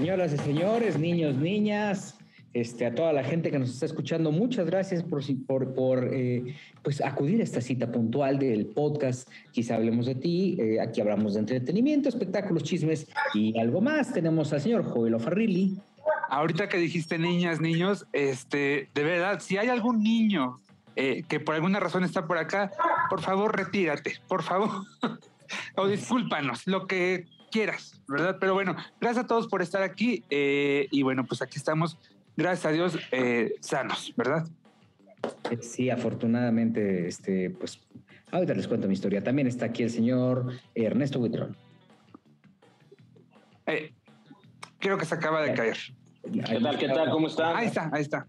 Señoras 0.00 0.32
y 0.32 0.38
señores, 0.38 0.98
niños, 0.98 1.36
niñas, 1.36 2.18
este, 2.54 2.86
a 2.86 2.94
toda 2.94 3.12
la 3.12 3.22
gente 3.22 3.50
que 3.50 3.58
nos 3.58 3.68
está 3.68 3.84
escuchando, 3.84 4.32
muchas 4.32 4.64
gracias 4.64 5.02
por, 5.02 5.22
por, 5.46 5.74
por 5.74 6.08
eh, 6.14 6.56
pues 6.82 7.02
acudir 7.02 7.42
a 7.42 7.44
esta 7.44 7.60
cita 7.60 7.92
puntual 7.92 8.38
del 8.38 8.64
podcast. 8.64 9.28
Quizá 9.52 9.74
hablemos 9.74 10.06
de 10.06 10.14
ti. 10.14 10.56
Eh, 10.58 10.80
aquí 10.80 11.02
hablamos 11.02 11.34
de 11.34 11.40
entretenimiento, 11.40 12.08
espectáculos, 12.08 12.62
chismes 12.62 13.08
y 13.34 13.58
algo 13.60 13.82
más. 13.82 14.10
Tenemos 14.14 14.54
al 14.54 14.62
señor 14.62 14.84
Joel 14.84 15.20
Farrilli. 15.20 15.76
Ahorita 16.30 16.70
que 16.70 16.78
dijiste 16.78 17.18
niñas, 17.18 17.60
niños, 17.60 18.06
este, 18.14 18.88
de 18.94 19.04
verdad, 19.04 19.40
si 19.40 19.58
hay 19.58 19.68
algún 19.68 20.02
niño 20.02 20.60
eh, 20.96 21.24
que 21.28 21.40
por 21.40 21.56
alguna 21.56 21.78
razón 21.78 22.04
está 22.04 22.26
por 22.26 22.38
acá, 22.38 22.70
por 23.10 23.20
favor, 23.20 23.54
retírate, 23.54 24.14
por 24.28 24.42
favor. 24.42 24.70
o 25.76 25.86
discúlpanos, 25.86 26.66
lo 26.66 26.86
que 26.86 27.26
quieras, 27.50 28.00
¿verdad? 28.08 28.36
Pero 28.40 28.54
bueno, 28.54 28.76
gracias 29.00 29.24
a 29.24 29.26
todos 29.26 29.48
por 29.48 29.62
estar 29.62 29.82
aquí. 29.82 30.24
y 30.30 31.02
bueno, 31.02 31.24
pues 31.26 31.42
aquí 31.42 31.58
estamos 31.58 31.98
gracias 32.40 32.66
a 32.66 32.72
Dios, 32.72 32.98
eh, 33.12 33.54
sanos, 33.60 34.12
¿verdad? 34.16 34.46
Sí, 35.60 35.90
afortunadamente, 35.90 37.06
este, 37.06 37.50
pues 37.50 37.80
ahorita 38.30 38.54
les 38.54 38.66
cuento 38.66 38.86
mi 38.86 38.94
historia. 38.94 39.22
También 39.22 39.46
está 39.46 39.66
aquí 39.66 39.82
el 39.82 39.90
señor 39.90 40.52
Ernesto 40.74 41.18
Buitrón. 41.18 41.56
Eh, 43.66 43.92
creo 44.78 44.96
que 44.96 45.04
se 45.04 45.14
acaba 45.14 45.42
de 45.42 45.52
caer. 45.54 45.76
¿Qué 46.32 46.60
tal? 46.60 46.78
¿Qué 46.78 46.88
tal? 46.88 47.10
¿Cómo 47.10 47.26
está? 47.26 47.56
Ahí 47.56 47.66
está, 47.66 47.90
ahí 47.92 48.02
está. 48.02 48.26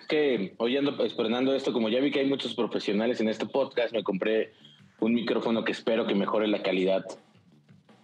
Es 0.00 0.06
que 0.06 0.54
oyendo, 0.58 1.02
esperando 1.04 1.54
esto, 1.54 1.72
como 1.72 1.88
ya 1.88 2.00
vi 2.00 2.10
que 2.10 2.20
hay 2.20 2.28
muchos 2.28 2.54
profesionales 2.54 3.20
en 3.20 3.28
este 3.28 3.46
podcast, 3.46 3.92
me 3.92 4.04
compré 4.04 4.52
un 5.00 5.14
micrófono 5.14 5.64
que 5.64 5.72
espero 5.72 6.06
que 6.06 6.14
mejore 6.14 6.48
la 6.48 6.62
calidad, 6.62 7.04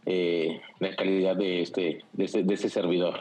eh, 0.07 0.61
la 0.81 0.95
calidad 0.97 1.37
de 1.37 1.63
este, 1.63 2.05
de 2.13 2.25
este, 2.25 2.43
de 2.43 2.55
este 2.55 2.69
servidor. 2.69 3.21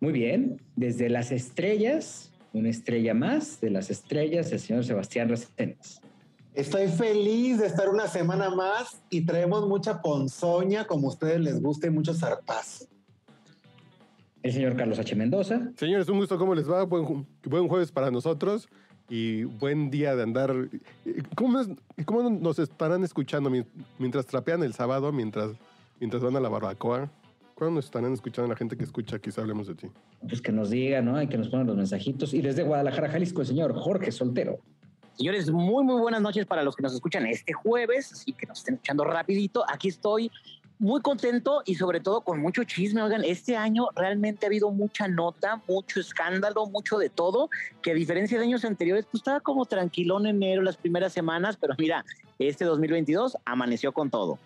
Muy 0.00 0.12
bien, 0.12 0.60
desde 0.76 1.08
las 1.08 1.30
estrellas, 1.30 2.32
una 2.52 2.70
estrella 2.70 3.14
más 3.14 3.60
de 3.60 3.70
las 3.70 3.90
estrellas, 3.90 4.50
el 4.52 4.60
señor 4.60 4.84
Sebastián 4.84 5.28
Reséndiz. 5.28 6.00
Estoy 6.54 6.88
feliz 6.88 7.58
de 7.58 7.66
estar 7.66 7.88
una 7.88 8.06
semana 8.06 8.50
más 8.50 9.02
y 9.08 9.24
traemos 9.24 9.68
mucha 9.68 10.02
ponzoña, 10.02 10.86
como 10.86 11.08
a 11.08 11.10
ustedes 11.10 11.40
les 11.40 11.62
guste, 11.62 11.86
y 11.86 11.90
mucho 11.90 12.12
zarpazo. 12.12 12.86
El 14.42 14.52
señor 14.52 14.74
Carlos 14.74 14.98
H. 14.98 15.14
Mendoza. 15.14 15.70
Señores, 15.76 16.08
un 16.08 16.18
gusto, 16.18 16.38
¿cómo 16.38 16.54
les 16.54 16.68
va? 16.68 16.84
Buen, 16.84 17.26
buen 17.44 17.68
jueves 17.68 17.92
para 17.92 18.10
nosotros 18.10 18.68
y 19.10 19.42
buen 19.42 19.90
día 19.90 20.14
de 20.14 20.22
andar. 20.22 20.54
¿Cómo, 21.34 21.60
¿Cómo, 22.06 22.30
nos 22.30 22.58
estarán 22.60 23.02
escuchando 23.02 23.50
mientras 23.98 24.24
trapean 24.24 24.62
el 24.62 24.72
sábado, 24.72 25.12
mientras, 25.12 25.50
mientras 25.98 26.22
van 26.22 26.36
a 26.36 26.40
la 26.40 26.48
barbacoa? 26.48 27.10
¿Cuándo 27.54 27.74
nos 27.74 27.86
estarán 27.86 28.12
escuchando 28.14 28.48
la 28.48 28.56
gente 28.56 28.76
que 28.76 28.84
escucha 28.84 29.18
Quizá 29.18 29.42
hablemos 29.42 29.66
de 29.66 29.74
ti? 29.74 29.88
Pues 30.26 30.40
que 30.40 30.52
nos 30.52 30.70
diga, 30.70 31.02
¿no? 31.02 31.20
Y 31.20 31.26
que 31.26 31.36
nos 31.36 31.48
pongan 31.48 31.66
los 31.66 31.76
mensajitos. 31.76 32.32
Y 32.32 32.40
desde 32.40 32.62
Guadalajara, 32.62 33.10
Jalisco, 33.10 33.42
el 33.42 33.48
señor 33.48 33.74
Jorge 33.74 34.12
Soltero. 34.12 34.60
Señores, 35.14 35.50
muy, 35.50 35.84
muy 35.84 36.00
buenas 36.00 36.22
noches 36.22 36.46
para 36.46 36.62
los 36.62 36.76
que 36.76 36.82
nos 36.82 36.94
escuchan 36.94 37.26
este 37.26 37.52
jueves, 37.52 38.12
así 38.12 38.32
que 38.32 38.46
nos 38.46 38.58
estén 38.58 38.76
escuchando 38.76 39.04
rapidito. 39.04 39.64
Aquí 39.68 39.88
estoy 39.88 40.30
muy 40.80 41.02
contento 41.02 41.62
y 41.66 41.74
sobre 41.74 42.00
todo 42.00 42.22
con 42.22 42.40
mucho 42.40 42.64
chisme. 42.64 43.02
Oigan, 43.02 43.22
este 43.22 43.56
año 43.56 43.88
realmente 43.94 44.46
ha 44.46 44.48
habido 44.48 44.70
mucha 44.70 45.06
nota, 45.06 45.62
mucho 45.68 46.00
escándalo, 46.00 46.66
mucho 46.66 46.98
de 46.98 47.10
todo, 47.10 47.50
que 47.82 47.92
a 47.92 47.94
diferencia 47.94 48.38
de 48.38 48.46
años 48.46 48.64
anteriores, 48.64 49.04
pues 49.04 49.20
estaba 49.20 49.40
como 49.40 49.66
tranquilón 49.66 50.26
en 50.26 50.36
enero 50.36 50.62
las 50.62 50.78
primeras 50.78 51.12
semanas, 51.12 51.58
pero 51.60 51.74
mira, 51.78 52.04
este 52.38 52.64
2022 52.64 53.36
amaneció 53.44 53.92
con 53.92 54.10
todo. 54.10 54.38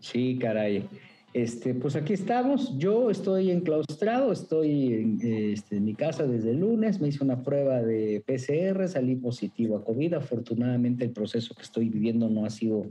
Sí, 0.00 0.36
caray. 0.40 0.88
Este, 1.36 1.74
pues 1.74 1.94
aquí 1.96 2.14
estamos. 2.14 2.78
Yo 2.78 3.10
estoy 3.10 3.50
enclaustrado, 3.50 4.32
estoy 4.32 4.94
en, 4.94 5.18
este, 5.52 5.76
en, 5.76 5.84
mi 5.84 5.92
casa 5.92 6.26
desde 6.26 6.52
el 6.52 6.60
lunes. 6.60 6.98
Me 6.98 7.08
hice 7.08 7.22
una 7.22 7.42
prueba 7.42 7.82
de 7.82 8.24
PCR, 8.24 8.88
salí 8.88 9.16
positivo 9.16 9.76
a 9.76 9.84
COVID. 9.84 10.14
Afortunadamente, 10.14 11.04
el 11.04 11.10
proceso 11.10 11.54
que 11.54 11.60
estoy 11.60 11.90
viviendo 11.90 12.30
no 12.30 12.46
ha 12.46 12.48
sido 12.48 12.86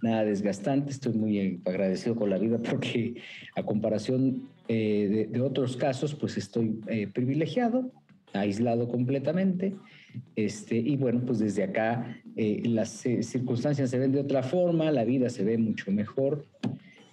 nada 0.00 0.24
desgastante. 0.24 0.90
Estoy 0.90 1.12
muy 1.12 1.60
agradecido 1.66 2.16
con 2.16 2.30
la 2.30 2.38
vida 2.38 2.56
porque, 2.62 3.16
a 3.56 3.62
comparación 3.62 4.48
eh, 4.68 5.28
de, 5.30 5.40
otros 5.42 5.76
casos, 5.76 6.14
pues 6.14 6.38
estoy 6.38 6.80
eh, 6.86 7.08
privilegiado, 7.08 7.90
aislado 8.32 8.88
completamente. 8.88 9.76
Este, 10.34 10.76
y 10.76 10.96
bueno, 10.96 11.20
pues 11.26 11.40
desde 11.40 11.64
acá 11.64 12.16
eh, 12.36 12.62
las 12.64 12.88
circunstancias 13.20 13.90
se 13.90 13.98
ven 13.98 14.12
de 14.12 14.20
otra 14.20 14.42
forma, 14.42 14.90
la 14.90 15.04
vida 15.04 15.28
se 15.28 15.44
ve 15.44 15.58
mucho 15.58 15.92
mejor. 15.92 16.46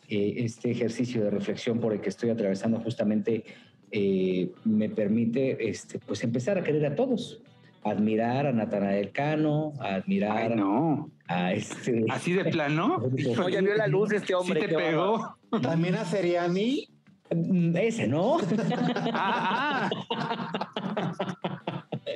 Eh, 0.09 0.43
este 0.43 0.71
ejercicio 0.71 1.23
de 1.23 1.29
reflexión 1.29 1.79
por 1.79 1.93
el 1.93 2.01
que 2.01 2.09
estoy 2.09 2.31
atravesando 2.31 2.79
justamente 2.79 3.43
eh, 3.91 4.49
me 4.65 4.89
permite 4.89 5.69
este, 5.69 5.99
pues 5.99 6.23
empezar 6.23 6.57
a 6.57 6.63
querer 6.63 6.83
a 6.87 6.95
todos, 6.95 7.41
admirar 7.83 8.47
a 8.47 8.51
Natanael 8.51 9.11
Cano, 9.11 9.73
a 9.79 9.95
admirar 9.95 10.55
no. 10.55 11.11
a 11.27 11.53
este... 11.53 12.05
¿Así 12.09 12.33
de 12.33 12.45
plano? 12.45 12.97
Oye, 13.45 13.61
vio 13.61 13.75
la 13.75 13.85
luz 13.85 14.09
de 14.09 14.17
este 14.17 14.33
hombre. 14.33 14.61
¿Sí 14.61 14.67
te 14.67 14.75
pegó? 14.75 15.37
¿También 15.61 15.93
a 15.93 16.05
Seriani? 16.05 16.87
Mm, 17.31 17.77
ese, 17.77 18.07
¿no? 18.07 18.37
ah, 19.13 19.91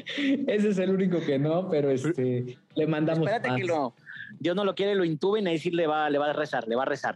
Ese 0.48 0.70
es 0.70 0.78
el 0.80 0.90
único 0.90 1.20
que 1.20 1.40
no, 1.40 1.70
pero 1.70 1.92
este 1.92 2.58
le 2.76 2.88
mandamos. 2.88 3.28
Espérate 3.28 3.62
que 3.62 3.68
lo, 3.68 3.94
Dios 4.40 4.56
no 4.56 4.66
lo 4.66 4.76
quiere, 4.76 4.96
lo 4.96 5.06
intuben 5.06 5.48
y 5.48 5.52
ahí 5.52 5.60
sí 5.60 5.72
le 5.72 5.88
va, 5.88 6.10
le 6.10 6.18
va 6.18 6.30
a 6.30 6.34
rezar, 6.34 6.68
le 6.68 6.76
va 6.76 6.84
a 6.84 6.88
rezar. 6.88 7.16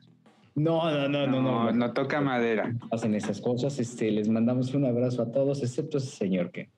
No, 0.57 0.89
no, 0.91 1.07
no, 1.07 1.27
no, 1.27 1.39
no. 1.39 1.71
No, 1.71 1.93
toca 1.93 2.19
madera. 2.19 2.73
Hacen 2.89 3.13
esas 3.13 3.39
cosas. 3.39 3.77
Este, 3.77 4.09
les 4.09 4.27
mandamos 4.27 4.73
un 4.73 4.85
abrazo 4.85 5.21
a 5.21 5.31
todos, 5.31 5.61
excepto 5.61 5.99
ese 5.99 6.07
señor 6.07 6.49
que, 6.49 6.69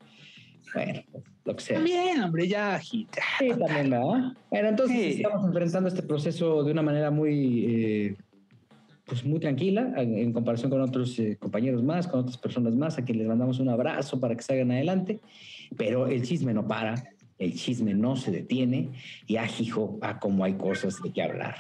bueno, 0.76 1.02
lo 1.46 1.56
que 1.56 1.64
sea. 1.64 1.78
También, 1.78 2.22
hombre, 2.22 2.46
ya 2.46 2.76
agita. 2.76 3.22
Sí, 3.40 3.48
también, 3.58 3.90
¿no? 3.90 4.36
Bueno, 4.52 4.68
entonces 4.68 5.16
estamos 5.16 5.46
enfrentando 5.46 5.88
este 5.88 6.04
proceso 6.04 6.62
de 6.66 6.74
una 6.74 6.82
manera 6.82 7.10
muy, 7.10 7.66
eh, 7.68 8.18
pues 9.06 9.24
muy 9.24 9.40
tranquila 9.40 9.94
en, 9.96 10.34
comparación 10.34 10.70
con 10.70 10.82
otros 10.82 11.18
eh, 11.18 11.38
compañeros 11.40 11.82
más, 11.82 12.06
con 12.06 12.20
otras 12.20 12.38
personas 12.38 12.76
más, 12.76 12.98
a 12.98 13.06
quienes 13.06 13.22
les 13.22 13.30
mandamos 13.30 13.60
un 13.60 13.70
abrazo 13.70 14.20
para 14.20 14.36
que 14.36 14.44
salgan 14.44 14.72
adelante. 14.72 15.22
Pero 15.78 16.06
el 16.08 16.24
chisme 16.24 16.54
no 16.54 16.68
para, 16.68 16.96
el 17.38 17.54
chisme 17.54 17.94
no 17.94 18.18
se 18.18 18.32
detiene 18.32 18.90
y 19.26 19.38
ajijo 19.38 19.98
a 20.02 20.20
cómo 20.20 20.44
hay 20.44 20.56
cosas 20.56 21.02
de 21.02 21.14
qué 21.14 21.24
hablar. 21.24 21.56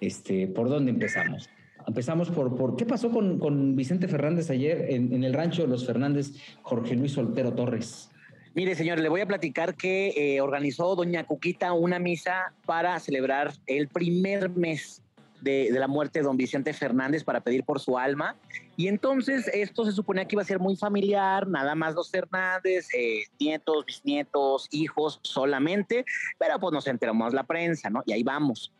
Este, 0.00 0.46
¿Por 0.46 0.68
dónde 0.68 0.90
empezamos? 0.90 1.48
Empezamos 1.86 2.30
por, 2.30 2.76
qué 2.76 2.84
pasó 2.84 3.10
con, 3.10 3.76
Vicente 3.76 4.08
Fernández 4.08 4.50
ayer 4.50 4.86
en, 4.90 5.22
el 5.22 5.32
rancho 5.32 5.62
de 5.62 5.68
los 5.68 5.86
Fernández, 5.86 6.32
Jorge 6.62 6.96
Luis 6.96 7.12
Soltero 7.12 7.52
Torres. 7.52 8.10
Mire, 8.54 8.74
señor, 8.74 8.98
le 8.98 9.08
voy 9.08 9.20
a 9.20 9.26
platicar 9.26 9.76
que 9.76 10.08
eh, 10.16 10.40
organizó 10.40 10.96
doña 10.96 11.24
Cuquita 11.24 11.72
una 11.74 11.98
misa 11.98 12.52
para 12.64 12.98
celebrar 12.98 13.52
el 13.66 13.86
primer 13.88 14.50
mes 14.50 15.02
de, 15.42 15.70
de, 15.70 15.78
la 15.78 15.86
muerte 15.86 16.18
de 16.18 16.24
don 16.24 16.36
Vicente 16.36 16.72
Fernández 16.72 17.22
para 17.22 17.40
pedir 17.40 17.62
por 17.62 17.78
su 17.78 17.98
alma. 17.98 18.34
Y 18.76 18.88
entonces 18.88 19.48
esto 19.48 19.84
se 19.84 19.92
suponía 19.92 20.26
que 20.26 20.34
iba 20.34 20.42
a 20.42 20.46
ser 20.46 20.58
muy 20.58 20.76
familiar, 20.76 21.46
nada 21.46 21.74
más 21.74 21.94
los 21.94 22.10
Fernández, 22.10 22.88
eh, 22.94 23.24
nietos, 23.38 23.84
bisnietos, 23.86 24.68
hijos 24.70 25.20
solamente, 25.22 26.04
pero 26.38 26.58
pues 26.58 26.72
nos 26.72 26.86
enteramos 26.86 27.32
la 27.32 27.44
prensa, 27.44 27.90
¿no? 27.90 28.02
Y 28.06 28.12
ahí 28.12 28.22
vamos. 28.22 28.72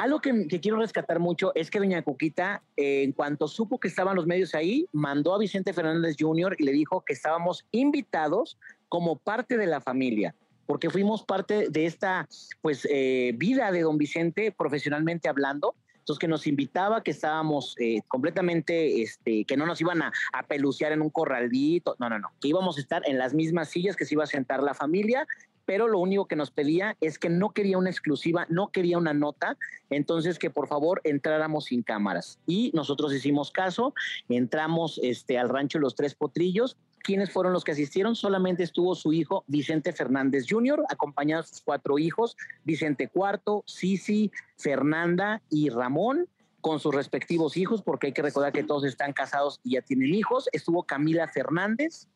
Algo 0.00 0.18
que, 0.22 0.46
quiero 0.62 0.78
rescatar 0.78 1.18
mucho 1.18 1.52
es 1.54 1.70
que 1.70 1.78
doña 1.78 2.00
Cuquita, 2.00 2.62
eh, 2.74 3.02
en 3.02 3.12
cuanto 3.12 3.46
supo 3.46 3.78
que 3.78 3.88
estaban 3.88 4.16
los 4.16 4.26
medios 4.26 4.54
ahí, 4.54 4.86
mandó 4.92 5.34
a 5.34 5.38
Vicente 5.38 5.74
Fernández 5.74 6.16
Jr. 6.18 6.56
y 6.58 6.64
le 6.64 6.72
dijo 6.72 7.02
que 7.02 7.12
estábamos 7.12 7.66
invitados 7.70 8.56
como 8.88 9.16
parte 9.16 9.58
de 9.58 9.66
la 9.66 9.82
familia, 9.82 10.34
porque 10.64 10.88
fuimos 10.88 11.22
parte 11.22 11.68
de 11.68 11.84
esta 11.84 12.26
pues 12.62 12.88
eh, 12.90 13.34
vida 13.36 13.70
de 13.72 13.82
don 13.82 13.98
Vicente 13.98 14.52
profesionalmente 14.52 15.28
hablando. 15.28 15.74
Entonces 15.98 16.18
que 16.18 16.28
nos 16.28 16.46
invitaba, 16.46 17.02
que 17.02 17.10
estábamos 17.10 17.76
eh, 17.78 18.00
completamente, 18.08 19.02
este, 19.02 19.44
que 19.44 19.58
no 19.58 19.66
nos 19.66 19.82
iban 19.82 20.00
a, 20.00 20.12
a 20.32 20.42
pelucear 20.44 20.92
en 20.92 21.02
un 21.02 21.10
corralito, 21.10 21.94
no, 21.98 22.08
no, 22.08 22.18
no, 22.18 22.28
que 22.40 22.48
íbamos 22.48 22.78
a 22.78 22.80
estar 22.80 23.02
en 23.06 23.18
las 23.18 23.34
mismas 23.34 23.68
sillas 23.68 23.96
que 23.96 24.06
se 24.06 24.14
iba 24.14 24.24
a 24.24 24.26
sentar 24.26 24.62
la 24.62 24.72
familia 24.72 25.26
pero 25.66 25.88
lo 25.88 25.98
único 25.98 26.26
que 26.26 26.36
nos 26.36 26.50
pedía 26.50 26.96
es 27.00 27.18
que 27.18 27.28
no 27.28 27.50
quería 27.50 27.78
una 27.78 27.90
exclusiva, 27.90 28.46
no 28.48 28.68
quería 28.68 28.98
una 28.98 29.14
nota, 29.14 29.56
entonces 29.88 30.38
que 30.38 30.50
por 30.50 30.68
favor 30.68 31.00
entráramos 31.04 31.66
sin 31.66 31.82
cámaras. 31.82 32.38
Y 32.46 32.70
nosotros 32.74 33.14
hicimos 33.14 33.50
caso, 33.50 33.94
entramos 34.28 35.00
este, 35.02 35.38
al 35.38 35.48
rancho 35.48 35.78
Los 35.78 35.94
Tres 35.94 36.14
Potrillos. 36.14 36.76
¿Quiénes 37.02 37.30
fueron 37.30 37.52
los 37.52 37.64
que 37.64 37.72
asistieron? 37.72 38.14
Solamente 38.14 38.62
estuvo 38.62 38.94
su 38.94 39.12
hijo 39.12 39.44
Vicente 39.46 39.92
Fernández 39.92 40.44
Jr., 40.48 40.84
acompañado 40.88 41.42
de 41.42 41.48
sus 41.48 41.62
cuatro 41.62 41.98
hijos, 41.98 42.36
Vicente 42.64 43.08
Cuarto, 43.08 43.64
Sisi, 43.66 44.30
Fernanda 44.56 45.40
y 45.50 45.70
Ramón 45.70 46.28
con 46.60 46.78
sus 46.78 46.94
respectivos 46.94 47.56
hijos, 47.56 47.82
porque 47.82 48.08
hay 48.08 48.12
que 48.12 48.22
recordar 48.22 48.52
que 48.52 48.64
todos 48.64 48.84
están 48.84 49.12
casados 49.12 49.60
y 49.64 49.72
ya 49.72 49.82
tienen 49.82 50.14
hijos. 50.14 50.48
Estuvo 50.52 50.82
Camila 50.82 51.26
Fernández. 51.28 52.06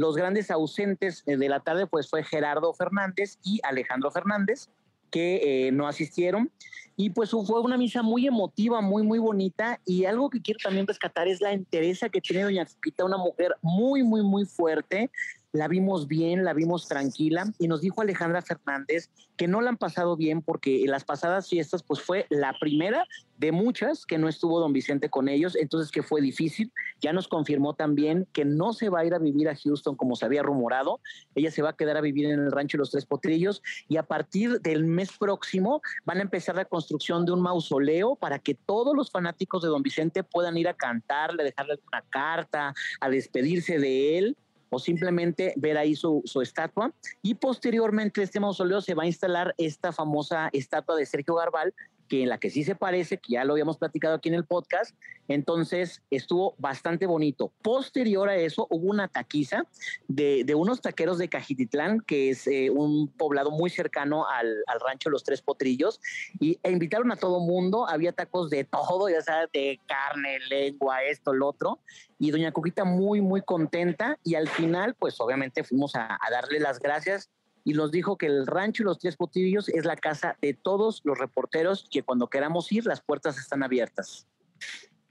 Los 0.00 0.16
grandes 0.16 0.50
ausentes 0.50 1.22
eh, 1.26 1.36
de 1.36 1.50
la 1.50 1.60
tarde 1.60 1.86
pues 1.86 2.08
fue 2.08 2.24
Gerardo 2.24 2.72
Fernández 2.72 3.38
y 3.42 3.60
Alejandro 3.62 4.10
Fernández, 4.10 4.70
que 5.10 5.66
eh, 5.66 5.72
no 5.72 5.86
asistieron. 5.86 6.50
Y 6.96 7.10
pues 7.10 7.32
fue 7.32 7.60
una 7.60 7.76
misa 7.76 8.00
muy 8.00 8.26
emotiva, 8.26 8.80
muy, 8.80 9.02
muy 9.02 9.18
bonita. 9.18 9.78
Y 9.84 10.06
algo 10.06 10.30
que 10.30 10.40
quiero 10.40 10.58
también 10.62 10.86
rescatar 10.86 11.28
es 11.28 11.42
la 11.42 11.52
entereza 11.52 12.08
que 12.08 12.22
tiene 12.22 12.44
doña 12.44 12.64
Pepita, 12.64 13.04
una 13.04 13.18
mujer 13.18 13.54
muy, 13.60 14.02
muy, 14.02 14.22
muy 14.22 14.46
fuerte, 14.46 15.10
la 15.52 15.68
vimos 15.68 16.06
bien, 16.06 16.44
la 16.44 16.54
vimos 16.54 16.86
tranquila 16.86 17.52
y 17.58 17.66
nos 17.66 17.80
dijo 17.80 18.00
Alejandra 18.00 18.42
Fernández 18.42 19.10
que 19.36 19.48
no 19.48 19.60
la 19.60 19.70
han 19.70 19.78
pasado 19.78 20.16
bien 20.16 20.42
porque 20.42 20.84
en 20.84 20.90
las 20.90 21.04
pasadas 21.04 21.48
fiestas 21.48 21.82
pues 21.82 22.00
fue 22.00 22.26
la 22.28 22.54
primera 22.60 23.06
de 23.38 23.52
muchas 23.52 24.04
que 24.04 24.18
no 24.18 24.28
estuvo 24.28 24.60
don 24.60 24.74
Vicente 24.74 25.08
con 25.08 25.28
ellos, 25.28 25.56
entonces 25.56 25.90
que 25.90 26.02
fue 26.02 26.20
difícil. 26.20 26.70
Ya 27.00 27.14
nos 27.14 27.26
confirmó 27.26 27.74
también 27.74 28.28
que 28.34 28.44
no 28.44 28.74
se 28.74 28.90
va 28.90 29.00
a 29.00 29.04
ir 29.06 29.14
a 29.14 29.18
vivir 29.18 29.48
a 29.48 29.56
Houston 29.56 29.96
como 29.96 30.14
se 30.14 30.26
había 30.26 30.42
rumorado, 30.42 31.00
ella 31.34 31.50
se 31.50 31.62
va 31.62 31.70
a 31.70 31.76
quedar 31.76 31.96
a 31.96 32.02
vivir 32.02 32.26
en 32.26 32.38
el 32.38 32.52
rancho 32.52 32.76
los 32.76 32.90
Tres 32.90 33.06
Potrillos 33.06 33.62
y 33.88 33.96
a 33.96 34.02
partir 34.02 34.60
del 34.60 34.84
mes 34.84 35.10
próximo 35.18 35.80
van 36.04 36.18
a 36.18 36.22
empezar 36.22 36.54
la 36.54 36.66
construcción 36.66 37.24
de 37.24 37.32
un 37.32 37.40
mausoleo 37.40 38.14
para 38.14 38.38
que 38.38 38.54
todos 38.54 38.94
los 38.94 39.10
fanáticos 39.10 39.62
de 39.62 39.68
don 39.68 39.82
Vicente 39.82 40.22
puedan 40.22 40.58
ir 40.58 40.68
a 40.68 40.74
cantarle, 40.74 41.42
dejarle 41.42 41.80
una 41.90 42.02
carta, 42.02 42.74
a 43.00 43.08
despedirse 43.08 43.78
de 43.78 44.18
él 44.18 44.36
o 44.70 44.78
simplemente 44.78 45.52
ver 45.56 45.76
ahí 45.76 45.94
su, 45.94 46.22
estatua. 46.42 46.92
Y 47.22 47.34
posteriormente 47.34 48.22
este 48.22 48.40
mausoleo 48.40 48.80
se 48.80 48.94
va 48.94 49.02
a 49.02 49.06
instalar 49.06 49.54
esta 49.58 49.92
famosa 49.92 50.48
estatua 50.52 50.96
de 50.96 51.06
Sergio 51.06 51.34
Garbal, 51.34 51.74
que 52.10 52.24
en 52.24 52.28
la 52.28 52.38
que 52.38 52.50
sí 52.50 52.64
se 52.64 52.74
parece, 52.74 53.18
que 53.18 53.34
ya 53.34 53.44
lo 53.44 53.52
habíamos 53.52 53.78
platicado 53.78 54.16
aquí 54.16 54.28
en 54.28 54.34
el 54.34 54.44
podcast, 54.44 54.96
entonces 55.28 56.02
estuvo 56.10 56.56
bastante 56.58 57.06
bonito. 57.06 57.52
Posterior 57.62 58.28
a 58.28 58.34
eso 58.34 58.66
hubo 58.68 58.90
una 58.90 59.06
taquiza 59.06 59.64
de, 60.08 60.42
de 60.44 60.54
unos 60.56 60.80
taqueros 60.80 61.18
de 61.18 61.28
Cajititlán, 61.28 62.00
que 62.00 62.30
es 62.30 62.48
eh, 62.48 62.68
un 62.68 63.06
poblado 63.06 63.52
muy 63.52 63.70
cercano 63.70 64.26
al, 64.28 64.56
al, 64.66 64.80
rancho 64.80 65.08
Los 65.08 65.22
Tres 65.22 65.40
Potrillos, 65.40 66.00
y, 66.40 66.58
e 66.64 66.72
invitaron 66.72 67.12
a 67.12 67.16
todo 67.16 67.38
mundo, 67.38 67.88
había 67.88 68.10
tacos 68.10 68.50
de 68.50 68.64
todo, 68.64 69.08
ya 69.08 69.22
sabes, 69.22 69.48
de 69.52 69.78
carne, 69.86 70.40
lengua, 70.48 71.04
esto, 71.04 71.32
lo 71.32 71.46
otro, 71.46 71.78
y 72.18 72.32
doña 72.32 72.50
Coquita 72.50 72.84
muy, 72.84 73.20
muy 73.20 73.40
contenta, 73.42 74.18
y 74.24 74.34
al 74.34 74.48
final, 74.48 74.96
pues 74.98 75.20
obviamente 75.20 75.62
fuimos 75.62 75.94
a, 75.94 76.18
a 76.20 76.30
darle 76.32 76.58
las 76.58 76.80
gracias 76.80 77.30
y 77.70 77.72
nos 77.72 77.92
dijo 77.92 78.18
que 78.18 78.26
el 78.26 78.48
rancho 78.48 78.82
y 78.82 78.86
los 78.86 78.98
tres 78.98 79.16
potillos 79.16 79.68
es 79.68 79.84
la 79.84 79.94
casa 79.94 80.36
de 80.42 80.54
todos 80.54 81.02
los 81.04 81.16
reporteros 81.16 81.86
que 81.88 82.02
cuando 82.02 82.26
queramos 82.26 82.72
ir 82.72 82.84
las 82.84 83.00
puertas 83.00 83.38
están 83.38 83.62
abiertas. 83.62 84.26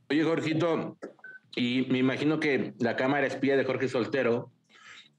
Oye, 0.10 0.26
Jorgito, 0.26 0.98
y 1.56 1.88
me 1.90 2.00
imagino 2.00 2.42
que 2.42 2.74
la 2.80 2.98
cámara 2.98 3.28
espía 3.28 3.56
de 3.56 3.64
Jorge 3.64 3.88
Soltero, 3.88 4.52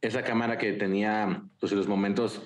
esa 0.02 0.22
cámara 0.22 0.58
que 0.58 0.74
tenía 0.74 1.44
pues, 1.60 1.72
en 1.72 1.78
los 1.78 1.88
momentos 1.88 2.42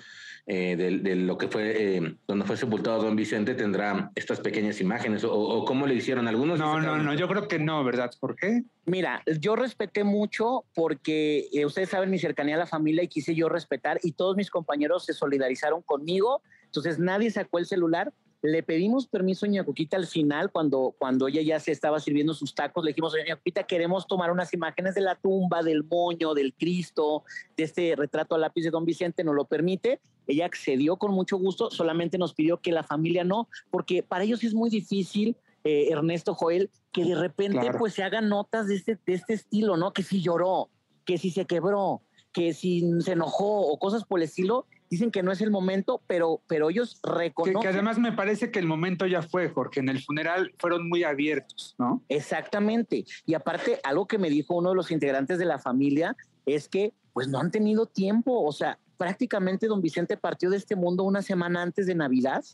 eh, 0.47 0.77
de, 0.77 0.99
de, 0.99 1.17
lo 1.17 1.39
que 1.39 1.49
fue 1.49 1.97
eh, 1.97 2.17
donde 2.29 2.45
fue 2.45 2.59
sepultado 2.59 3.03
don 3.03 3.17
Vicente 3.17 3.55
tendrá 3.55 4.11
estas 4.15 4.41
pequeñas 4.41 4.79
imágenes 4.79 5.25
o, 5.25 5.33
o 5.33 5.65
cómo 5.65 5.87
le 5.87 5.95
hicieron 5.95 6.29
algunos 6.29 6.59
no 6.59 6.81
no 6.83 6.99
no 6.99 7.15
yo 7.15 7.27
creo 7.29 7.49
que 7.49 7.59
no 7.59 7.83
verdad 7.83 8.11
¿por 8.21 8.37
qué? 8.37 8.63
Mira 8.85 9.23
yo 9.41 9.57
respeté 9.57 10.05
mucho 10.05 10.67
porque 10.75 11.49
eh, 11.51 11.65
ustedes 11.65 11.89
saben 11.89 12.11
mi 12.11 12.19
cercanía 12.19 12.57
a 12.57 12.59
la 12.59 12.67
familia 12.67 13.03
y 13.03 13.09
quise 13.09 13.35
yo 13.35 13.49
respetar 13.49 13.99
y 14.03 14.13
todos 14.13 14.37
mis 14.37 14.51
compañeros 14.51 15.07
se 15.07 15.15
solidarizaron 15.15 15.81
conmigo 15.81 16.43
entonces 16.67 16.99
nadie 16.99 17.31
sacó 17.31 17.59
el 17.59 17.65
celular 17.65 18.13
le 18.45 18.63
pedimos 18.63 19.07
permiso 19.07 19.47
a 19.47 19.49
Doña 19.49 19.65
Coquita 19.65 19.97
al 19.97 20.07
final, 20.07 20.53
cuando, 20.53 20.95
cuando 20.99 21.29
ella 21.29 21.41
ya 21.41 21.59
se 21.59 21.73
estaba 21.73 21.99
sirviendo 21.99 22.35
sus 22.35 22.55
tacos, 22.55 22.85
le 22.85 22.91
dijimos, 22.91 23.13
Doña 23.13 23.37
Coquita, 23.37 23.63
queremos 23.63 24.07
tomar 24.07 24.31
unas 24.31 24.53
imágenes 24.53 24.95
de 24.95 25.01
la 25.01 25.15
tumba, 25.15 25.63
del 25.63 25.83
moño, 25.83 26.35
del 26.35 26.53
Cristo, 26.53 27.25
de 27.57 27.65
este 27.65 27.97
retrato 27.97 28.35
a 28.35 28.39
lápiz 28.39 28.63
de 28.63 28.71
Don 28.71 28.85
Vicente, 28.85 29.25
nos 29.25 29.35
lo 29.35 29.47
permite. 29.47 29.99
Ella 30.27 30.45
accedió 30.45 30.99
con 30.99 31.13
mucho 31.13 31.39
gusto, 31.39 31.71
solamente 31.71 32.19
nos 32.19 32.35
pidió 32.35 32.61
que 32.61 32.71
la 32.71 32.83
familia 32.83 33.25
no, 33.25 33.49
porque 33.71 34.03
para 34.03 34.25
ellos 34.25 34.45
es 34.45 34.53
muy 34.53 34.69
difícil 34.69 35.39
eh, 35.65 35.89
Ernesto 35.91 36.35
Joel, 36.35 36.71
que 36.93 37.07
de 37.07 37.15
repente 37.15 37.61
claro. 37.61 37.79
pues 37.79 37.95
se 37.95 38.03
hagan 38.03 38.29
notas 38.29 38.67
de 38.67 38.75
este, 38.75 38.99
de 39.07 39.15
este 39.15 39.33
estilo, 39.33 39.79
¿no? 39.79 39.95
Que 39.95 40.03
si 40.03 40.21
lloró, 40.21 40.69
que 41.07 41.17
si 41.17 41.31
se 41.31 41.47
quebró, 41.47 42.03
que 42.31 42.53
si 42.53 43.01
se 43.01 43.13
enojó 43.13 43.69
o 43.69 43.79
cosas 43.79 44.05
por 44.05 44.19
el 44.19 44.25
estilo, 44.25 44.67
dicen 44.95 45.11
que 45.11 45.23
no 45.23 45.33
es 45.33 45.41
el 45.41 45.51
momento, 45.51 46.01
pero, 46.07 46.41
pero 46.47 46.71
ellos 46.71 47.01
reconocen. 47.03 47.61
Que, 47.61 47.69
que, 47.69 47.75
además 47.75 47.99
me 47.99 48.13
parece 48.13 48.51
que 48.51 48.59
el 48.59 48.67
momento 48.67 49.07
ya 49.07 49.23
fue, 49.23 49.49
Jorge. 49.49 49.81
En 49.81 49.89
el 49.89 50.01
funeral 50.03 50.55
fueron 50.59 50.89
muy 50.89 51.05
abiertos, 51.05 51.75
¿no? 51.79 52.03
Exactamente. 52.09 53.05
Y 53.27 53.35
aparte, 53.35 53.81
algo 53.83 54.07
que 54.07 54.19
me 54.19 54.31
dijo 54.31 54.55
uno 54.55 54.71
de 54.71 54.77
los 54.77 54.91
integrantes 54.91 55.39
de 55.39 55.45
la 55.45 55.59
familia 55.59 56.17
es 56.47 56.69
que, 56.69 56.93
pues 57.13 57.29
no 57.29 57.41
han 57.41 57.51
tenido 57.51 57.87
tiempo. 57.87 58.43
O 58.43 58.53
sea, 58.53 58.79
prácticamente 58.97 59.67
don 59.67 59.81
Vicente 59.81 60.17
partió 60.17 60.51
de 60.51 60.57
este 60.57 60.77
mundo 60.77 61.05
una 61.05 61.23
semana 61.23 61.63
antes 61.63 61.87
de 61.87 61.95
Navidad. 61.95 62.45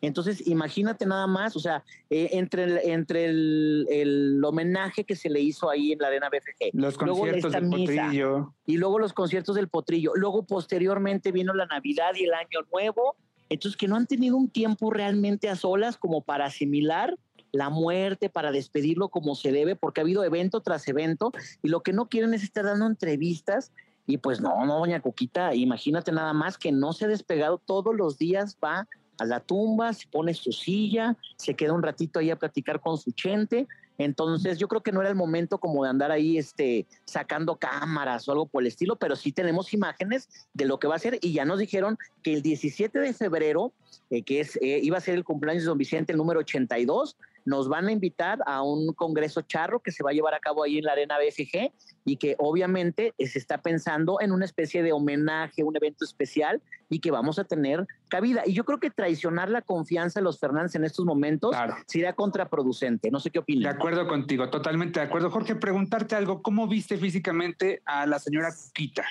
Entonces, 0.00 0.46
imagínate 0.46 1.06
nada 1.06 1.26
más, 1.26 1.56
o 1.56 1.60
sea, 1.60 1.82
eh, 2.10 2.30
entre, 2.32 2.64
el, 2.64 2.78
entre 2.84 3.24
el, 3.26 3.86
el, 3.90 4.44
homenaje 4.44 5.04
que 5.04 5.16
se 5.16 5.30
le 5.30 5.40
hizo 5.40 5.70
ahí 5.70 5.92
en 5.92 5.98
la 5.98 6.08
Arena 6.08 6.28
BFG, 6.28 6.70
los 6.74 6.98
conciertos 6.98 7.52
del 7.52 7.64
misa, 7.64 8.02
Potrillo, 8.02 8.54
y 8.66 8.76
luego 8.76 8.98
los 8.98 9.12
conciertos 9.12 9.56
del 9.56 9.68
Potrillo, 9.68 10.12
luego 10.14 10.44
posteriormente 10.44 11.32
vino 11.32 11.54
la 11.54 11.66
Navidad 11.66 12.12
y 12.14 12.24
el 12.24 12.34
Año 12.34 12.60
Nuevo, 12.72 13.16
entonces 13.48 13.76
que 13.76 13.88
no 13.88 13.96
han 13.96 14.06
tenido 14.06 14.36
un 14.36 14.48
tiempo 14.48 14.90
realmente 14.90 15.48
a 15.48 15.56
solas 15.56 15.96
como 15.96 16.20
para 16.20 16.46
asimilar 16.46 17.16
la 17.52 17.70
muerte, 17.70 18.28
para 18.28 18.52
despedirlo 18.52 19.08
como 19.08 19.34
se 19.34 19.50
debe, 19.50 19.76
porque 19.76 20.00
ha 20.00 20.04
habido 20.04 20.24
evento 20.24 20.60
tras 20.60 20.86
evento, 20.88 21.32
y 21.62 21.68
lo 21.68 21.80
que 21.80 21.92
no 21.92 22.08
quieren 22.08 22.34
es 22.34 22.42
estar 22.42 22.64
dando 22.64 22.86
entrevistas 22.86 23.72
y 24.06 24.18
pues 24.18 24.40
no, 24.40 24.64
no, 24.66 24.78
doña 24.78 25.00
Coquita, 25.00 25.54
imagínate 25.54 26.12
nada 26.12 26.32
más 26.32 26.58
que 26.58 26.70
no 26.70 26.92
se 26.92 27.06
ha 27.06 27.08
despegado 27.08 27.58
todos 27.58 27.94
los 27.94 28.18
días, 28.18 28.56
va 28.62 28.86
a 29.18 29.24
la 29.24 29.40
tumba, 29.40 29.92
se 29.92 30.06
pone 30.08 30.34
su 30.34 30.52
silla, 30.52 31.16
se 31.36 31.54
queda 31.54 31.72
un 31.72 31.82
ratito 31.82 32.18
ahí 32.18 32.30
a 32.30 32.36
platicar 32.36 32.80
con 32.80 32.98
su 32.98 33.12
gente. 33.16 33.66
Entonces 33.98 34.58
yo 34.58 34.68
creo 34.68 34.82
que 34.82 34.92
no 34.92 35.00
era 35.00 35.08
el 35.08 35.16
momento 35.16 35.58
como 35.58 35.84
de 35.84 35.90
andar 35.90 36.10
ahí 36.10 36.36
este, 36.38 36.86
sacando 37.04 37.56
cámaras 37.56 38.28
o 38.28 38.32
algo 38.32 38.46
por 38.46 38.62
el 38.62 38.66
estilo, 38.66 38.96
pero 38.96 39.16
sí 39.16 39.32
tenemos 39.32 39.72
imágenes 39.72 40.28
de 40.52 40.66
lo 40.66 40.78
que 40.78 40.86
va 40.86 40.96
a 40.96 40.98
ser 40.98 41.18
y 41.22 41.32
ya 41.32 41.44
nos 41.44 41.58
dijeron 41.58 41.98
que 42.22 42.34
el 42.34 42.42
17 42.42 42.98
de 42.98 43.14
febrero, 43.14 43.72
eh, 44.10 44.22
que 44.22 44.40
es, 44.40 44.56
eh, 44.56 44.80
iba 44.82 44.98
a 44.98 45.00
ser 45.00 45.14
el 45.14 45.24
cumpleaños 45.24 45.62
de 45.62 45.68
don 45.68 45.78
Vicente, 45.78 46.12
el 46.12 46.18
número 46.18 46.40
82, 46.40 47.16
nos 47.46 47.68
van 47.68 47.86
a 47.86 47.92
invitar 47.92 48.40
a 48.44 48.62
un 48.62 48.92
congreso 48.92 49.40
charro 49.40 49.80
que 49.80 49.92
se 49.92 50.02
va 50.02 50.10
a 50.10 50.12
llevar 50.12 50.34
a 50.34 50.40
cabo 50.40 50.64
ahí 50.64 50.78
en 50.78 50.84
la 50.84 50.92
Arena 50.92 51.16
BFG 51.16 51.72
y 52.04 52.16
que 52.16 52.34
obviamente 52.38 53.14
se 53.18 53.38
está 53.38 53.62
pensando 53.62 54.20
en 54.20 54.32
una 54.32 54.44
especie 54.44 54.82
de 54.82 54.92
homenaje, 54.92 55.62
un 55.62 55.76
evento 55.76 56.04
especial 56.04 56.60
y 56.88 56.98
que 56.98 57.10
vamos 57.10 57.38
a 57.38 57.44
tener 57.44 57.86
cabida. 58.08 58.42
Y 58.44 58.52
yo 58.52 58.64
creo 58.64 58.80
que 58.80 58.90
traicionar 58.90 59.48
la 59.48 59.62
confianza 59.62 60.20
de 60.20 60.24
los 60.24 60.38
Fernández 60.40 60.74
en 60.74 60.84
estos 60.84 61.04
momentos 61.04 61.52
claro. 61.52 61.76
sería 61.86 62.14
contraproducente. 62.14 63.10
No 63.10 63.20
sé 63.20 63.30
qué 63.30 63.38
opinas. 63.38 63.72
De 63.72 63.78
acuerdo 63.78 64.06
contigo, 64.08 64.50
totalmente 64.50 65.00
de 65.00 65.06
acuerdo. 65.06 65.30
Jorge, 65.30 65.54
preguntarte 65.54 66.16
algo, 66.16 66.42
¿cómo 66.42 66.66
viste 66.66 66.98
físicamente 66.98 67.80
a 67.84 68.06
la 68.06 68.18
señora 68.18 68.52
Cuquita? 68.52 69.04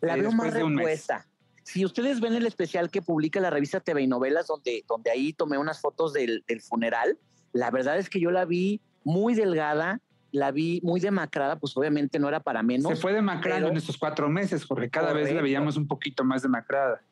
La 0.00 0.16
veo 0.16 0.32
más 0.32 0.52
repuesta. 0.52 1.26
Si 1.62 1.84
ustedes 1.84 2.20
ven 2.20 2.34
el 2.34 2.46
especial 2.46 2.90
que 2.90 3.02
publica 3.02 3.38
la 3.38 3.50
revista 3.50 3.80
TV 3.80 4.02
y 4.02 4.06
Novelas, 4.06 4.46
donde, 4.46 4.84
donde 4.88 5.10
ahí 5.10 5.32
tomé 5.32 5.58
unas 5.58 5.80
fotos 5.80 6.12
del, 6.12 6.42
del 6.48 6.60
funeral, 6.60 7.18
la 7.52 7.70
verdad 7.70 7.98
es 7.98 8.08
que 8.08 8.20
yo 8.20 8.30
la 8.30 8.44
vi 8.44 8.80
muy 9.04 9.34
delgada, 9.34 10.00
la 10.30 10.50
vi 10.50 10.80
muy 10.82 11.00
demacrada, 11.00 11.56
pues 11.56 11.76
obviamente 11.76 12.18
no 12.18 12.28
era 12.28 12.40
para 12.40 12.62
menos. 12.62 12.90
Se 12.90 12.96
fue 12.96 13.12
demacrando 13.12 13.68
en 13.68 13.76
estos 13.76 13.98
cuatro 13.98 14.28
meses, 14.28 14.66
porque 14.66 14.88
cada 14.88 15.08
correcto. 15.08 15.26
vez 15.26 15.36
la 15.36 15.42
veíamos 15.42 15.76
un 15.76 15.86
poquito 15.86 16.24
más 16.24 16.42
demacrada. 16.42 17.02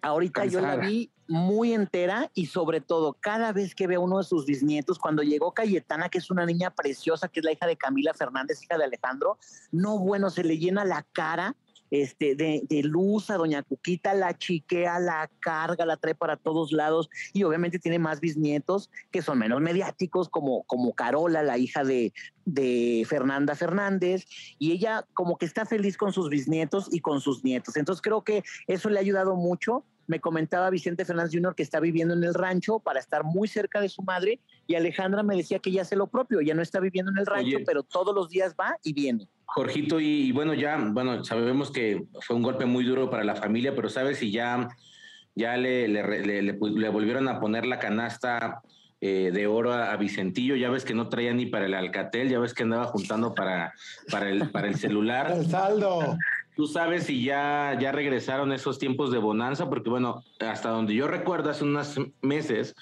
Ahorita 0.00 0.42
Cansada. 0.42 0.74
yo 0.74 0.80
la 0.80 0.86
vi 0.86 1.10
muy 1.26 1.72
entera 1.72 2.30
y 2.34 2.46
sobre 2.46 2.80
todo 2.80 3.16
cada 3.20 3.52
vez 3.52 3.74
que 3.74 3.86
veo 3.86 4.00
uno 4.00 4.18
de 4.18 4.24
sus 4.24 4.46
bisnietos, 4.46 4.98
cuando 4.98 5.22
llegó 5.22 5.52
Cayetana, 5.52 6.08
que 6.08 6.18
es 6.18 6.30
una 6.30 6.46
niña 6.46 6.70
preciosa, 6.70 7.28
que 7.28 7.40
es 7.40 7.44
la 7.44 7.52
hija 7.52 7.66
de 7.66 7.76
Camila 7.76 8.14
Fernández, 8.14 8.62
hija 8.62 8.78
de 8.78 8.84
Alejandro, 8.84 9.38
no 9.72 9.98
bueno, 9.98 10.30
se 10.30 10.44
le 10.44 10.58
llena 10.58 10.84
la 10.84 11.04
cara 11.12 11.56
este, 11.90 12.34
de, 12.34 12.82
luz 12.82 13.30
a 13.30 13.36
doña 13.36 13.62
Cuquita, 13.62 14.14
la 14.14 14.36
chiquea, 14.36 14.98
la 14.98 15.30
carga, 15.40 15.86
la 15.86 15.96
trae 15.96 16.14
para 16.14 16.36
todos 16.36 16.72
lados 16.72 17.08
y 17.32 17.42
obviamente 17.44 17.78
tiene 17.78 17.98
más 17.98 18.20
bisnietos 18.20 18.90
que 19.10 19.22
son 19.22 19.38
menos 19.38 19.60
mediáticos, 19.60 20.28
como, 20.28 20.62
como 20.64 20.94
Carola, 20.94 21.42
la 21.42 21.58
hija 21.58 21.84
de, 21.84 22.12
de 22.44 23.04
Fernanda 23.08 23.54
Fernández, 23.54 24.26
y 24.58 24.72
ella 24.72 25.06
como 25.14 25.36
que 25.36 25.46
está 25.46 25.66
feliz 25.66 25.96
con 25.96 26.12
sus 26.12 26.28
bisnietos 26.28 26.88
y 26.90 27.00
con 27.00 27.20
sus 27.20 27.44
nietos. 27.44 27.76
Entonces 27.76 28.02
creo 28.02 28.22
que 28.22 28.42
eso 28.66 28.88
le 28.88 28.98
ha 28.98 29.02
ayudado 29.02 29.36
mucho 29.36 29.84
me 30.08 30.20
comentaba 30.20 30.70
Vicente 30.70 31.04
Fernández 31.04 31.32
Jr. 31.32 31.54
que 31.54 31.62
está 31.62 31.78
viviendo 31.78 32.14
en 32.14 32.24
el 32.24 32.34
rancho 32.34 32.80
para 32.80 32.98
estar 32.98 33.22
muy 33.22 33.46
cerca 33.46 33.80
de 33.80 33.88
su 33.88 34.02
madre 34.02 34.40
y 34.66 34.74
Alejandra 34.74 35.22
me 35.22 35.36
decía 35.36 35.60
que 35.60 35.70
ya 35.70 35.82
hace 35.82 35.96
lo 35.96 36.08
propio, 36.08 36.40
ya 36.40 36.54
no 36.54 36.62
está 36.62 36.80
viviendo 36.80 37.12
en 37.12 37.18
el 37.18 37.26
rancho, 37.26 37.58
pero 37.64 37.82
todos 37.82 38.14
los 38.14 38.28
días 38.30 38.56
va 38.58 38.76
y 38.82 38.94
viene. 38.94 39.28
Jorgito, 39.44 40.00
y, 40.00 40.32
bueno, 40.32 40.54
ya, 40.54 40.76
bueno, 40.78 41.24
sabemos 41.24 41.70
que 41.70 42.04
fue 42.20 42.36
un 42.36 42.42
golpe 42.42 42.64
muy 42.64 42.84
duro 42.84 43.08
para 43.10 43.24
la 43.24 43.34
familia, 43.34 43.74
pero 43.74 43.88
¿sabes 43.88 44.18
si 44.18 44.30
ya, 44.30 44.68
ya 45.34 45.56
le, 45.56 45.88
le, 45.88 46.42
le, 46.42 46.88
volvieron 46.88 47.28
a 47.28 47.40
poner 47.40 47.64
la 47.64 47.78
canasta 47.78 48.62
eh, 49.00 49.30
de 49.32 49.46
oro 49.46 49.72
a, 49.72 49.96
Vicentillo? 49.96 50.54
Ya 50.54 50.70
ves 50.70 50.84
que 50.84 50.94
no 50.94 51.08
traía 51.08 51.32
ni 51.32 51.46
para 51.46 51.66
el 51.66 51.74
Alcatel, 51.74 52.28
ya 52.28 52.38
ves 52.38 52.52
que 52.52 52.62
andaba 52.62 52.84
juntando 52.84 53.34
para, 53.34 53.72
para, 54.10 54.28
el, 54.28 54.50
para 54.50 54.68
el 54.68 54.76
celular. 54.76 55.32
el 55.36 55.46
saldo. 55.46 56.16
¿Tú 56.58 56.66
sabes 56.66 57.04
si 57.04 57.22
ya, 57.22 57.78
ya 57.80 57.92
regresaron 57.92 58.50
esos 58.50 58.80
tiempos 58.80 59.12
de 59.12 59.18
bonanza? 59.18 59.68
Porque 59.68 59.90
bueno, 59.90 60.24
hasta 60.40 60.70
donde 60.70 60.92
yo 60.92 61.06
recuerdo, 61.06 61.50
hace 61.50 61.62
unos 61.62 61.94
meses, 62.20 62.74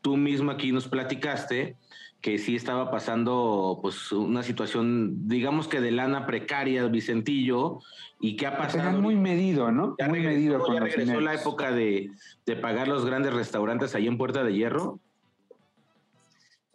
tú 0.00 0.16
mismo 0.16 0.52
aquí 0.52 0.70
nos 0.70 0.86
platicaste 0.86 1.74
que 2.20 2.38
sí 2.38 2.54
estaba 2.54 2.88
pasando 2.92 3.80
pues 3.82 4.12
una 4.12 4.44
situación, 4.44 5.26
digamos 5.26 5.66
que 5.66 5.80
de 5.80 5.90
lana 5.90 6.24
precaria, 6.24 6.84
Vicentillo, 6.86 7.80
y 8.20 8.36
qué 8.36 8.46
ha 8.46 8.56
pasado. 8.56 9.02
muy 9.02 9.16
medido, 9.16 9.72
¿no? 9.72 9.96
Ya 9.98 10.06
muy 10.06 10.20
regresó, 10.20 10.38
medido 10.38 10.74
ya 10.74 10.80
regresó 10.80 11.20
la 11.20 11.34
época 11.34 11.72
de, 11.72 12.12
de 12.46 12.54
pagar 12.54 12.86
los 12.86 13.04
grandes 13.04 13.34
restaurantes 13.34 13.96
ahí 13.96 14.06
en 14.06 14.18
Puerta 14.18 14.44
de 14.44 14.54
Hierro. 14.54 15.00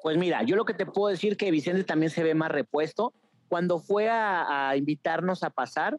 Pues 0.04 0.18
mira, 0.18 0.44
yo 0.44 0.58
lo 0.58 0.66
que 0.66 0.74
te 0.74 0.86
puedo 0.86 1.08
decir 1.08 1.38
que 1.38 1.50
Vicente 1.50 1.86
también 1.86 2.10
se 2.10 2.24
ve 2.24 2.36
más 2.36 2.52
repuesto. 2.52 3.14
Cuando 3.48 3.80
fue 3.80 4.10
a, 4.10 4.68
a 4.70 4.76
invitarnos 4.76 5.44
a 5.44 5.50
pasar, 5.50 5.98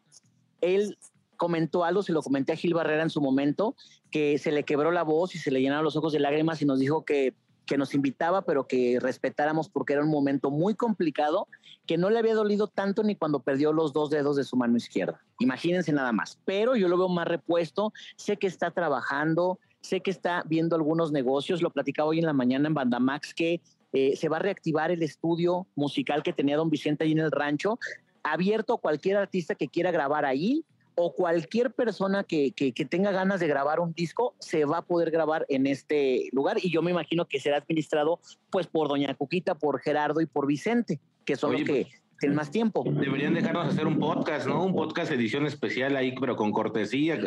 él 0.63 0.97
comentó 1.37 1.85
algo, 1.85 2.03
se 2.03 2.13
lo 2.13 2.23
comenté 2.23 2.53
a 2.53 2.57
Gil 2.57 2.73
Barrera 2.73 3.03
en 3.03 3.11
su 3.11 3.21
momento, 3.21 3.75
que 4.11 4.39
se 4.39 4.53
le 4.53 4.63
quebró 4.63 4.93
la 4.93 5.03
voz 5.03 5.35
y 5.35 5.39
se 5.39 5.51
le 5.51 5.61
llenaron 5.61 5.85
los 5.85 5.97
ojos 5.97 6.13
de 6.13 6.21
lágrimas 6.21 6.63
y 6.63 6.65
nos 6.65 6.79
dijo 6.79 7.05
que, 7.05 7.35
que 7.67 7.77
nos 7.77 7.95
invitaba, 7.95 8.43
pero 8.43 8.67
que 8.67 8.99
respetáramos 9.01 9.69
porque 9.69 9.95
era 9.95 10.03
un 10.03 10.11
momento 10.11 10.51
muy 10.51 10.75
complicado, 10.75 11.49
que 11.85 11.99
no 11.99 12.11
le 12.11 12.21
había 12.21 12.35
dolido 12.35 12.69
tanto 12.69 13.03
ni 13.03 13.17
cuando 13.17 13.41
perdió 13.41 13.73
los 13.73 13.93
dos 13.93 14.09
dedos 14.09 14.37
de 14.37 14.45
su 14.45 14.57
mano 14.57 14.77
izquierda. 14.77 15.21
Imagínense 15.41 15.93
nada 15.93 16.13
más. 16.13 16.39
Pero 16.45 16.77
yo 16.77 16.89
lo 16.89 16.97
veo 16.97 17.09
más 17.09 17.27
repuesto, 17.27 17.93
sé 18.17 18.37
que 18.37 18.47
está 18.47 18.71
trabajando, 18.71 19.59
sé 19.81 20.01
que 20.01 20.13
está 20.13 20.45
viendo 20.47 20.77
algunos 20.77 21.11
negocios, 21.11 21.61
lo 21.61 21.71
platicaba 21.71 22.11
hoy 22.11 22.21
en 22.21 22.27
la 22.27 22.33
mañana 22.33 22.69
en 22.69 22.75
Bandamax, 22.75 23.35
que 23.35 23.61
eh, 23.93 24.17
se 24.17 24.29
va 24.29 24.37
a 24.37 24.41
reactivar 24.41 24.91
el 24.91 25.03
estudio 25.03 25.67
musical 25.75 26.23
que 26.23 26.33
tenía 26.33 26.57
don 26.57 26.71
Vicente 26.71 27.05
ahí 27.05 27.13
en 27.13 27.19
el 27.19 27.33
rancho 27.33 27.79
abierto 28.23 28.75
a 28.75 28.79
cualquier 28.79 29.17
artista 29.17 29.55
que 29.55 29.69
quiera 29.69 29.91
grabar 29.91 30.25
ahí 30.25 30.65
o 30.95 31.15
cualquier 31.15 31.73
persona 31.73 32.25
que, 32.25 32.53
que, 32.53 32.73
tenga 32.85 33.11
ganas 33.13 33.41
de 33.41 33.47
grabar 33.47 33.81
un 33.81 33.93
disco 33.93 34.35
se 34.39 34.65
va 34.65 34.79
a 34.79 34.83
poder 34.83 35.11
grabar 35.11 35.47
en 35.49 35.67
este 35.67 36.29
lugar 36.33 36.59
y 36.63 36.71
yo 36.71 36.83
me 36.83 36.91
imagino 36.91 37.27
que 37.27 37.41
será 37.41 37.57
administrado 37.57 38.21
pues 38.51 38.67
por 38.67 38.89
Doña 38.89 39.15
Cuquita, 39.15 39.55
por 39.55 39.81
Gerardo 39.81 40.21
y 40.21 40.27
por 40.27 40.47
Vicente, 40.47 41.01
que 41.25 41.37
son 41.37 41.53
los 41.53 41.63
que 41.63 41.87
pues, 41.87 42.03
tienen 42.21 42.37
más 42.37 42.51
tiempo. 42.51 42.85
Deberían 42.87 43.35
dejarnos 43.35 43.69
hacer 43.69 43.87
un 43.87 43.99
podcast, 43.99 44.47
¿no? 44.47 44.65
Un 44.65 44.75
podcast 44.75 45.11
edición 45.13 45.47
especial 45.47 45.97
ahí, 45.97 46.15
pero 46.19 46.37
con 46.37 46.53
cortesía. 46.53 47.19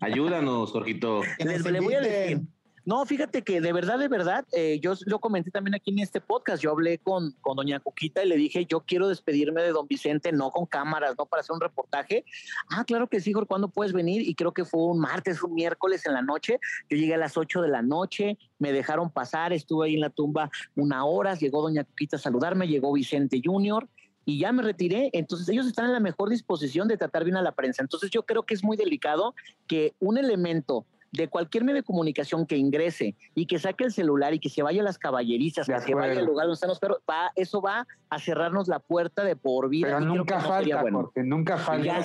Ayúdanos, 0.00 0.70
Jorgito. 0.70 1.22
le 1.38 1.80
voy 1.80 1.94
a 1.94 2.00
decir, 2.00 2.40
no, 2.86 3.06
fíjate 3.06 3.42
que 3.42 3.62
de 3.62 3.72
verdad, 3.72 3.98
de 3.98 4.08
verdad, 4.08 4.44
eh, 4.52 4.78
yo 4.82 4.92
lo 5.06 5.18
comenté 5.18 5.50
también 5.50 5.74
aquí 5.74 5.90
en 5.90 6.00
este 6.00 6.20
podcast. 6.20 6.62
Yo 6.62 6.70
hablé 6.70 6.98
con, 6.98 7.32
con 7.40 7.56
doña 7.56 7.80
Cuquita 7.80 8.22
y 8.22 8.28
le 8.28 8.36
dije, 8.36 8.66
yo 8.66 8.80
quiero 8.80 9.08
despedirme 9.08 9.62
de 9.62 9.70
don 9.70 9.86
Vicente, 9.88 10.32
no 10.32 10.50
con 10.50 10.66
cámaras, 10.66 11.14
no 11.16 11.24
para 11.24 11.40
hacer 11.40 11.54
un 11.54 11.62
reportaje. 11.62 12.26
Ah, 12.68 12.84
claro 12.84 13.06
que 13.08 13.20
sí, 13.20 13.32
Jorge, 13.32 13.48
¿cuándo 13.48 13.68
puedes 13.68 13.94
venir? 13.94 14.20
Y 14.28 14.34
creo 14.34 14.52
que 14.52 14.66
fue 14.66 14.82
un 14.82 14.98
martes, 14.98 15.42
un 15.42 15.54
miércoles 15.54 16.04
en 16.04 16.12
la 16.12 16.20
noche. 16.20 16.60
Yo 16.90 16.98
llegué 16.98 17.14
a 17.14 17.18
las 17.18 17.38
8 17.38 17.62
de 17.62 17.68
la 17.68 17.80
noche, 17.80 18.38
me 18.58 18.70
dejaron 18.72 19.10
pasar, 19.10 19.54
estuve 19.54 19.86
ahí 19.86 19.94
en 19.94 20.00
la 20.00 20.10
tumba 20.10 20.50
una 20.74 21.06
hora, 21.06 21.34
llegó 21.36 21.62
doña 21.62 21.84
Cuquita 21.84 22.16
a 22.16 22.20
saludarme, 22.20 22.68
llegó 22.68 22.92
Vicente 22.92 23.40
Junior 23.42 23.88
y 24.26 24.38
ya 24.38 24.52
me 24.52 24.62
retiré. 24.62 25.08
Entonces 25.14 25.48
ellos 25.48 25.66
están 25.66 25.86
en 25.86 25.92
la 25.92 26.00
mejor 26.00 26.28
disposición 26.28 26.86
de 26.88 26.98
tratar 26.98 27.24
bien 27.24 27.36
a 27.36 27.42
la 27.42 27.52
prensa. 27.52 27.82
Entonces 27.82 28.10
yo 28.10 28.24
creo 28.24 28.42
que 28.42 28.52
es 28.52 28.62
muy 28.62 28.76
delicado 28.76 29.34
que 29.66 29.94
un 30.00 30.18
elemento 30.18 30.84
de 31.14 31.28
cualquier 31.28 31.64
medio 31.64 31.76
de 31.76 31.82
comunicación 31.84 32.44
que 32.46 32.56
ingrese 32.56 33.14
y 33.34 33.46
que 33.46 33.58
saque 33.58 33.84
el 33.84 33.92
celular 33.92 34.34
y 34.34 34.40
que 34.40 34.48
se 34.48 34.62
vaya 34.62 34.80
a 34.80 34.84
las 34.84 34.98
caballerizas, 34.98 35.66
que 35.66 35.78
se 35.78 35.94
vaya 35.94 36.18
al 36.18 36.26
lugar 36.26 36.46
donde 36.46 36.54
están 36.54 36.68
los 36.68 36.80
perros, 36.80 36.98
va, 37.08 37.30
eso 37.36 37.62
va 37.62 37.86
a 38.10 38.18
cerrarnos 38.18 38.68
la 38.68 38.80
puerta 38.80 39.24
de 39.24 39.36
por 39.36 39.68
vida. 39.68 39.88
Pero 39.88 40.00
nunca 40.00 40.40
falta, 40.40 40.82
porque 40.90 41.22
nunca 41.22 41.56
falta. 41.56 42.04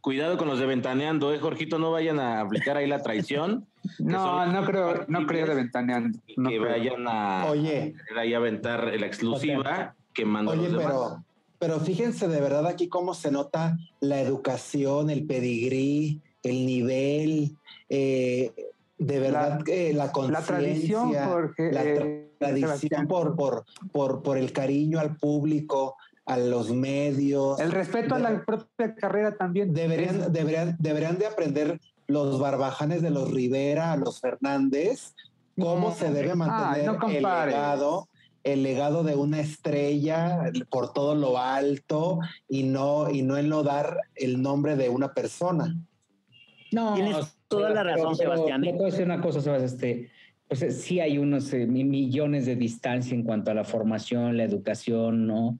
Cuidado 0.00 0.38
con, 0.38 0.48
los 0.48 0.60
de, 0.60 0.66
Ventaneando, 0.66 1.34
¿eh, 1.34 1.40
Jorgito? 1.40 1.78
No 1.78 1.90
vayan 1.90 2.20
a 2.20 2.40
aplicar 2.40 2.76
ahí 2.76 2.86
la 2.86 3.02
traición. 3.02 3.66
no, 3.98 4.46
no 4.46 4.64
creo, 4.64 5.04
no 5.08 5.26
creo 5.26 5.46
de 5.46 5.54
Ventaneando. 5.54 6.18
que 6.48 6.58
vayan 6.58 7.06
a, 7.08 7.46
Oye. 7.46 7.94
ahí 8.16 8.32
a 8.32 8.36
aventar 8.36 8.92
la 8.98 9.06
exclusiva 9.06 9.94
que 10.14 10.24
mandó 10.24 10.52
Oye, 10.52 10.68
pero, 10.74 11.24
pero 11.58 11.80
fíjense 11.80 12.28
de 12.28 12.40
verdad 12.40 12.66
aquí 12.66 12.88
cómo 12.88 13.14
se 13.14 13.32
nota 13.32 13.76
la 14.00 14.20
educación, 14.20 15.10
el 15.10 15.26
pedigrí, 15.26 16.22
el 16.42 16.66
nivel, 16.66 17.56
eh, 17.88 18.52
de 18.98 19.20
verdad 19.20 19.62
que 19.62 19.92
la 19.92 20.12
conciencia, 20.12 20.40
la 20.40 20.60
tradición, 20.60 21.12
la 21.12 21.84
eh, 21.84 22.30
tradición 22.38 23.06
por, 23.06 23.36
por, 23.36 23.64
por, 23.92 24.22
por 24.22 24.38
el 24.38 24.52
cariño 24.52 24.98
al 24.98 25.16
público, 25.16 25.96
a 26.26 26.36
los 26.36 26.70
medios. 26.72 27.58
El 27.60 27.72
respeto 27.72 28.14
a 28.14 28.18
la 28.18 28.44
propia 28.44 28.94
carrera 28.94 29.36
también. 29.36 29.72
Deberían, 29.72 30.32
deberían, 30.32 30.76
deberían 30.78 31.18
de 31.18 31.26
aprender 31.26 31.80
los 32.06 32.38
barbajanes 32.38 33.02
de 33.02 33.10
los 33.10 33.30
Rivera, 33.30 33.96
los 33.96 34.20
Fernández, 34.20 35.14
cómo 35.58 35.94
se 35.94 36.10
debe 36.10 36.34
mantener 36.34 36.96
el 37.08 37.22
legado 37.22 38.08
el 38.44 38.62
legado 38.62 39.02
de 39.02 39.14
una 39.14 39.40
estrella 39.40 40.50
por 40.70 40.92
todo 40.92 41.14
lo 41.14 41.38
alto 41.38 42.18
y 42.48 42.62
no, 42.62 43.10
y 43.10 43.22
no 43.22 43.36
enlodar 43.36 43.98
el 44.14 44.40
nombre 44.40 44.76
de 44.76 44.88
una 44.88 45.12
persona. 45.12 45.76
No, 46.72 46.94
Tienes 46.94 47.36
toda 47.48 47.70
la 47.70 47.82
razón, 47.82 48.16
Sebastián. 48.16 48.64
¿eh? 48.64 48.74
Puedo 48.74 48.90
decir 48.90 49.04
una 49.04 49.20
cosa, 49.20 49.40
Sebastián. 49.40 49.64
Este, 49.64 50.10
pues 50.48 50.82
sí 50.82 51.00
hay 51.00 51.18
unos 51.18 51.52
eh, 51.52 51.66
millones 51.66 52.46
de 52.46 52.56
distancia 52.56 53.14
en 53.14 53.22
cuanto 53.22 53.50
a 53.50 53.54
la 53.54 53.64
formación, 53.64 54.36
la 54.36 54.44
educación, 54.44 55.26
¿no? 55.26 55.58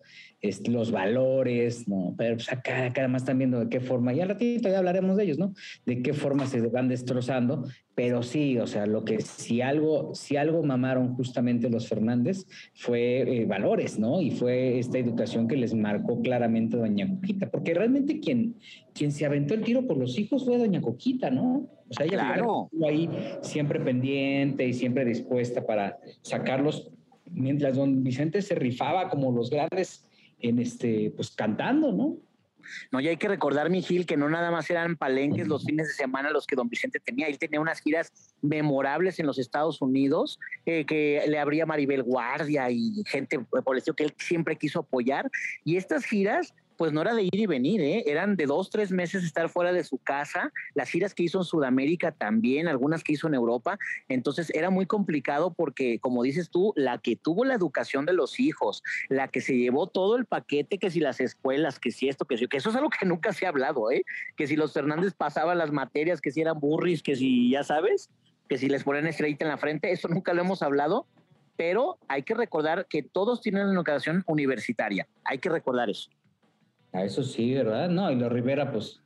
Los 0.69 0.93
valores, 0.93 1.89
¿no? 1.89 2.15
Pero 2.17 2.37
pues 2.37 2.53
acá, 2.53 2.87
acá 2.87 3.01
además 3.03 3.23
están 3.23 3.39
viendo 3.39 3.59
de 3.61 3.69
qué 3.69 3.81
forma, 3.81 4.13
y 4.15 4.21
al 4.21 4.29
ratito 4.29 4.69
ya 4.69 4.79
hablaremos 4.79 5.17
de 5.17 5.25
ellos, 5.25 5.39
¿no? 5.39 5.53
De 5.85 6.01
qué 6.01 6.13
forma 6.13 6.47
se 6.47 6.61
van 6.61 6.89
destrozando, 6.89 7.65
pero 7.95 8.23
sí, 8.23 8.57
o 8.59 8.67
sea, 8.69 8.87
lo 8.87 9.05
que 9.05 9.21
si 9.21 9.61
algo, 9.61 10.15
si 10.15 10.37
algo 10.37 10.63
mamaron 10.63 11.15
justamente 11.17 11.69
los 11.69 11.89
Fernández 11.89 12.47
fue 12.75 13.23
eh, 13.23 13.47
valores, 13.47 13.99
¿no? 13.99 14.21
Y 14.21 14.31
fue 14.31 14.79
esta 14.79 14.99
educación 14.99 15.49
que 15.49 15.57
les 15.57 15.75
marcó 15.75 16.23
claramente 16.23 16.77
Doña 16.77 17.09
Coquita, 17.09 17.51
porque 17.51 17.75
realmente 17.75 18.21
quien, 18.21 18.55
quien 18.95 19.11
se 19.11 19.27
aventó 19.27 19.55
el 19.55 19.65
tiro 19.65 19.87
por 19.87 19.97
los 19.97 20.17
hijos 20.19 20.45
fue 20.45 20.59
Doña 20.59 20.81
Coquita, 20.81 21.31
¿no? 21.31 21.69
O 21.89 21.93
sea, 21.93 22.07
ella 22.07 22.19
claro. 22.19 22.69
estuvo 22.71 22.87
ahí 22.87 23.09
siempre 23.41 23.81
pendiente 23.81 24.67
y 24.67 24.73
siempre 24.73 25.05
dispuesta 25.05 25.67
para 25.67 25.99
sacarlos, 26.23 26.93
mientras 27.31 27.77
don 27.77 28.05
Vicente 28.05 28.41
se 28.43 28.55
rifaba 28.55 29.09
como 29.09 29.33
los 29.33 29.51
grandes 29.51 30.08
en 30.41 30.59
este, 30.59 31.13
pues 31.17 31.31
cantando, 31.31 31.93
¿no? 31.93 32.17
No, 32.91 33.01
y 33.01 33.09
hay 33.09 33.17
que 33.17 33.29
recordar, 33.29 33.71
mi 33.71 33.83
Gil, 33.83 34.07
que 34.07 34.17
no 34.17 34.29
nada 34.29 34.51
más 34.51 34.69
eran 34.71 34.97
palenques 34.97 35.49
los 35.49 35.65
fines 35.65 35.89
de 35.89 35.95
semana 35.95 36.31
los 36.31 36.47
que 36.47 36.57
don 36.57 36.69
Vicente 36.69 37.01
tenía. 37.01 37.27
Él 37.27 37.39
tenía 37.39 37.61
unas 37.61 37.81
giras 37.81 38.13
memorables 38.43 39.19
en 39.19 39.27
los 39.27 39.39
Estados 39.39 39.81
Unidos, 39.81 40.39
eh, 40.67 40.85
que 40.85 41.25
le 41.29 41.39
abría 41.39 41.67
Maribel 41.67 42.03
Guardia 42.03 42.71
y 42.71 43.03
gente 43.07 43.39
por 43.41 43.75
el 43.75 43.79
estilo 43.79 43.97
que 43.97 44.05
él 44.05 44.15
siempre 44.19 44.57
quiso 44.57 44.81
apoyar. 44.81 45.31
Y 45.65 45.77
estas 45.77 46.05
giras 46.05 46.55
pues 46.79 46.93
no 46.93 47.03
era 47.03 47.13
de 47.13 47.25
ir 47.25 47.35
y 47.35 47.47
venir, 47.47 47.81
¿eh? 47.81 48.05
eran 48.07 48.37
de 48.37 48.47
dos, 48.47 48.71
tres 48.71 48.93
meses 48.93 49.25
estar 49.25 49.49
fuera 49.49 49.73
de 49.73 49.83
su 49.83 49.99
casa, 49.99 50.53
las 50.75 50.89
giras 50.89 51.13
que 51.13 51.25
hizo 51.25 51.39
en 51.39 51.45
Sudamérica 51.45 52.13
también, 52.13 52.69
algunas 52.69 53.03
que 53.03 53.15
hizo 53.15 53.27
en 53.27 53.35
Europa, 53.35 53.79
entonces 54.09 54.51
era 54.55 54.71
muy 54.71 54.87
complicado 54.87 55.53
porque, 55.53 55.99
como 55.99 56.23
dices 56.23 56.51
tú, 56.51 56.73
la 56.77 56.99
que 56.99 57.17
tuvo 57.17 57.45
la 57.45 57.55
educación 57.55 58.07
de 58.07 58.13
los 58.13 58.39
hijos, 58.39 58.85
la 59.09 59.27
que 59.27 59.41
se 59.41 59.57
llevó 59.57 59.89
todo 59.89 60.17
el 60.17 60.25
paquete, 60.25 60.79
que 60.79 60.91
si 60.91 61.01
las 61.01 61.21
escuelas, 61.21 61.81
que 61.81 61.91
si 61.91 62.09
esto, 62.09 62.25
que 62.25 62.39
si, 62.39 62.47
que 62.47 62.59
eso 62.59 62.71
es 62.71 62.77
algo 62.77 62.91
que 62.91 63.05
nunca 63.05 63.33
se 63.33 63.47
ha 63.47 63.49
hablado, 63.49 63.91
¿eh? 63.91 64.05
que 64.37 64.47
si 64.47 64.55
los 64.55 64.73
Fernández 64.73 65.15
pasaban 65.15 65.59
las 65.59 65.73
materias, 65.73 66.21
que 66.21 66.31
si 66.31 66.43
eran 66.43 66.61
burris, 66.61 67.03
que 67.03 67.17
si, 67.17 67.51
ya 67.51 67.65
sabes, 67.65 68.09
que 68.49 68.57
si 68.57 68.69
les 68.69 68.85
ponen 68.85 69.09
estrellita 69.09 69.45
en 69.45 69.51
la 69.51 69.59
frente, 69.59 69.91
eso 69.91 70.07
nunca 70.07 70.33
lo 70.33 70.43
hemos 70.43 70.63
hablado, 70.63 71.09
pero 71.57 71.99
hay 72.07 72.23
que 72.23 72.35
recordar 72.35 72.87
que 72.87 73.03
todos 73.03 73.41
tienen 73.41 73.65
una 73.65 73.75
educación 73.75 74.23
universitaria, 74.29 75.09
hay 75.25 75.39
que 75.39 75.49
recordar 75.49 75.91
eso. 75.91 76.09
A 76.93 77.05
eso 77.05 77.23
sí, 77.23 77.55
¿verdad? 77.55 77.89
No, 77.89 78.11
y 78.11 78.17
los 78.17 78.33
Rivera, 78.33 78.71
pues, 78.71 79.03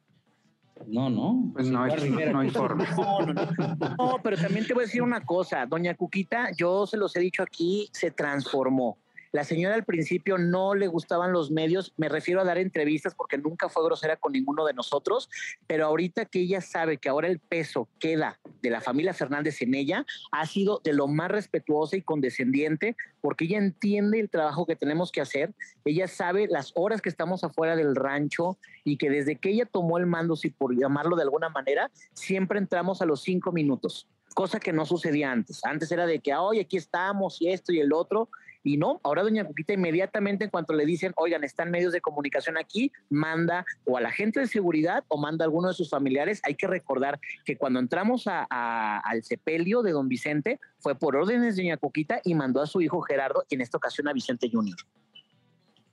No, 0.86 1.10
no. 1.10 1.50
Pues 1.52 1.68
no, 1.68 1.82
hay, 1.82 2.10
no 2.32 2.40
hay 2.40 2.50
forma. 2.50 2.84
No, 2.96 3.20
no, 3.20 3.94
no, 3.98 4.20
pero 4.22 4.36
también 4.36 4.66
te 4.66 4.74
voy 4.74 4.84
a 4.84 4.86
decir 4.86 5.02
una 5.02 5.24
cosa. 5.24 5.66
Doña 5.66 5.94
Cuquita, 5.94 6.50
yo 6.56 6.86
se 6.86 6.96
los 6.96 7.14
he 7.16 7.20
dicho 7.20 7.42
aquí, 7.42 7.88
se 7.92 8.10
transformó. 8.10 8.98
La 9.32 9.44
señora 9.44 9.74
al 9.74 9.84
principio 9.84 10.36
no 10.36 10.74
le 10.74 10.86
gustaban 10.88 11.32
los 11.32 11.50
medios, 11.50 11.94
me 11.96 12.10
refiero 12.10 12.42
a 12.42 12.44
dar 12.44 12.58
entrevistas 12.58 13.14
porque 13.14 13.38
nunca 13.38 13.70
fue 13.70 13.82
grosera 13.82 14.16
con 14.16 14.32
ninguno 14.32 14.66
de 14.66 14.74
nosotros, 14.74 15.30
pero 15.66 15.86
ahorita 15.86 16.26
que 16.26 16.40
ella 16.40 16.60
sabe 16.60 16.98
que 16.98 17.08
ahora 17.08 17.28
el 17.28 17.38
peso 17.38 17.88
queda 17.98 18.38
de 18.60 18.68
la 18.68 18.82
familia 18.82 19.14
Fernández 19.14 19.62
en 19.62 19.74
ella, 19.74 20.04
ha 20.32 20.46
sido 20.46 20.82
de 20.84 20.92
lo 20.92 21.08
más 21.08 21.30
respetuosa 21.30 21.96
y 21.96 22.02
condescendiente 22.02 22.94
porque 23.22 23.44
ella 23.44 23.56
entiende 23.56 24.20
el 24.20 24.28
trabajo 24.28 24.66
que 24.66 24.76
tenemos 24.76 25.10
que 25.10 25.22
hacer, 25.22 25.54
ella 25.86 26.08
sabe 26.08 26.46
las 26.46 26.72
horas 26.74 27.00
que 27.00 27.08
estamos 27.08 27.42
afuera 27.42 27.74
del 27.74 27.96
rancho 27.96 28.58
y 28.84 28.98
que 28.98 29.08
desde 29.08 29.36
que 29.36 29.50
ella 29.50 29.64
tomó 29.64 29.96
el 29.96 30.04
mando, 30.04 30.36
si 30.36 30.50
por 30.50 30.78
llamarlo 30.78 31.16
de 31.16 31.22
alguna 31.22 31.48
manera, 31.48 31.90
siempre 32.12 32.58
entramos 32.58 33.00
a 33.00 33.06
los 33.06 33.22
cinco 33.22 33.50
minutos 33.50 34.08
cosa 34.32 34.58
que 34.60 34.72
no 34.72 34.86
sucedía 34.86 35.30
antes. 35.30 35.64
Antes 35.64 35.92
era 35.92 36.06
de 36.06 36.20
que, 36.20 36.34
hoy 36.34 36.58
aquí 36.58 36.76
estamos 36.76 37.40
y 37.40 37.50
esto 37.50 37.72
y 37.72 37.80
el 37.80 37.92
otro, 37.92 38.28
y 38.64 38.76
no, 38.76 39.00
ahora 39.02 39.23
doña 39.23 39.45
Cuquita 39.45 39.73
inmediatamente 39.73 40.45
en 40.45 40.50
cuanto 40.50 40.73
le 40.73 40.87
dicen, 40.87 41.12
oigan, 41.16 41.45
están 41.45 41.71
medios 41.71 41.92
de 41.92 42.00
comunicación 42.00 42.57
aquí, 42.57 42.92
manda 43.11 43.64
o 43.85 43.97
a 43.97 44.00
la 44.00 44.11
gente 44.11 44.40
de 44.40 44.47
seguridad 44.47 45.04
o 45.09 45.19
manda 45.19 45.45
a 45.45 45.47
alguno 45.47 45.69
de 45.69 45.75
sus 45.75 45.90
familiares. 45.90 46.40
Hay 46.45 46.54
que 46.54 46.66
recordar 46.66 47.19
que 47.45 47.57
cuando 47.57 47.81
entramos 47.81 48.25
al 48.26 49.23
sepelio 49.23 49.83
de 49.83 49.92
don 49.92 50.09
Vicente 50.09 50.61
fue 50.78 50.99
por 50.99 51.16
órdenes 51.16 51.57
de 51.57 51.62
doña 51.62 51.76
Cuquita 51.76 52.21
y 52.25 52.35
mandó 52.35 52.62
a 52.62 52.66
su 52.66 52.81
hijo 52.81 53.00
Gerardo 53.02 53.45
y 53.49 53.57
en 53.57 53.62
esta 53.62 53.78
ocasión 53.78 54.09
a 54.09 54.12
Vicente 54.12 54.49
Junior. 54.50 54.76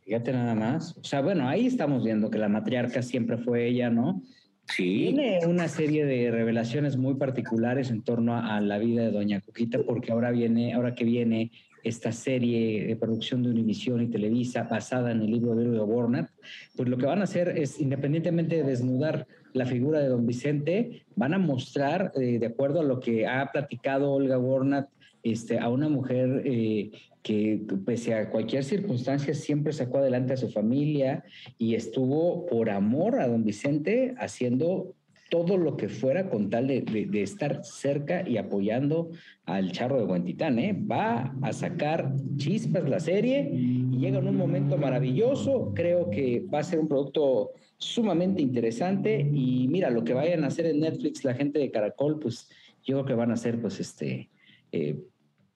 Fíjate 0.02 0.34
nada 0.34 0.56
más. 0.56 0.98
O 0.98 1.04
sea, 1.04 1.22
bueno, 1.22 1.48
ahí 1.48 1.68
estamos 1.68 2.04
viendo 2.04 2.30
que 2.30 2.40
la 2.40 2.50
matriarca 2.50 3.02
siempre 3.02 3.38
fue 3.38 3.68
ella, 3.68 3.90
¿no? 3.90 4.22
Sí. 4.66 5.14
Tiene 5.14 5.46
una 5.48 5.68
serie 5.68 6.06
de 6.06 6.30
revelaciones 6.32 6.98
muy 6.98 7.16
particulares 7.16 7.90
en 7.90 8.04
torno 8.04 8.36
a, 8.36 8.58
a, 8.58 8.62
la 8.62 8.78
vida 8.78 9.04
de 9.04 9.12
Doña 9.12 9.42
Cuquita, 9.42 9.80
porque 9.84 10.12
ahora 10.12 10.32
viene, 10.32 10.74
ahora 10.74 10.94
que 10.94 11.06
viene 11.06 11.52
esta 11.84 12.12
serie 12.12 12.86
de 12.86 12.96
producción 12.96 13.44
de 13.44 13.50
Univisión 13.50 14.02
y 14.02 14.08
Televisa 14.08 14.64
basada 14.64 15.12
en 15.12 15.22
el 15.22 15.32
libro 15.32 15.56
de 15.56 15.68
Olga 15.68 15.84
Warner, 15.84 16.28
pues 16.76 16.90
lo 16.90 16.98
que 16.98 17.06
van 17.06 17.22
a 17.22 17.24
hacer 17.24 17.58
es, 17.58 17.80
independientemente 17.80 18.58
de 18.58 18.64
desnudar 18.64 19.28
la 19.54 19.66
figura 19.66 20.00
de 20.00 20.10
don 20.10 20.26
Vicente, 20.26 21.04
van 21.16 21.34
a 21.34 21.40
mostrar, 21.40 22.12
eh, 22.16 22.40
de 22.40 22.46
acuerdo 22.46 22.82
a 22.82 22.84
lo 22.84 23.00
que 23.00 23.28
ha 23.28 23.52
platicado 23.52 24.12
Olga 24.12 24.38
Warner, 24.38 24.88
este, 25.24 25.60
a 25.60 25.70
una 25.70 25.90
mujer 25.90 26.44
eh, 26.46 26.92
que 27.24 27.62
pese 27.86 28.14
a 28.14 28.30
cualquier 28.30 28.64
circunstancia 28.64 29.34
siempre 29.34 29.74
sacó 29.74 29.98
adelante 29.98 30.34
a 30.34 30.38
su 30.38 30.50
familia 30.50 31.24
y 31.58 31.76
estuvo 31.76 32.46
por 32.46 32.70
amor 32.70 33.20
a 33.20 33.28
don 33.28 33.44
Vicente 33.44 34.16
haciendo 34.18 34.96
todo 35.30 35.58
lo 35.58 35.78
que 35.78 35.90
fuera 35.90 36.30
con 36.30 36.50
tal 36.50 36.68
de, 36.68 37.10
estar 37.22 37.64
cerca 37.64 38.28
y 38.28 38.38
apoyando 38.38 39.12
al 39.46 39.72
charro 39.72 39.98
de 39.98 40.06
Huentitán. 40.06 40.58
¿eh? 40.60 40.78
Va 40.92 41.34
a 41.42 41.54
sacar 41.54 42.14
chispas 42.38 42.90
la 42.90 43.00
serie 43.00 43.50
y 43.54 43.98
llega 43.98 44.18
en 44.18 44.28
un 44.28 44.36
momento 44.36 44.78
maravilloso. 44.78 45.72
Creo 45.76 46.10
que 46.10 46.46
va 46.52 46.60
a 46.60 46.64
ser 46.64 46.80
un 46.80 46.88
producto 46.88 47.52
sumamente 47.78 48.42
interesante 48.42 49.20
y 49.32 49.68
mira, 49.70 49.90
lo 49.92 50.04
que 50.04 50.14
vayan 50.14 50.44
a 50.44 50.48
hacer 50.48 50.66
en 50.66 50.80
Netflix 50.80 51.24
la 51.24 51.36
gente 51.36 51.60
de 51.60 51.72
Caracol, 51.72 52.20
pues 52.20 52.50
yo 52.84 52.96
creo 52.96 53.06
que 53.06 53.14
van 53.14 53.32
a 53.32 53.36
hacer 53.36 53.62
pues 53.62 53.80
este... 53.80 54.30
Eh, 54.72 54.98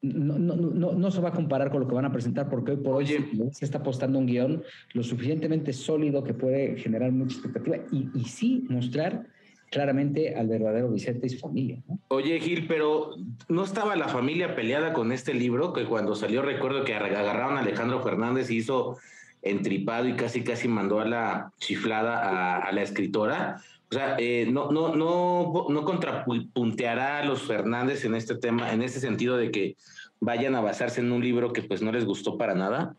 no, 0.02 0.38
no, 0.38 0.58
no, 0.58 0.92
no, 0.92 1.12
se 1.12 1.22
va 1.22 1.30
a 1.30 1.34
comparar 1.34 1.72
con 1.72 1.80
lo 1.80 1.88
que 1.88 1.96
van 1.96 2.04
a 2.04 2.12
presentar 2.12 2.50
porque 2.50 2.72
hoy 2.72 2.78
por 2.78 2.96
hoy 2.96 3.06
se, 3.06 3.64
está 3.64 3.78
apostando 3.78 4.20
un 4.20 4.26
guion 4.26 4.62
lo 4.92 5.02
suficientemente 5.02 5.72
sólido 5.72 6.26
que 6.26 6.34
puede 6.34 6.76
generar 6.76 7.14
mucha 7.14 7.38
expectativa 7.38 7.78
y, 7.90 8.10
y 8.14 8.26
sí 8.26 8.66
mostrar 8.68 9.26
claramente 9.74 10.36
al 10.36 10.48
verdadero 10.48 10.90
Vicente 10.90 11.26
y 11.26 11.30
su 11.30 11.40
familia. 11.40 11.82
Oye, 12.10 12.40
Gil, 12.40 12.68
pero 12.68 13.16
¿no 13.50 13.64
estaba 13.64 13.96
la 13.96 14.08
familia 14.08 14.56
peleada 14.56 14.94
con 14.94 15.12
este 15.12 15.34
libro? 15.34 15.74
Que 15.74 15.86
cuando 15.86 16.16
salió 16.16 16.44
recuerdo 16.44 16.84
que 16.84 16.94
agarraron 16.94 17.58
a 17.58 17.62
Alejandro 17.62 18.02
Fernández 18.04 18.52
y 18.52 18.58
hizo 18.58 18.98
entripado 19.42 20.08
y 20.08 20.14
casi 20.14 20.44
casi 20.44 20.68
mandó 20.68 21.00
a 21.00 21.06
la 21.06 21.52
chiflada 21.58 22.60
a, 22.60 22.72
la 22.72 22.84
escritora. 22.84 23.62
O 23.90 23.96
sea, 23.96 24.16
eh, 24.20 24.48
no, 24.50 24.72
no, 24.72 24.96
no, 24.96 25.66
no 25.68 25.84
contrapunteará 25.84 27.20
a 27.20 27.26
los 27.26 27.42
Fernández 27.42 28.06
en 28.06 28.14
este 28.14 28.36
tema, 28.36 28.72
en 28.74 28.84
ese 28.84 29.00
sentido 29.00 29.38
de 29.38 29.50
que 29.50 29.76
vayan 30.20 30.56
a 30.56 30.62
basarse 30.62 31.02
en 31.02 31.12
un 31.12 31.22
libro 31.24 31.52
que 31.52 31.64
pues 31.64 31.82
no 31.82 31.92
les 31.92 32.06
gustó 32.06 32.38
para 32.38 32.54
nada. 32.54 32.96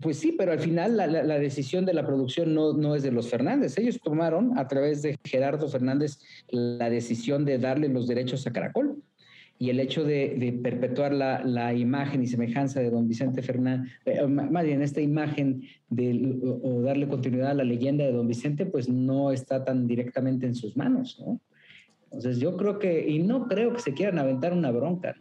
Pues 0.00 0.18
sí, 0.18 0.32
pero 0.32 0.52
al 0.52 0.58
final 0.58 0.96
la, 0.96 1.38
decisión 1.38 1.86
de 1.86 1.94
la 1.94 2.06
producción 2.06 2.54
no, 2.54 2.72
no, 2.72 2.94
es 2.94 3.02
de 3.02 3.12
los 3.12 3.28
Fernández. 3.28 3.78
Ellos 3.78 4.00
tomaron 4.02 4.58
a 4.58 4.66
través 4.66 5.02
de 5.02 5.18
Gerardo 5.24 5.68
Fernández 5.68 6.18
la 6.48 6.90
decisión 6.90 7.44
de 7.44 7.58
darle 7.58 7.88
los 7.88 8.06
derechos 8.06 8.46
a 8.46 8.52
Caracol. 8.52 9.02
Y 9.58 9.70
el 9.70 9.80
hecho 9.80 10.04
de, 10.04 10.58
perpetuar 10.62 11.12
la, 11.14 11.72
imagen 11.72 12.22
y 12.22 12.26
semejanza 12.26 12.80
de 12.80 12.90
don 12.90 13.08
Vicente 13.08 13.40
Fernández, 13.40 13.90
eh, 14.04 14.26
más 14.26 14.64
bien 14.64 14.82
esta 14.82 15.00
imagen 15.00 15.62
de, 15.88 16.38
o, 16.42 16.82
darle 16.82 17.08
continuidad 17.08 17.52
a 17.52 17.54
la 17.54 17.64
leyenda 17.64 18.04
de 18.04 18.12
don 18.12 18.28
Vicente, 18.28 18.66
pues 18.66 18.88
no 18.88 19.32
está 19.32 19.64
tan 19.64 19.86
directamente 19.86 20.46
en 20.46 20.54
sus 20.54 20.76
manos. 20.76 21.18
¿no? 21.24 21.40
Entonces 22.04 22.38
yo 22.38 22.56
creo 22.58 22.78
que, 22.78 23.08
y 23.08 23.20
no 23.20 23.46
creo 23.46 23.72
que 23.72 23.80
se 23.80 23.94
quieran 23.94 24.18
aventar 24.18 24.52
una 24.52 24.70
bronca. 24.70 25.16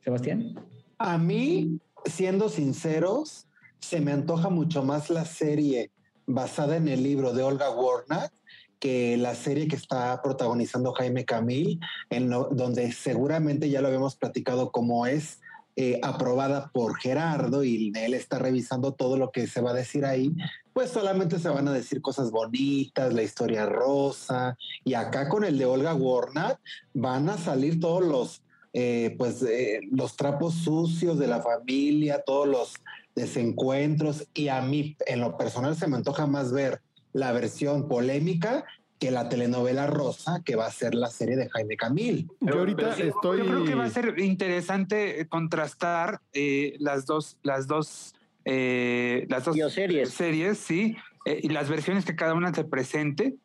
Sebastián. 0.00 0.54
A 0.96 1.18
mí, 1.18 1.78
siendo 2.06 2.48
sinceros, 2.48 3.47
se 3.80 4.00
me 4.00 4.12
antoja 4.12 4.48
mucho 4.48 4.82
más 4.82 5.10
la 5.10 5.24
serie 5.24 5.90
basada 6.26 6.76
en 6.76 6.88
el 6.88 7.02
libro 7.02 7.32
de 7.32 7.42
Olga 7.42 7.70
Warner 7.70 8.30
que 8.78 9.16
la 9.16 9.34
serie 9.34 9.66
que 9.68 9.76
está 9.76 10.20
protagonizando 10.22 10.92
Jaime 10.92 11.24
Camil, 11.24 11.80
en 12.10 12.30
donde 12.30 12.92
seguramente 12.92 13.68
ya 13.70 13.80
lo 13.80 13.88
habíamos 13.88 14.16
platicado 14.16 14.70
como 14.70 15.06
es 15.06 15.40
eh, 15.80 16.00
aprobada 16.02 16.70
por 16.72 16.98
Gerardo 16.98 17.62
y 17.62 17.92
él 17.94 18.14
está 18.14 18.38
revisando 18.38 18.94
todo 18.94 19.16
lo 19.16 19.30
que 19.30 19.46
se 19.46 19.60
va 19.60 19.70
a 19.70 19.74
decir 19.74 20.04
ahí, 20.04 20.34
pues 20.72 20.90
solamente 20.90 21.38
se 21.38 21.48
van 21.48 21.68
a 21.68 21.72
decir 21.72 22.02
cosas 22.02 22.30
bonitas, 22.30 23.12
la 23.12 23.22
historia 23.22 23.66
rosa, 23.66 24.56
y 24.84 24.94
acá 24.94 25.28
con 25.28 25.44
el 25.44 25.56
de 25.56 25.66
Olga 25.66 25.94
Warner 25.94 26.58
van 26.94 27.28
a 27.28 27.38
salir 27.38 27.78
todos 27.78 28.04
los, 28.04 28.42
eh, 28.72 29.14
pues, 29.18 29.42
eh, 29.42 29.80
los 29.90 30.16
trapos 30.16 30.54
sucios 30.54 31.18
de 31.18 31.28
la 31.28 31.42
familia, 31.42 32.22
todos 32.26 32.48
los 32.48 32.74
desencuentros 33.18 34.26
y 34.32 34.48
a 34.48 34.62
mí 34.62 34.96
en 35.06 35.20
lo 35.20 35.36
personal 35.36 35.76
se 35.76 35.88
me 35.88 35.96
antoja 35.96 36.26
más 36.26 36.52
ver 36.52 36.80
la 37.12 37.32
versión 37.32 37.88
polémica 37.88 38.64
que 38.98 39.10
la 39.10 39.28
telenovela 39.28 39.86
rosa 39.86 40.42
que 40.44 40.56
va 40.56 40.66
a 40.66 40.70
ser 40.72 40.94
la 40.94 41.10
serie 41.10 41.36
de 41.36 41.48
Jaime 41.50 41.76
Camil. 41.76 42.28
Yo 42.40 42.60
ahorita 42.60 42.96
estoy... 42.96 43.38
Yo 43.38 43.46
creo 43.46 43.64
que 43.64 43.74
va 43.74 43.84
a 43.84 43.90
ser 43.90 44.18
interesante 44.18 45.26
contrastar 45.28 46.20
eh, 46.32 46.76
las 46.78 47.06
dos, 47.06 47.38
las 47.42 47.66
dos, 47.66 48.14
eh, 48.44 49.26
las 49.28 49.44
dos 49.44 49.56
series. 49.72 50.10
series, 50.10 50.58
sí, 50.58 50.96
eh, 51.26 51.40
y 51.42 51.48
las 51.48 51.68
versiones 51.68 52.04
que 52.04 52.16
cada 52.16 52.34
una 52.34 52.52
te 52.52 52.64
presente. 52.64 53.36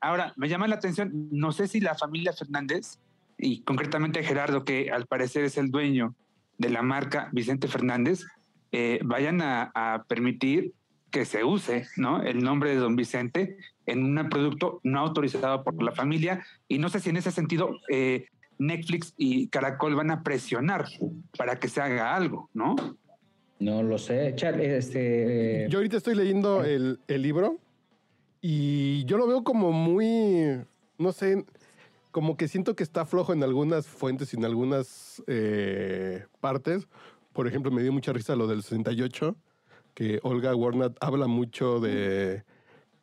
ahora, 0.00 0.32
me 0.36 0.48
llama 0.48 0.66
la 0.66 0.76
atención, 0.76 1.28
no 1.30 1.52
sé 1.52 1.68
si 1.68 1.80
la 1.80 1.94
familia 1.94 2.32
Fernández 2.32 2.98
y 3.36 3.62
concretamente 3.62 4.22
Gerardo, 4.22 4.64
que 4.64 4.90
al 4.90 5.06
parecer 5.06 5.44
es 5.44 5.58
el 5.58 5.70
dueño 5.70 6.14
de 6.56 6.70
la 6.70 6.82
marca 6.82 7.28
Vicente 7.32 7.68
Fernández, 7.68 8.24
eh, 8.76 8.98
vayan 9.04 9.40
a, 9.40 10.04
permitir 10.08 10.72
que 11.12 11.24
se 11.24 11.44
use 11.44 11.86
¿no? 11.96 12.20
el 12.24 12.42
nombre 12.42 12.70
de 12.70 12.76
don 12.76 12.96
Vicente 12.96 13.56
en 13.86 14.02
un 14.02 14.28
producto 14.28 14.80
no 14.82 14.98
autorizado 14.98 15.62
por 15.62 15.80
la 15.80 15.92
familia. 15.92 16.44
Y 16.66 16.78
no 16.78 16.88
sé 16.88 16.98
si 16.98 17.10
en 17.10 17.16
ese 17.16 17.30
sentido 17.30 17.70
eh, 17.88 18.26
Netflix 18.58 19.14
y 19.16 19.46
Caracol 19.46 19.94
van 19.94 20.10
a 20.10 20.24
presionar 20.24 20.86
para 21.38 21.60
que 21.60 21.68
se 21.68 21.82
haga 21.82 22.16
algo, 22.16 22.50
¿no? 22.52 22.74
No 23.60 23.84
lo 23.84 23.96
sé. 23.96 24.34
este, 24.34 25.68
Yo 25.70 25.78
ahorita 25.78 25.98
estoy 25.98 26.16
leyendo 26.16 26.64
el, 26.64 26.98
libro 27.06 27.60
y 28.40 29.04
yo 29.04 29.18
lo 29.18 29.28
veo 29.28 29.44
como 29.44 29.70
muy, 29.70 30.64
no 30.98 31.12
sé, 31.12 31.44
como 32.10 32.36
que 32.36 32.48
siento 32.48 32.74
que 32.74 32.82
está 32.82 33.06
flojo 33.06 33.32
en 33.32 33.44
algunas 33.44 33.86
fuentes 33.86 34.34
y 34.34 34.36
en 34.36 34.44
algunas 34.44 35.22
eh, 35.28 36.24
partes, 36.40 36.88
por 37.34 37.46
ejemplo, 37.46 37.70
me 37.70 37.82
dio 37.82 37.92
mucha 37.92 38.12
risa 38.12 38.36
lo 38.36 38.46
del 38.46 38.62
68, 38.62 39.36
que 39.92 40.20
Olga 40.22 40.54
Warner 40.54 40.92
habla 41.00 41.26
mucho 41.26 41.80
de 41.80 42.44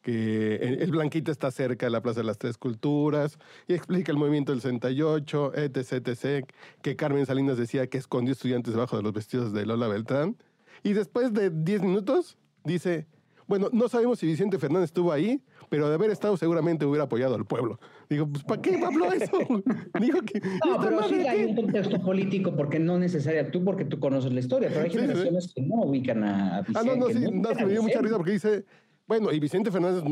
que 0.01 0.55
el 0.55 0.89
Blanquita 0.89 1.31
está 1.31 1.51
cerca 1.51 1.85
de 1.85 1.91
la 1.91 2.01
Plaza 2.01 2.21
de 2.21 2.25
las 2.25 2.39
Tres 2.39 2.57
Culturas 2.57 3.37
y 3.67 3.73
explica 3.73 4.11
el 4.11 4.17
movimiento 4.17 4.51
del 4.51 4.61
68, 4.61 5.53
etc, 5.55 6.07
etc, 6.07 6.49
que 6.81 6.95
Carmen 6.95 7.25
Salinas 7.25 7.57
decía 7.57 7.85
que 7.87 7.99
escondió 7.99 8.31
estudiantes 8.31 8.73
debajo 8.73 8.97
de 8.97 9.03
los 9.03 9.13
vestidos 9.13 9.53
de 9.53 9.65
Lola 9.65 9.87
Beltrán. 9.87 10.37
Y 10.81 10.93
después 10.93 11.33
de 11.33 11.51
10 11.51 11.83
minutos 11.83 12.37
dice, 12.63 13.05
bueno, 13.47 13.69
no 13.71 13.89
sabemos 13.89 14.17
si 14.17 14.25
Vicente 14.25 14.57
Fernández 14.57 14.85
estuvo 14.85 15.11
ahí, 15.11 15.43
pero 15.71 15.87
de 15.87 15.95
haber 15.95 16.11
estado 16.11 16.35
seguramente 16.35 16.85
hubiera 16.85 17.05
apoyado 17.05 17.33
al 17.35 17.45
pueblo. 17.45 17.79
Digo, 18.09 18.27
pues 18.27 18.43
¿para 18.43 18.61
qué 18.61 18.75
habló 18.83 19.09
eso? 19.13 19.37
Digo 20.01 20.21
que... 20.23 20.41
No, 20.67 20.81
pero 20.81 21.01
sí 21.07 21.25
hay 21.25 21.45
un 21.45 21.55
contexto 21.55 22.01
político 22.01 22.53
porque 22.57 22.77
no 22.77 22.99
necesaria 22.99 23.49
tú 23.49 23.63
porque 23.63 23.85
tú 23.85 23.97
conoces 23.97 24.33
la 24.33 24.41
historia, 24.41 24.67
pero 24.67 24.81
hay 24.81 24.89
generaciones 24.89 25.53
que 25.55 25.61
no 25.61 25.75
ubican 25.83 26.25
a, 26.25 26.63
Vicente. 26.67 26.77
Ah, 26.77 26.83
no, 26.83 26.95
no, 26.97 27.07
sí, 27.07 27.19
no, 27.21 27.65
me 27.65 27.71
dio 27.71 27.83
mucha 27.83 28.01
risa 28.01 28.17
porque 28.17 28.31
dice, 28.33 28.65
bueno, 29.07 29.31
y 29.31 29.39
Vicente 29.39 29.71
Fernández 29.71 30.03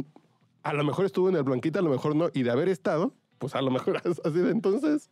a 0.64 0.72
lo 0.72 0.86
mejor 0.86 1.06
estuvo 1.06 1.28
en 1.28 1.36
el 1.36 1.44
Blanquita, 1.44 1.80
a 1.80 1.82
lo 1.82 1.90
mejor 1.90 2.16
no, 2.16 2.30
y 2.34 2.44
de 2.44 2.52
haber 2.52 2.70
estado, 2.70 3.14
pues 3.38 3.54
a 3.54 3.62
lo 3.62 3.70
mejor 3.70 3.98
así 4.24 4.40
de 4.40 4.52
entonces. 4.52 5.10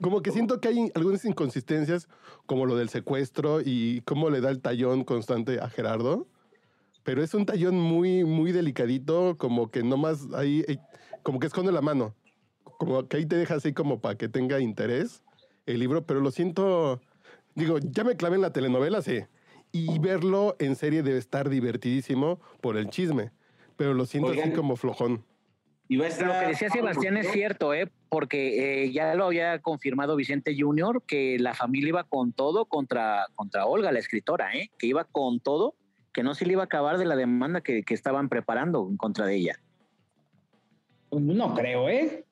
Como 0.00 0.22
que 0.22 0.30
siento 0.30 0.60
que 0.60 0.68
hay 0.68 0.92
algunas 0.94 1.24
inconsistencias, 1.24 2.06
como 2.46 2.66
lo 2.66 2.76
del 2.76 2.88
secuestro 2.88 3.60
y 3.64 4.02
cómo 4.02 4.30
le 4.30 4.40
da 4.40 4.50
el 4.50 4.60
tallón 4.60 5.02
constante 5.02 5.58
a 5.58 5.68
Gerardo. 5.68 6.28
Pero 7.06 7.22
es 7.22 7.34
un 7.34 7.46
tallón 7.46 7.80
muy, 7.80 8.24
muy 8.24 8.50
delicadito, 8.50 9.36
como 9.38 9.70
que 9.70 9.84
nomás 9.84 10.26
ahí, 10.34 10.64
eh, 10.66 10.78
como 11.22 11.38
que 11.38 11.46
esconde 11.46 11.70
la 11.70 11.80
mano. 11.80 12.16
Como 12.78 13.06
que 13.06 13.18
ahí 13.18 13.26
te 13.26 13.36
deja 13.36 13.54
así 13.54 13.72
como 13.72 14.00
para 14.00 14.18
que 14.18 14.28
tenga 14.28 14.58
interés 14.58 15.22
el 15.66 15.78
libro, 15.78 16.04
pero 16.04 16.20
lo 16.20 16.32
siento, 16.32 17.00
digo, 17.54 17.78
ya 17.78 18.02
me 18.02 18.16
clavé 18.16 18.34
en 18.34 18.42
la 18.42 18.52
telenovela, 18.52 19.02
sí. 19.02 19.20
Y 19.70 20.00
verlo 20.00 20.56
en 20.58 20.74
serie 20.74 21.04
debe 21.04 21.18
estar 21.18 21.48
divertidísimo 21.48 22.40
por 22.60 22.76
el 22.76 22.90
chisme, 22.90 23.30
pero 23.76 23.94
lo 23.94 24.04
siento 24.04 24.32
así 24.32 24.50
como 24.50 24.74
flojón. 24.74 25.24
Y 25.88 25.98
Lo 25.98 26.04
que 26.06 26.46
decía 26.48 26.70
Sebastián 26.70 27.16
es 27.18 27.30
cierto, 27.30 27.72
¿eh? 27.72 27.88
porque 28.08 28.82
eh, 28.82 28.90
ya 28.90 29.14
lo 29.14 29.26
había 29.26 29.60
confirmado 29.60 30.16
Vicente 30.16 30.56
Junior, 30.58 31.04
que 31.06 31.38
la 31.38 31.54
familia 31.54 31.90
iba 31.90 32.04
con 32.04 32.32
todo 32.32 32.64
contra, 32.64 33.26
contra 33.36 33.66
Olga, 33.66 33.92
la 33.92 34.00
escritora, 34.00 34.56
¿eh? 34.56 34.72
que 34.76 34.88
iba 34.88 35.04
con 35.04 35.38
todo, 35.38 35.76
que 36.16 36.22
no 36.22 36.34
se 36.34 36.46
le 36.46 36.52
iba 36.52 36.62
a 36.62 36.64
acabar 36.64 36.96
de 36.96 37.04
la 37.04 37.14
demanda 37.14 37.60
que, 37.60 37.82
que 37.82 37.92
estaban 37.92 38.30
preparando 38.30 38.88
en 38.88 38.96
contra 38.96 39.26
de 39.26 39.36
ella. 39.36 39.60
No 41.12 41.52
creo, 41.52 41.90
¿eh? 41.90 42.24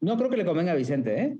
No 0.00 0.16
creo 0.16 0.30
que 0.30 0.38
le 0.38 0.46
convenga 0.46 0.72
a 0.72 0.76
Vicente, 0.76 1.20
¿eh? 1.20 1.36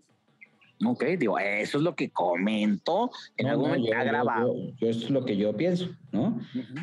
Ok, 0.85 1.05
digo, 1.19 1.39
eso 1.39 1.79
es 1.79 1.83
lo 1.83 1.97
que 1.97 2.11
comento 2.11 3.11
en 3.39 3.47
algún 3.47 3.71
momento 3.71 3.97
ha 3.97 4.05
grabado. 4.05 4.55
Yo, 4.77 4.91
eso 4.91 5.07
es 5.07 5.11
lo 5.11 5.25
que 5.25 5.39
yo 5.39 5.57
pienso, 5.57 5.89
¿no? 6.13 6.39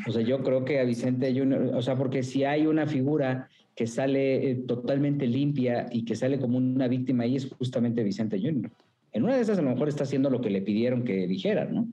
O 0.07 0.11
sea, 0.11 0.23
yo 0.23 0.41
creo 0.41 0.65
que 0.65 0.79
a 0.79 0.85
Vicente 0.85 1.31
Junior, 1.37 1.69
o 1.75 1.81
sea, 1.83 1.95
porque 1.95 2.23
si 2.23 2.43
hay 2.43 2.65
una 2.65 2.87
figura 2.87 3.49
que 3.75 3.85
sale 3.85 4.49
eh, 4.49 4.55
totalmente 4.67 5.27
limpia 5.27 5.85
y 5.91 6.03
que 6.03 6.15
sale 6.15 6.39
como 6.39 6.57
una 6.57 6.87
víctima 6.87 7.25
ahí 7.25 7.35
es 7.35 7.47
justamente 7.47 8.01
Vicente 8.01 8.39
Junior. 8.39 8.71
En 9.11 9.23
una 9.23 9.35
de 9.35 9.41
esas 9.41 9.59
a 9.59 9.61
lo 9.61 9.69
mejor 9.69 9.87
está 9.87 10.05
haciendo 10.05 10.31
lo 10.31 10.41
que 10.41 10.49
le 10.49 10.63
pidieron 10.63 11.03
que 11.03 11.27
dijera, 11.27 11.65
¿no? 11.65 11.87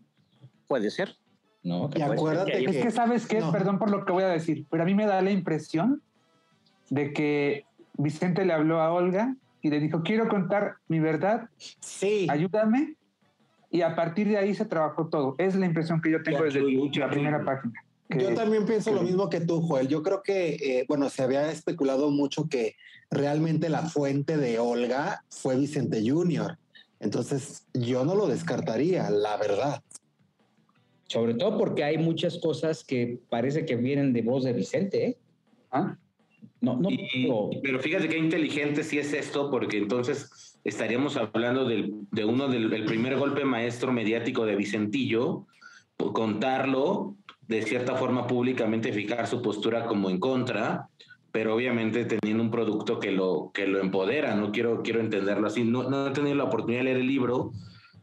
Puede 0.67 0.91
ser. 0.91 1.20
No, 1.63 1.91
y 1.95 2.01
acuérdate 2.01 2.65
que, 2.65 2.71
es 2.71 2.85
que 2.85 2.91
sabes 2.91 3.27
qué, 3.27 3.43
perdón 3.53 3.79
por 3.79 3.91
lo 3.91 4.05
que 4.05 4.13
voy 4.13 4.23
a 4.23 4.29
decir, 4.29 4.65
pero 4.71 4.83
a 4.83 4.87
mí 4.87 4.95
me 4.95 5.07
da 5.07 5.21
la 5.21 5.31
impresión 5.31 6.03
de 6.89 7.13
que 7.13 7.65
Vicente 7.95 8.45
le 8.45 8.53
habló 8.55 8.81
a 8.81 8.93
Olga 8.93 9.37
y 9.61 9.69
le 9.69 9.79
dijo, 9.79 10.03
quiero 10.03 10.29
contar 10.29 10.77
mi 10.89 11.01
verdad, 11.01 11.51
sí. 11.81 12.27
ayúdame, 12.31 12.97
y 13.71 13.83
a 13.83 13.95
partir 13.95 14.29
de 14.29 14.37
ahí 14.37 14.55
se 14.55 14.65
trabajó 14.65 15.09
todo. 15.09 15.37
Es 15.39 15.55
la 15.55 15.67
impresión 15.67 16.01
que 16.01 16.11
yo 16.11 16.23
tengo 16.23 16.43
desde 16.43 16.61
la 16.99 17.09
primera 17.09 17.45
página. 17.45 17.73
Yo 18.09 18.35
también 18.35 18.67
pienso 18.67 18.93
lo 18.93 19.03
mismo 19.03 19.29
que 19.29 19.41
tú, 19.41 19.63
Joel. 19.63 19.87
Yo 19.87 20.03
creo 20.03 20.23
que, 20.23 20.55
eh, 20.55 20.85
bueno, 20.89 21.09
se 21.09 21.23
había 21.23 21.51
especulado 21.53 22.11
mucho 22.11 22.49
que 22.49 22.75
realmente 23.09 23.69
la 23.69 23.83
fuente 23.83 24.37
de 24.37 24.59
Olga 24.59 25.23
fue 25.31 25.57
Vicente 25.57 26.03
Junior. 26.05 26.59
Entonces, 26.99 27.67
yo 27.73 28.05
no 28.05 28.17
lo 28.17 28.27
descartaría, 28.27 29.09
la 29.11 29.37
verdad. 29.37 29.83
Sobre 31.11 31.35
todo 31.35 31.59
porque 31.59 31.83
hay 31.83 31.99
muchas 31.99 32.39
cosas 32.39 32.85
que 32.85 33.19
parece 33.29 33.67
que 33.67 33.75
vienen 33.75 34.13
de 34.13 34.23
voz 34.23 34.45
de 34.45 34.53
Vicente. 34.53 35.07
¿eh? 35.07 35.19
¿Ah? 35.73 35.97
No, 36.61 36.77
no. 36.77 36.89
pero 37.65 37.81
fíjate 37.81 38.09
qué 38.09 38.17
inteligente 38.17 38.85
si 38.85 39.01
es 39.01 39.13
esto, 39.13 39.51
porque 39.51 39.79
entonces 39.79 40.61
estaríamos 40.63 41.17
hablando 41.17 41.65
de 41.67 42.25
uno 42.25 42.47
del 42.47 42.85
primer 42.85 43.17
golpe 43.17 43.45
maestro 43.45 43.93
mediático 43.93 44.47
de 44.47 44.55
Vicentillo, 44.55 45.47
contarlo 45.97 47.17
de 47.49 47.63
cierta 47.63 47.97
forma 47.97 48.29
públicamente 48.29 48.93
fijar 48.93 49.27
su 49.27 49.43
postura 49.43 49.87
como 49.87 50.11
en 50.11 50.21
contra, 50.21 50.91
pero 51.33 51.57
obviamente 51.57 52.05
teniendo 52.05 52.45
un 52.45 52.53
producto 52.53 53.01
que 53.01 53.11
lo, 53.11 53.51
que 53.53 53.67
lo 53.67 53.81
empodera, 53.81 54.37
no 54.37 54.53
quiero, 54.53 54.83
quiero 54.85 55.01
entenderlo 55.01 55.49
así. 55.49 55.65
No, 55.65 55.91
no 55.91 56.07
he 56.07 56.11
tenido 56.13 56.37
la 56.37 56.45
oportunidad 56.45 56.83
de 56.83 56.85
leer 56.85 56.97
el 56.99 57.09
libro, 57.09 57.51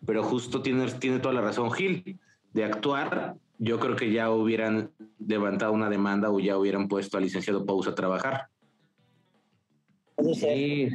pero 0.06 0.24
justo 0.24 0.62
tiene, 0.62 0.91
tiene 1.00 1.20
toda 1.20 1.34
la 1.34 1.41
razón 1.41 1.72
Gil, 1.72 2.20
de 2.54 2.66
actuar, 2.66 3.36
yo 3.60 3.80
creo 3.80 3.96
que 3.96 4.12
ya 4.12 4.32
hubieran 4.32 4.92
levantado 5.20 5.74
una 5.74 5.90
demanda 5.90 6.30
o 6.30 6.40
ya 6.40 6.58
hubieran 6.58 6.88
puesto 6.88 7.18
al 7.18 7.24
licenciado 7.24 7.66
Pausa 7.66 7.92
a 7.92 7.96
trabajar. 7.96 8.48
Sí, 10.34 10.90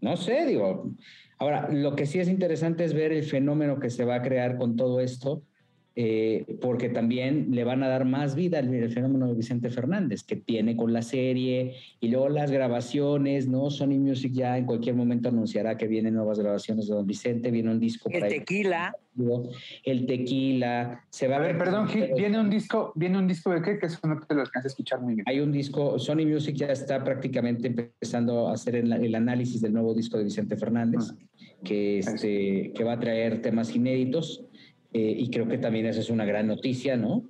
no 0.00 0.16
sé, 0.16 0.46
digo. 0.46 0.90
Ahora, 1.38 1.68
lo 1.70 1.94
que 1.94 2.06
sí 2.06 2.18
es 2.18 2.28
interesante 2.28 2.84
es 2.84 2.94
ver 2.94 3.12
el 3.12 3.24
fenómeno 3.24 3.78
que 3.78 3.90
se 3.90 4.04
va 4.04 4.16
a 4.16 4.22
crear 4.22 4.56
con 4.56 4.76
todo 4.76 5.00
esto 5.00 5.42
eh, 6.00 6.44
porque 6.60 6.90
también 6.90 7.48
le 7.50 7.64
van 7.64 7.82
a 7.82 7.88
dar 7.88 8.04
más 8.04 8.36
vida 8.36 8.60
al, 8.60 8.88
fenómeno 8.88 9.26
de 9.26 9.34
Vicente 9.34 9.68
Fernández, 9.68 10.22
que 10.22 10.36
tiene 10.36 10.76
con 10.76 10.92
la 10.92 11.02
serie 11.02 11.74
y 11.98 12.06
luego 12.06 12.28
las 12.28 12.52
grabaciones, 12.52 13.48
¿no? 13.48 13.68
Sony 13.68 13.98
Music 13.98 14.30
ya 14.32 14.56
en 14.56 14.64
cualquier 14.64 14.94
momento 14.94 15.28
anunciará 15.28 15.76
que 15.76 15.88
vienen 15.88 16.14
nuevas 16.14 16.38
grabaciones 16.38 16.86
de 16.86 16.94
Don 16.94 17.04
Vicente, 17.04 17.50
viene 17.50 17.72
un 17.72 17.80
disco. 17.80 18.08
El 18.12 18.28
tequila. 18.28 18.94
el 19.82 20.06
tequila. 20.06 21.04
Se 21.10 21.26
va 21.26 21.34
a, 21.34 21.40
ver. 21.40 21.58
Perdón, 21.58 21.88
viene 22.16 22.38
un 22.38 22.48
disco, 22.48 22.92
viene 22.94 23.18
un 23.18 23.26
disco 23.26 23.50
de 23.50 23.60
qué, 23.60 23.76
que 23.80 23.86
eso 23.86 23.98
no 24.06 24.20
te 24.20 24.36
lo 24.36 24.42
alcanza 24.42 24.68
a 24.68 24.70
escuchar 24.70 25.00
muy 25.00 25.16
bien. 25.16 25.24
Hay 25.26 25.40
un 25.40 25.50
disco, 25.50 25.98
Sony 25.98 26.24
Music 26.24 26.54
ya 26.54 26.68
está 26.68 27.02
prácticamente 27.02 27.66
empezando 27.66 28.46
a 28.46 28.52
hacer 28.52 28.76
el, 28.76 29.14
análisis 29.16 29.60
del 29.60 29.72
nuevo 29.72 29.94
disco 29.94 30.16
de 30.16 30.22
Vicente 30.22 30.56
Fernández, 30.56 31.10
ah. 31.10 31.16
que, 31.64 31.98
este, 31.98 32.72
que 32.72 32.84
va 32.84 32.92
a 32.92 33.00
traer 33.00 33.42
temas 33.42 33.74
inéditos 33.74 34.47
eh, 34.92 35.14
y 35.18 35.30
creo 35.30 35.46
que 35.46 35.58
también 35.58 35.86
esa 35.86 36.00
es 36.00 36.10
una 36.10 36.24
gran 36.24 36.46
noticia, 36.46 36.96
¿no? 36.96 37.24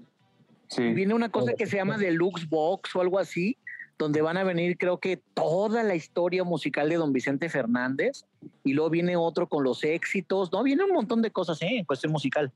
Sí. 0.68 0.82
Viene 0.92 1.14
una 1.14 1.30
cosa 1.30 1.54
que 1.54 1.66
se 1.66 1.76
llama 1.76 1.96
Deluxe 1.96 2.48
Box 2.48 2.94
o 2.94 3.00
algo 3.00 3.18
así, 3.18 3.56
donde 3.98 4.22
van 4.22 4.36
a 4.36 4.44
venir 4.44 4.78
creo 4.78 4.98
que 4.98 5.20
toda 5.34 5.82
la 5.82 5.94
historia 5.94 6.44
musical 6.44 6.88
de 6.88 6.96
don 6.96 7.12
Vicente 7.12 7.48
Fernández 7.48 8.24
y 8.64 8.74
luego 8.74 8.90
viene 8.90 9.16
otro 9.16 9.48
con 9.48 9.64
los 9.64 9.82
éxitos, 9.82 10.52
¿no? 10.52 10.62
Viene 10.62 10.84
un 10.84 10.92
montón 10.92 11.20
de 11.20 11.30
cosas 11.30 11.60
¿eh? 11.62 11.78
en 11.78 11.84
cuestión 11.84 12.12
musical. 12.12 12.52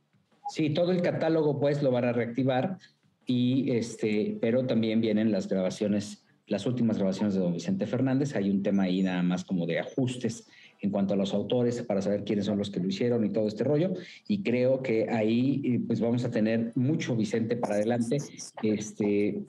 Sí, 0.48 0.70
todo 0.70 0.92
el 0.92 1.02
catálogo 1.02 1.58
pues 1.58 1.82
lo 1.82 1.90
van 1.90 2.04
a 2.04 2.12
reactivar 2.12 2.78
y 3.26 3.70
este, 3.72 4.38
pero 4.40 4.66
también 4.66 5.00
vienen 5.00 5.32
las 5.32 5.48
grabaciones, 5.48 6.24
las 6.46 6.66
últimas 6.66 6.98
grabaciones 6.98 7.34
de 7.34 7.40
don 7.40 7.52
Vicente 7.52 7.86
Fernández. 7.86 8.36
Hay 8.36 8.50
un 8.50 8.62
tema 8.62 8.84
ahí 8.84 9.02
nada 9.02 9.22
más 9.22 9.44
como 9.44 9.66
de 9.66 9.80
ajustes 9.80 10.46
en 10.82 10.90
cuanto 10.90 11.14
a 11.14 11.16
los 11.16 11.32
autores 11.32 11.80
para 11.82 12.02
saber 12.02 12.24
quiénes 12.24 12.46
son 12.46 12.58
los 12.58 12.68
que 12.68 12.80
lo 12.80 12.88
hicieron 12.88 13.24
y 13.24 13.30
todo 13.30 13.46
este 13.46 13.64
rollo. 13.64 13.94
Y 14.26 14.42
creo 14.42 14.82
que 14.82 15.08
ahí 15.08 15.62
eh, 15.64 15.80
pues 15.86 16.00
vamos 16.00 16.24
a 16.24 16.30
tener 16.30 16.72
mucho 16.74 17.16
Vicente 17.16 17.56
para 17.56 17.76
adelante 17.76 18.18
este, 18.62 19.44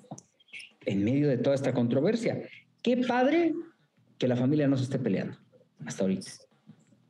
en 0.85 1.03
medio 1.03 1.27
de 1.27 1.39
toda 1.39 1.55
esta 1.55 1.73
controversia. 1.73 2.43
Qué 2.83 2.97
padre 2.97 3.53
que 4.19 4.27
la 4.27 4.35
familia 4.35 4.67
no 4.67 4.77
se 4.77 4.83
esté 4.83 4.99
peleando 4.99 5.35
hasta 5.85 6.03
ahorita. 6.03 6.31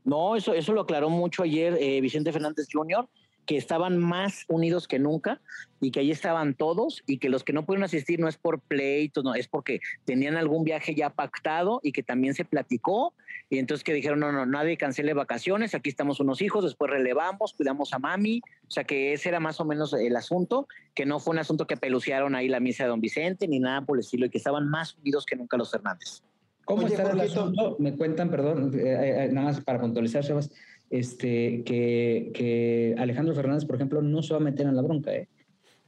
No, 0.05 0.37
eso, 0.37 0.53
eso 0.53 0.73
lo 0.73 0.81
aclaró 0.81 1.09
mucho 1.09 1.43
ayer 1.43 1.77
eh, 1.79 1.99
Vicente 1.99 2.31
Fernández 2.31 2.67
Jr., 2.71 3.07
que 3.45 3.57
estaban 3.57 3.97
más 3.97 4.45
unidos 4.47 4.87
que 4.87 4.99
nunca 4.99 5.41
y 5.81 5.91
que 5.91 5.99
ahí 5.99 6.11
estaban 6.11 6.53
todos 6.53 7.03
y 7.05 7.17
que 7.17 7.29
los 7.29 7.43
que 7.43 7.53
no 7.53 7.65
pudieron 7.65 7.83
asistir 7.83 8.19
no 8.19 8.27
es 8.27 8.37
por 8.37 8.61
pleito, 8.61 9.21
no, 9.21 9.35
es 9.35 9.47
porque 9.47 9.81
tenían 10.05 10.37
algún 10.37 10.63
viaje 10.63 10.95
ya 10.95 11.09
pactado 11.09 11.79
y 11.83 11.91
que 11.91 12.03
también 12.03 12.33
se 12.33 12.45
platicó 12.45 13.13
y 13.49 13.57
entonces 13.59 13.83
que 13.83 13.93
dijeron, 13.93 14.19
no, 14.19 14.31
no, 14.31 14.45
nadie 14.45 14.77
cancele 14.77 15.13
vacaciones, 15.13 15.75
aquí 15.75 15.89
estamos 15.89 16.19
unos 16.19 16.41
hijos, 16.41 16.63
después 16.63 16.89
relevamos, 16.89 17.53
cuidamos 17.53 17.93
a 17.93 17.99
mami, 17.99 18.41
o 18.67 18.71
sea 18.71 18.85
que 18.85 19.13
ese 19.13 19.29
era 19.29 19.39
más 19.39 19.59
o 19.59 19.65
menos 19.65 19.93
el 19.93 20.15
asunto, 20.15 20.67
que 20.95 21.05
no 21.05 21.19
fue 21.19 21.33
un 21.33 21.39
asunto 21.39 21.67
que 21.67 21.77
peluciaron 21.77 22.35
ahí 22.35 22.47
la 22.47 22.59
misa 22.59 22.83
de 22.83 22.89
don 22.89 23.01
Vicente 23.01 23.47
ni 23.47 23.59
nada 23.59 23.81
por 23.81 23.97
el 23.97 24.01
estilo 24.01 24.25
y 24.25 24.29
que 24.29 24.37
estaban 24.37 24.69
más 24.69 24.95
unidos 24.97 25.25
que 25.25 25.35
nunca 25.35 25.57
los 25.57 25.73
Hernández. 25.73 26.23
¿Cómo 26.65 26.87
está 26.87 27.11
el 27.11 27.19
asunto? 27.19 27.75
Me 27.79 27.95
cuentan, 27.95 28.29
perdón, 28.29 28.71
eh, 28.73 29.25
eh, 29.25 29.29
nada 29.31 29.47
más 29.47 29.61
para 29.61 29.81
puntualizar, 29.81 30.23
Sebas, 30.23 30.49
este, 30.93 31.63
que, 31.63 32.31
que, 32.35 32.93
Alejandro 32.99 33.33
Fernández, 33.33 33.65
por 33.65 33.77
ejemplo, 33.77 34.03
no 34.03 34.21
se 34.21 34.35
va 34.35 34.39
a 34.39 34.43
meter 34.43 34.67
en 34.67 34.75
la 34.75 34.83
bronca, 34.83 35.11
¿eh? 35.11 35.27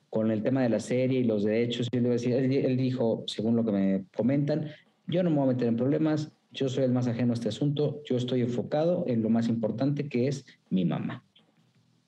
con 0.10 0.32
el 0.32 0.42
tema 0.42 0.64
de 0.64 0.70
la 0.70 0.80
serie 0.80 1.20
y 1.20 1.24
los 1.26 1.44
derechos. 1.44 1.90
Él, 1.92 2.06
él 2.06 2.78
dijo, 2.78 3.24
según 3.28 3.56
lo 3.56 3.64
que 3.64 3.72
me 3.72 4.06
comentan, 4.16 4.72
yo 5.06 5.22
no 5.22 5.30
me 5.30 5.36
voy 5.36 5.46
a 5.46 5.54
meter 5.54 5.68
en 5.68 5.76
problemas, 5.76 6.32
yo 6.52 6.70
soy 6.70 6.86
el 6.86 6.92
más 6.92 7.08
ajeno 7.08 7.34
a 7.34 7.36
este 7.36 7.50
asunto, 7.50 8.02
yo 8.06 8.18
estoy 8.18 8.42
enfocado 8.42 9.04
en 9.06 9.22
lo 9.22 9.30
más 9.30 9.48
importante 9.48 10.10
que 10.10 10.28
es 10.28 10.44
mi 10.72 10.86
mamá. 10.86 11.24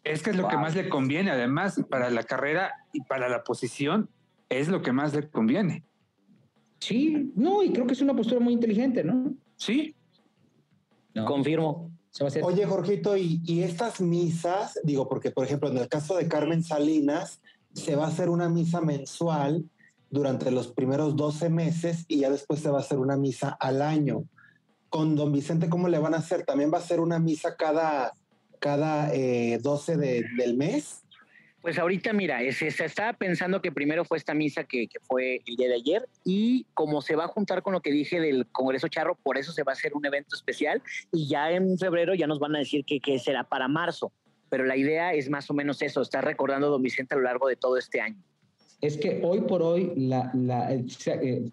Es 0.03 0.23
que 0.23 0.31
es 0.31 0.35
lo 0.35 0.47
que 0.47 0.57
más 0.57 0.75
le 0.75 0.89
conviene, 0.89 1.29
además, 1.29 1.83
para 1.89 2.09
la 2.09 2.23
carrera 2.23 2.71
y 2.93 3.01
para 3.01 3.29
la 3.29 3.43
posición, 3.43 4.09
es 4.49 4.69
lo 4.69 4.81
que 4.81 4.91
más 4.91 5.13
le 5.13 5.29
conviene. 5.29 5.83
Sí, 6.79 7.31
no, 7.35 7.61
y 7.61 7.71
creo 7.71 7.85
que 7.85 7.93
es 7.93 8.01
una 8.01 8.15
postura 8.15 8.39
muy 8.39 8.53
inteligente, 8.53 9.03
¿no? 9.03 9.35
Sí. 9.55 9.93
Confirmo. 11.25 11.91
Oye, 12.41 12.65
Jorgito, 12.65 13.15
¿y, 13.15 13.61
estas 13.61 14.01
misas, 14.01 14.79
digo, 14.83 15.07
porque 15.07 15.31
por 15.31 15.45
ejemplo 15.45 15.69
en 15.69 15.77
el 15.77 15.87
caso 15.87 16.15
de 16.15 16.27
Carmen 16.27 16.63
Salinas, 16.63 17.41
se 17.73 17.95
va 17.95 18.05
a 18.05 18.09
hacer 18.09 18.29
una 18.29 18.49
misa 18.49 18.81
mensual 18.81 19.65
durante 20.09 20.51
los 20.51 20.67
primeros 20.67 21.15
12 21.15 21.49
meses 21.49 22.05
y 22.07 22.19
ya 22.19 22.29
después 22.29 22.61
se 22.61 22.69
va 22.69 22.79
a 22.79 22.81
hacer 22.81 22.97
una 22.97 23.17
misa 23.17 23.49
al 23.59 23.81
año. 23.81 24.23
Con 24.89 25.15
don 25.15 25.31
Vicente, 25.31 25.69
¿cómo 25.69 25.89
le 25.89 25.99
van 25.99 26.13
a 26.13 26.17
hacer? 26.17 26.45
¿También 26.45 26.71
va 26.73 26.77
a 26.77 26.81
ser 26.81 27.01
una 27.01 27.19
misa 27.19 27.55
cada, 27.55 28.13
cada 28.59 29.11
12 29.11 29.93
eh, 29.93 30.23
del 30.37 30.57
mes? 30.57 31.03
Pues 31.61 31.79
ahorita, 31.79 32.13
mira, 32.13 32.39
se, 32.51 32.67
estaba 32.67 33.13
pensando 33.13 33.61
que 33.61 33.71
primero 33.71 34.05
fue 34.05 34.17
esta 34.17 34.33
misa 34.33 34.63
que, 34.63 34.87
fue 35.03 35.41
el 35.45 35.55
día 35.55 35.67
de 35.67 35.75
ayer 35.75 36.07
y 36.23 36.65
como 36.73 37.01
se 37.01 37.15
va 37.15 37.25
a 37.25 37.27
juntar 37.27 37.61
con 37.63 37.73
lo 37.73 37.81
que 37.81 37.91
dije 37.91 38.19
del 38.19 38.45
Congreso 38.47 38.87
Charro, 38.87 39.15
por 39.15 39.37
eso 39.37 39.51
se 39.51 39.63
va 39.63 39.71
a 39.71 39.73
hacer 39.73 39.93
un 39.95 40.05
evento 40.05 40.35
especial 40.35 40.81
y 41.11 41.27
ya 41.27 41.51
en 41.51 41.77
febrero 41.77 42.13
ya 42.13 42.27
nos 42.27 42.39
van 42.39 42.55
a 42.55 42.59
decir 42.59 42.85
que, 42.85 43.19
será 43.19 43.43
para 43.43 43.67
marzo. 43.67 44.11
Pero 44.49 44.65
la 44.65 44.77
idea 44.77 45.13
es 45.13 45.29
más 45.29 45.49
o 45.49 45.53
menos 45.53 45.81
eso, 45.81 46.01
estar 46.01 46.23
recordando 46.23 46.67
a 46.67 46.69
don 46.69 46.81
Vicente 46.81 47.15
a 47.15 47.17
lo 47.17 47.23
largo 47.23 47.47
de 47.47 47.57
todo 47.57 47.77
este 47.77 47.99
año. 47.99 48.23
Es 48.79 48.95
que 48.95 49.19
hoy 49.23 49.41
por 49.41 49.61
hoy, 49.61 49.91
la, 49.95 50.31
eh, 50.71 50.85
eh, 51.07 51.51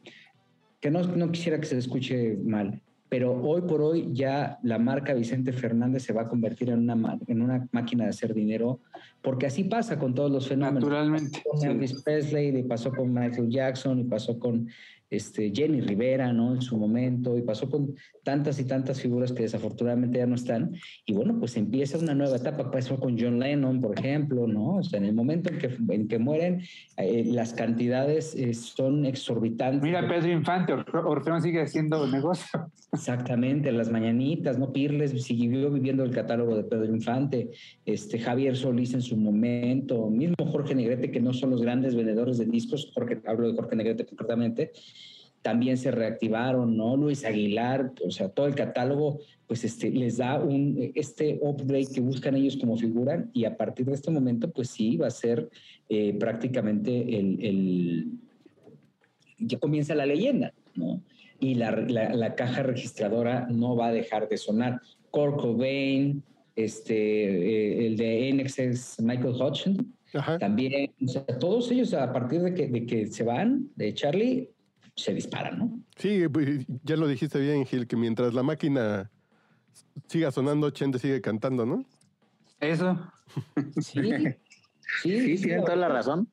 que 0.80 0.90
no, 0.90 1.02
no 1.02 1.32
quisiera 1.32 1.58
que 1.58 1.66
se 1.66 1.78
escuche 1.78 2.36
mal, 2.44 2.80
pero 3.14 3.40
hoy 3.44 3.60
por 3.60 3.80
hoy 3.80 4.08
ya 4.12 4.58
la 4.64 4.76
marca 4.76 5.14
Vicente 5.14 5.52
Fernández 5.52 6.02
se 6.02 6.12
va 6.12 6.22
a 6.22 6.28
convertir 6.28 6.70
en 6.70 6.80
una, 6.80 7.16
en 7.28 7.42
una 7.42 7.68
máquina 7.70 8.02
de 8.02 8.10
hacer 8.10 8.34
dinero, 8.34 8.80
porque 9.22 9.46
así 9.46 9.62
pasa 9.62 10.00
con 10.00 10.16
todos 10.16 10.32
los 10.32 10.48
fenómenos. 10.48 10.82
Naturalmente. 10.82 11.40
Con 11.48 11.64
Elvis 11.64 12.02
Presley, 12.02 12.48
y 12.48 12.64
pasó 12.64 12.90
con 12.90 13.14
Michael 13.14 13.48
Jackson, 13.48 14.00
y 14.00 14.02
pasó 14.02 14.36
con 14.40 14.68
este, 15.16 15.52
Jenny 15.54 15.80
Rivera, 15.80 16.32
¿no? 16.32 16.54
En 16.54 16.62
su 16.62 16.76
momento, 16.76 17.36
y 17.36 17.42
pasó 17.42 17.68
con 17.68 17.94
tantas 18.22 18.58
y 18.58 18.64
tantas 18.64 19.00
figuras 19.00 19.32
que 19.32 19.42
desafortunadamente 19.42 20.18
ya 20.18 20.26
no 20.26 20.34
están. 20.34 20.74
Y 21.06 21.12
bueno, 21.12 21.38
pues 21.38 21.56
empieza 21.56 21.98
una 21.98 22.14
nueva 22.14 22.36
etapa, 22.36 22.70
pasó 22.70 22.98
con 22.98 23.18
John 23.18 23.38
Lennon, 23.38 23.80
por 23.80 23.98
ejemplo, 23.98 24.46
¿no? 24.46 24.76
O 24.76 24.82
sea, 24.82 24.98
en 24.98 25.06
el 25.06 25.14
momento 25.14 25.50
en 25.50 25.58
que, 25.58 25.76
en 25.90 26.08
que 26.08 26.18
mueren, 26.18 26.62
eh, 26.96 27.24
las 27.26 27.52
cantidades 27.52 28.34
eh, 28.34 28.54
son 28.54 29.04
exorbitantes. 29.06 29.82
Mira, 29.82 30.08
Pedro 30.08 30.32
Infante, 30.32 30.72
Orfeón 30.72 31.42
sigue 31.42 31.62
haciendo 31.62 32.06
negocio. 32.06 32.70
Exactamente, 32.92 33.72
las 33.72 33.90
mañanitas, 33.90 34.58
¿no? 34.58 34.72
Pirles 34.72 35.22
siguió 35.24 35.70
viviendo 35.70 36.04
el 36.04 36.10
catálogo 36.10 36.56
de 36.56 36.64
Pedro 36.64 36.94
Infante, 36.94 37.50
este, 37.84 38.18
Javier 38.18 38.56
Solís 38.56 38.94
en 38.94 39.02
su 39.02 39.16
momento, 39.16 40.08
mismo 40.08 40.36
Jorge 40.46 40.74
Negrete, 40.74 41.10
que 41.10 41.20
no 41.20 41.32
son 41.32 41.50
los 41.50 41.62
grandes 41.62 41.94
vendedores 41.94 42.38
de 42.38 42.46
discos, 42.46 42.92
porque 42.94 43.20
hablo 43.26 43.48
de 43.48 43.54
Jorge 43.54 43.76
Negrete 43.76 44.06
concretamente, 44.06 44.72
también 45.44 45.76
se 45.76 45.90
reactivaron, 45.90 46.74
¿no? 46.74 46.96
Luis 46.96 47.22
Aguilar, 47.22 47.92
o 48.02 48.10
sea, 48.10 48.30
todo 48.30 48.46
el 48.46 48.54
catálogo, 48.54 49.20
pues 49.46 49.62
este, 49.62 49.90
les 49.90 50.16
da 50.16 50.42
un, 50.42 50.90
este 50.94 51.38
upgrade 51.42 51.92
que 51.94 52.00
buscan 52.00 52.34
ellos 52.34 52.56
como 52.56 52.78
figura 52.78 53.26
y 53.34 53.44
a 53.44 53.54
partir 53.54 53.84
de 53.84 53.92
este 53.92 54.10
momento, 54.10 54.50
pues 54.50 54.70
sí, 54.70 54.96
va 54.96 55.08
a 55.08 55.10
ser 55.10 55.50
eh, 55.90 56.14
prácticamente 56.18 57.18
el, 57.18 58.12
ya 59.38 59.58
comienza 59.58 59.94
la 59.94 60.06
leyenda, 60.06 60.54
¿no? 60.76 61.02
Y 61.38 61.56
la, 61.56 61.72
la, 61.72 62.34
caja 62.34 62.62
registradora 62.62 63.46
no 63.50 63.76
va 63.76 63.88
a 63.88 63.92
dejar 63.92 64.30
de 64.30 64.38
sonar. 64.38 64.80
Kurt 65.10 65.42
Cobain, 65.42 66.22
este, 66.56 66.94
eh, 66.94 67.86
el 67.86 67.98
de 67.98 68.32
NXS 68.32 69.02
Michael 69.02 69.34
Hodgson, 69.38 69.94
también, 70.40 70.90
o 71.04 71.08
sea, 71.08 71.26
todos 71.38 71.70
ellos 71.70 71.92
a 71.92 72.10
partir 72.14 72.40
de 72.40 72.54
que, 72.54 72.68
de 72.68 72.86
que 72.86 73.08
se 73.08 73.24
van 73.24 73.68
de 73.76 73.92
Charlie, 73.92 74.53
se 74.96 75.14
dispara, 75.14 75.50
¿no? 75.50 75.80
Sí, 75.96 76.28
pues, 76.28 76.66
ya 76.82 76.96
lo 76.96 77.06
dijiste 77.06 77.40
bien, 77.40 77.66
Gil, 77.66 77.86
que 77.86 77.96
mientras 77.96 78.34
la 78.34 78.42
máquina 78.42 79.10
siga 80.06 80.30
sonando, 80.30 80.70
Chente 80.70 80.98
sigue 80.98 81.20
cantando, 81.20 81.66
¿no? 81.66 81.84
Eso. 82.60 82.98
Sí, 83.80 85.18
sí, 85.18 85.38
sí, 85.38 85.48
toda 85.56 85.74
la 85.74 85.88
razón. 85.88 86.28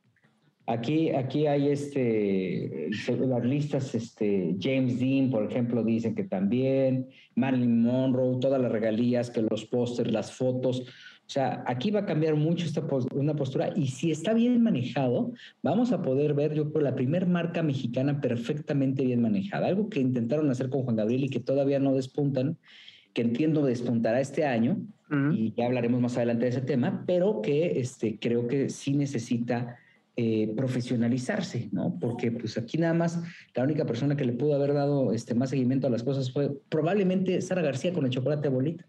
Aquí, 0.68 1.10
aquí 1.10 1.48
hay 1.48 1.70
este, 1.70 2.90
las 3.08 3.44
listas, 3.44 3.96
este, 3.96 4.56
James 4.60 5.00
Dean, 5.00 5.32
por 5.32 5.50
ejemplo, 5.50 5.84
dicen 5.84 6.14
que 6.14 6.24
también, 6.24 7.10
Marilyn 7.36 7.82
Monroe, 7.82 8.40
todas 8.40 8.62
las 8.62 8.72
regalías, 8.72 9.32
que 9.32 9.42
los 9.42 9.66
pósters, 9.66 10.12
las 10.12 10.32
fotos, 10.32 10.84
o 11.28 11.34
sea, 11.34 11.64
aquí 11.66 11.92
va 11.92 12.02
a 12.02 12.06
cambiar 12.06 12.36
mucho 12.36 12.66
esta 12.66 12.86
una 13.16 13.36
postura 13.36 13.72
y 13.76 13.88
si 13.88 14.12
está 14.12 14.34
bien 14.34 14.62
manejado, 14.62 15.32
vamos 15.64 15.94
a 15.94 16.02
poder 16.02 16.34
ver, 16.34 16.54
yo 16.54 16.72
creo, 16.72 16.84
la 16.84 16.94
primer 16.94 17.26
marca 17.26 17.64
mexicana 17.64 18.20
perfectamente 18.20 19.06
bien 19.06 19.22
manejada. 19.22 19.68
Algo 19.68 19.90
que 19.90 20.02
intentaron 20.02 20.50
hacer 20.50 20.70
con 20.70 20.84
Juan 20.84 20.98
Gabriel 20.98 21.24
y 21.24 21.30
que 21.30 21.40
todavía 21.40 21.80
no 21.80 21.94
despuntan, 21.94 22.58
que 23.14 23.22
entiendo 23.22 23.64
despuntará 23.64 24.20
este 24.20 24.46
año 24.46 24.82
y 25.34 25.54
ya 25.58 25.66
hablaremos 25.66 26.00
más 26.00 26.16
adelante 26.16 26.46
de 26.46 26.52
ese 26.52 26.62
tema, 26.62 27.04
pero 27.06 27.42
que 27.42 27.80
este, 27.80 28.18
creo 28.18 28.48
que 28.48 28.70
sí 28.70 28.94
necesita 28.94 29.78
eh, 30.16 30.54
profesionalizarse, 30.56 31.70
¿no? 31.72 31.98
Porque 32.00 32.32
pues 32.32 32.58
aquí 32.58 32.78
nada 32.78 32.94
más 32.94 33.22
la 33.56 33.64
única 33.64 33.86
persona 33.86 34.18
que 34.18 34.26
le 34.26 34.34
pudo 34.34 34.56
haber 34.56 34.74
dado 34.74 35.14
este, 35.14 35.34
más 35.34 35.50
seguimiento 35.50 35.88
a 35.88 35.90
las 35.90 36.04
cosas 36.04 36.32
fue 36.32 36.52
probablemente 36.70 37.42
Sara 37.42 37.62
García 37.62 37.94
con 37.94 38.06
el 38.06 38.12
chocolate 38.12 38.50
bolita. 38.50 38.86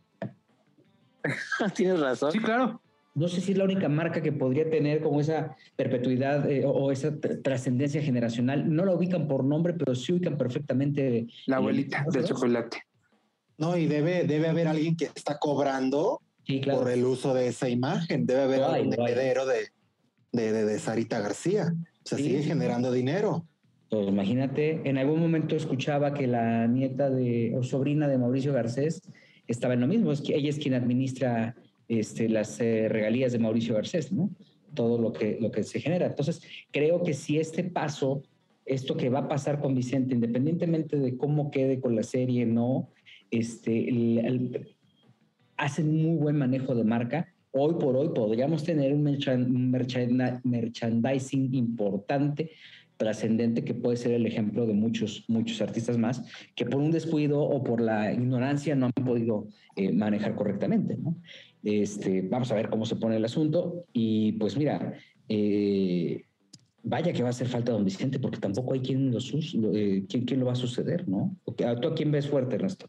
Tienes 1.75 2.01
razón. 2.01 2.33
Sí, 2.33 2.39
claro. 2.39 2.81
No 3.15 3.29
sé 3.29 3.43
si 3.43 3.53
es 3.53 3.59
la 3.59 3.65
única 3.65 3.89
marca 3.89 4.23
que 4.23 4.33
podría 4.33 4.71
tener 4.71 5.03
como 5.03 5.21
esa 5.21 5.55
perpetuidad 5.77 6.51
eh, 6.51 6.65
o, 6.65 6.91
esa 6.91 7.13
trascendencia 7.43 8.03
generacional. 8.03 8.75
No 8.75 8.87
la 8.87 8.95
ubican 8.95 9.29
por 9.29 9.45
nombre, 9.45 9.75
pero 9.75 9.95
sí 9.95 10.13
ubican 10.13 10.39
perfectamente. 10.39 11.27
La 11.47 11.57
abuelita 11.57 12.07
del 12.11 12.25
chocolate. 12.25 12.85
No, 13.59 13.77
y 13.77 13.87
debe, 13.87 14.25
debe 14.25 14.49
haber 14.49 14.67
alguien 14.67 14.97
que 14.97 15.05
está 15.15 15.39
cobrando 15.39 16.23
por 16.65 16.91
el 16.91 17.05
uso 17.05 17.35
de 17.35 17.49
esa 17.49 17.69
imagen. 17.69 18.27
Debe 18.27 18.43
haber 18.43 18.87
un 18.87 18.93
heredero 18.95 19.45
de, 19.45 19.69
de, 20.33 20.65
de, 20.65 20.79
Sarita 20.79 21.21
García. 21.21 21.73
O 22.05 22.09
sea, 22.09 22.19
sigue 22.19 22.43
generando 22.43 22.91
dinero. 22.91 23.47
Pues 23.91 24.09
imagínate, 24.09 24.81
en 24.89 24.97
algún 24.97 25.21
momento 25.21 25.55
escuchaba 25.55 26.15
que 26.15 26.27
la 26.27 26.67
nieta 26.67 27.11
de 27.11 27.55
o 27.55 27.63
sobrina 27.63 28.09
de 28.09 28.17
Mauricio 28.17 28.55
Garcés 28.55 29.03
estaba 29.46 29.74
en 29.74 29.81
lo 29.81 29.87
mismo. 29.87 30.12
Ella 30.12 30.48
es 30.48 30.59
quien 30.59 30.74
administra 30.74 31.55
este, 31.88 32.28
las 32.28 32.61
eh, 32.61 32.88
regalías 32.88 33.33
de 33.33 33.38
Mauricio 33.38 33.74
Garcés, 33.74 34.12
¿no? 34.12 34.31
Todo 34.74 34.98
lo 34.98 35.12
que, 35.12 35.38
lo 35.40 35.50
que 35.50 35.62
se 35.62 35.81
genera. 35.81 36.07
Entonces, 36.07 36.42
creo 36.70 37.02
que 37.02 37.12
si 37.14 37.38
este 37.38 37.64
paso, 37.64 38.22
esto 38.64 38.96
que 38.96 39.11
va 39.11 39.20
a 39.20 39.28
pasar 39.28 39.61
con 39.61 39.74
Vicente, 39.74 40.14
independientemente 40.14 40.96
de 40.98 41.16
cómo 41.16 41.50
quede 41.50 41.81
con 41.81 41.94
la 41.94 42.02
serie, 42.02 42.46
no, 42.46 42.88
este, 43.31 44.74
hacen 45.57 45.88
un 45.88 46.02
muy 46.02 46.16
buen 46.16 46.37
manejo 46.37 46.74
de 46.74 46.85
marca. 46.85 47.28
Hoy 47.50 47.74
por 47.74 47.96
hoy 47.96 48.09
podríamos 48.14 48.64
tener 48.64 48.94
un 48.94 49.02
merchandising 50.44 51.55
importante 51.55 52.52
trascendente 53.03 53.65
que 53.65 53.75
puede 53.75 53.97
ser 53.97 54.12
el 54.12 54.27
ejemplo 54.27 54.65
de 54.65 54.75
muchos, 54.75 55.25
muchos 55.27 55.61
artistas 55.61 55.99
más 55.99 56.23
que 56.55 56.65
por 56.65 56.77
un 56.77 56.93
descuido 56.93 57.41
o 57.43 57.65
por 57.65 57.81
la 57.81 58.12
ignorancia 58.12 58.77
no 58.77 58.87
han 58.87 59.05
podido 59.05 59.49
eh, 59.75 59.93
manejar 59.93 60.37
correctamente. 60.37 60.97
¿no? 60.97 61.17
Este, 61.65 62.23
vamos 62.23 62.53
a 62.53 62.55
ver 62.55 62.71
cómo 62.71 62.87
se 62.87 62.95
pone 62.95 63.17
el 63.17 63.25
asunto 63.25 63.87
y 63.93 64.33
pues 64.33 64.57
mira, 64.57 64.95
eh, 65.29 66.27
vaya 66.85 67.12
que 67.12 67.23
va 67.23 67.29
a 67.29 67.31
hacer 67.31 67.49
falta 67.49 67.73
don 67.73 67.85
Vicente 67.85 68.21
porque 68.21 68.38
tampoco 68.38 68.75
hay 68.75 68.81
quien 68.81 69.11
lo, 69.11 69.19
eh, 69.75 70.05
quien, 70.09 70.38
lo 70.38 70.47
va 70.47 70.53
a 70.53 70.57
suceder, 70.57 71.09
¿no? 71.09 71.37
¿Tú 71.45 71.88
a 71.88 71.95
quién 71.95 72.12
ves 72.12 72.29
fuerte, 72.29 72.55
Ernesto? 72.55 72.88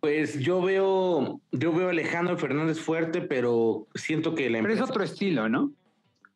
Pues 0.00 0.40
yo 0.40 0.62
veo, 0.62 1.40
yo 1.52 1.72
veo 1.72 1.88
a 1.88 1.90
Alejandro 1.90 2.38
Fernández 2.38 2.78
fuerte, 2.78 3.20
pero 3.20 3.86
siento 3.94 4.34
que 4.34 4.48
la 4.48 4.58
empresa... 4.58 4.80
Pero 4.80 4.84
es 4.84 4.90
otro 4.90 5.04
estilo, 5.04 5.48
¿no? 5.50 5.72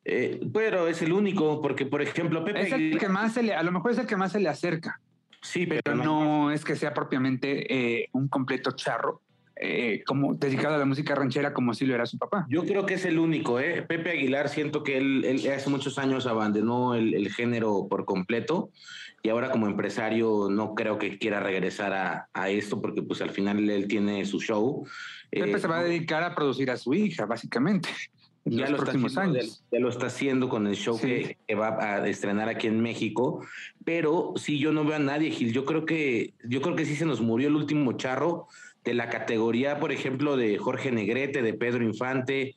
Eh, 0.09 0.39
pero 0.53 0.87
es 0.87 1.03
el 1.03 1.13
único, 1.13 1.61
porque 1.61 1.85
por 1.85 2.01
ejemplo, 2.01 2.45
Pepe 2.45 2.63
es 2.63 2.73
el 2.73 2.97
que 2.97 3.09
más 3.09 3.35
se 3.35 3.43
le, 3.43 3.55
a 3.55 3.63
lo 3.65 3.73
mejor 3.73 3.91
es 3.91 3.99
el 3.99 4.07
que 4.07 4.17
más 4.17 4.31
se 4.31 4.39
le 4.39 4.49
acerca. 4.49 5.01
Sí, 5.43 5.67
pero, 5.67 5.97
no 5.97 6.53
es 6.53 6.65
que 6.65 6.77
sea 6.77 6.95
propiamente 6.95 7.75
eh, 7.75 8.09
un 8.13 8.29
completo 8.29 8.71
charro. 8.71 9.21
Eh, 9.59 10.05
como 10.07 10.35
dedicado 10.35 10.75
a 10.75 10.79
la 10.79 10.85
música 10.85 11.15
ranchera 11.15 11.55
como 11.55 11.73
si 11.73 11.87
lo 11.87 11.95
era 11.95 12.05
su 12.05 12.19
papá. 12.19 12.47
Yo 12.49 12.65
creo 12.65 12.85
que 12.85 12.95
es 12.95 13.07
el 13.07 13.19
único, 13.19 13.59
¿eh? 13.59 13.83
Pepe 13.83 14.11
Aguilar, 14.11 14.51
siento 14.51 14.83
que 14.83 14.99
él, 14.99 15.51
hace 15.53 15.71
muchos 15.71 15.99
años 15.99 16.27
abandonó 16.27 16.95
el, 16.95 17.33
género 17.33 17.89
por 17.89 18.05
completo 18.05 18.71
y 19.23 19.31
ahora 19.31 19.51
como 19.51 19.67
empresario 19.67 20.49
no 20.51 20.75
creo 20.75 20.99
que 20.99 21.19
quiera 21.19 21.41
regresar 21.41 21.95
a, 21.95 22.29
a 22.35 22.51
esto 22.51 22.83
porque 22.83 23.03
pues 23.03 23.23
al 23.23 23.31
final 23.31 23.69
él 23.71 23.89
tiene 23.89 24.27
su 24.27 24.41
show. 24.41 24.87
Pepe 25.31 25.59
se 25.59 25.67
va 25.67 25.79
a 25.79 25.85
dedicar 25.85 26.23
a 26.23 26.35
producir 26.35 26.71
a 26.71 26.77
su 26.77 26.93
hija, 26.93 27.25
básicamente 27.25 27.89
ya 28.47 28.69
lo, 28.69 28.77
está 28.77 28.93
haciendo, 28.93 29.39
ya 29.73 29.81
lo 29.81 29.89
está 29.89 30.07
haciendo 30.07 30.49
con 30.49 30.67
el 30.67 30.77
show 30.77 30.99
que, 31.01 31.37
va 31.55 31.77
a 31.81 32.09
estrenar 32.09 32.49
aquí 32.49 32.69
en 32.69 32.81
México. 32.81 33.45
Pero 33.85 34.35
sí, 34.37 34.59
yo 34.59 34.73
no 34.73 34.85
veo 34.85 34.97
a 34.97 35.01
nadie, 35.01 35.31
Gil. 35.31 35.53
Yo 35.53 35.65
creo 35.65 35.85
que, 35.85 36.33
yo 36.45 36.63
creo 36.63 36.77
que 36.77 36.85
sí 36.85 36.95
se 36.95 37.07
nos 37.07 37.21
murió 37.21 37.49
el 37.49 37.57
último 37.57 37.93
charro 37.95 38.47
de 38.85 38.95
la 38.95 39.09
categoría, 39.09 39.81
por 39.81 39.91
ejemplo, 39.91 40.37
de 40.37 40.59
Jorge 40.59 40.93
Negrete, 40.93 41.43
de 41.43 41.55
Pedro 41.55 41.85
Infante. 41.85 42.55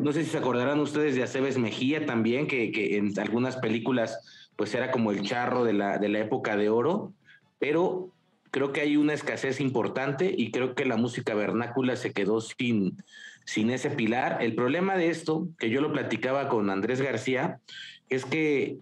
No 0.00 0.12
sé 0.12 0.24
si 0.24 0.30
se 0.30 0.38
acordarán 0.38 0.78
ustedes 0.78 1.16
de 1.16 1.24
Aceves 1.24 1.58
Mejía 1.58 2.06
también, 2.06 2.46
que, 2.46 2.70
que 2.70 2.96
en 2.96 3.18
algunas 3.18 3.56
películas 3.56 4.48
pues 4.54 4.74
era 4.74 4.90
como 4.92 5.10
el 5.10 5.22
charro 5.22 5.64
de 5.64 5.72
la, 5.72 5.98
de 5.98 6.08
la 6.08 6.20
época 6.20 6.56
de 6.56 6.68
oro. 6.68 7.12
Pero 7.58 8.10
creo 8.52 8.72
que 8.72 8.80
hay 8.80 8.96
una 8.96 9.14
escasez 9.14 9.60
importante 9.60 10.32
y 10.36 10.52
creo 10.52 10.74
que 10.74 10.84
la 10.84 10.96
música 10.96 11.34
vernácula 11.34 11.96
se 11.96 12.12
quedó 12.12 12.40
sin, 12.40 12.96
sin 13.50 13.70
ese 13.70 13.90
pilar. 13.90 14.38
El 14.40 14.54
problema 14.54 14.96
de 14.96 15.08
esto, 15.08 15.48
que 15.58 15.70
yo 15.70 15.80
lo 15.80 15.92
platicaba 15.92 16.48
con 16.48 16.70
Andrés 16.70 17.02
García, 17.02 17.58
es 18.08 18.24
que 18.24 18.78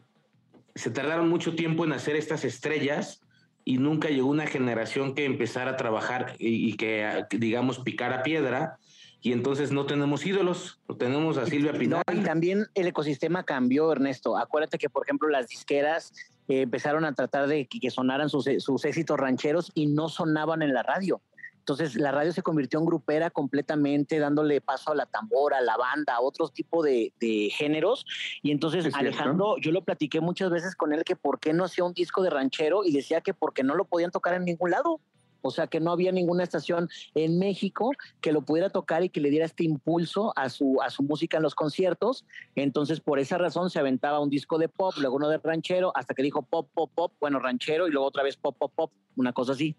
se 0.74 0.90
tardaron 0.90 1.30
mucho 1.30 1.54
tiempo 1.54 1.86
en 1.86 1.92
hacer 1.94 2.16
estas 2.16 2.44
estrellas 2.44 3.22
y 3.64 3.78
nunca 3.78 4.10
llegó 4.10 4.28
una 4.28 4.46
generación 4.46 5.14
que 5.14 5.24
empezara 5.24 5.70
a 5.70 5.76
trabajar 5.78 6.34
y, 6.38 6.76
que, 6.76 7.24
digamos, 7.30 7.78
picara 7.78 8.22
piedra 8.22 8.76
y 9.22 9.32
entonces 9.32 9.72
no 9.72 9.86
tenemos 9.86 10.26
ídolos, 10.26 10.78
no 10.86 10.96
tenemos 10.96 11.38
a 11.38 11.46
Silvia 11.46 11.72
Pinal. 11.72 12.02
y 12.12 12.20
también 12.20 12.66
el 12.74 12.88
ecosistema 12.88 13.44
cambió, 13.44 13.90
Ernesto. 13.90 14.36
Acuérdate 14.36 14.76
que, 14.76 14.90
por 14.90 15.06
ejemplo, 15.06 15.30
las 15.30 15.48
disqueras 15.48 16.12
eh, 16.46 16.60
empezaron 16.60 17.06
a 17.06 17.14
tratar 17.14 17.48
de 17.48 17.66
que, 17.66 17.90
sonaran 17.90 18.28
sus, 18.28 18.50
sus 18.58 18.84
éxitos 18.84 19.18
rancheros 19.18 19.72
y 19.74 19.86
no 19.86 20.10
sonaban 20.10 20.60
en 20.60 20.74
la 20.74 20.82
radio. 20.82 21.22
Entonces 21.68 21.96
la 21.96 22.12
radio 22.12 22.32
se 22.32 22.40
convirtió 22.40 22.78
en 22.78 22.86
grupera 22.86 23.28
completamente, 23.28 24.18
dándole 24.18 24.62
paso 24.62 24.92
a 24.92 24.94
la 24.94 25.04
tambora, 25.04 25.58
a 25.58 25.60
la 25.60 25.76
banda, 25.76 26.14
a 26.14 26.22
otro 26.22 26.48
tipo 26.48 26.82
de, 26.82 27.12
géneros. 27.52 28.06
Y 28.42 28.52
entonces 28.52 28.94
Alejandro, 28.94 29.56
yo 29.60 29.70
lo 29.70 29.84
platiqué 29.84 30.22
muchas 30.22 30.48
veces 30.48 30.74
con 30.74 30.94
él 30.94 31.04
que 31.04 31.14
por 31.14 31.38
qué 31.38 31.52
no 31.52 31.64
hacía 31.64 31.84
un 31.84 31.92
disco 31.92 32.22
de 32.22 32.30
ranchero 32.30 32.84
y 32.84 32.92
decía 32.92 33.20
que 33.20 33.34
porque 33.34 33.64
no 33.64 33.74
lo 33.74 33.84
podían 33.84 34.10
tocar 34.10 34.32
en 34.32 34.46
ningún 34.46 34.70
lado. 34.70 34.98
O 35.42 35.50
sea, 35.50 35.66
que 35.66 35.78
no 35.78 35.92
había 35.92 36.10
ninguna 36.10 36.42
estación 36.42 36.88
en 37.14 37.38
México 37.38 37.90
que 38.22 38.32
lo 38.32 38.40
pudiera 38.40 38.70
tocar 38.70 39.04
y 39.04 39.10
que 39.10 39.20
le 39.20 39.28
diera 39.28 39.44
este 39.44 39.64
impulso 39.64 40.32
a 40.36 40.48
su, 40.48 40.80
a 40.82 40.88
su 40.88 41.02
música 41.02 41.36
en 41.36 41.42
los 41.42 41.54
conciertos. 41.54 42.24
Entonces, 42.54 43.00
por 43.00 43.18
esa 43.18 43.36
razón 43.36 43.68
se 43.68 43.78
aventaba 43.78 44.20
un 44.20 44.30
disco 44.30 44.56
de 44.56 44.70
pop, 44.70 44.94
luego 44.96 45.16
uno 45.16 45.28
de 45.28 45.36
ranchero, 45.36 45.92
hasta 45.94 46.14
que 46.14 46.22
dijo 46.22 46.40
pop, 46.40 46.70
pop, 46.72 46.90
pop, 46.94 47.12
bueno, 47.20 47.38
ranchero, 47.40 47.86
y 47.86 47.90
luego 47.90 48.06
otra 48.06 48.22
vez 48.22 48.38
pop, 48.38 48.56
pop, 48.58 48.72
pop, 48.74 48.90
una 49.16 49.34
cosa 49.34 49.52
así. 49.52 49.76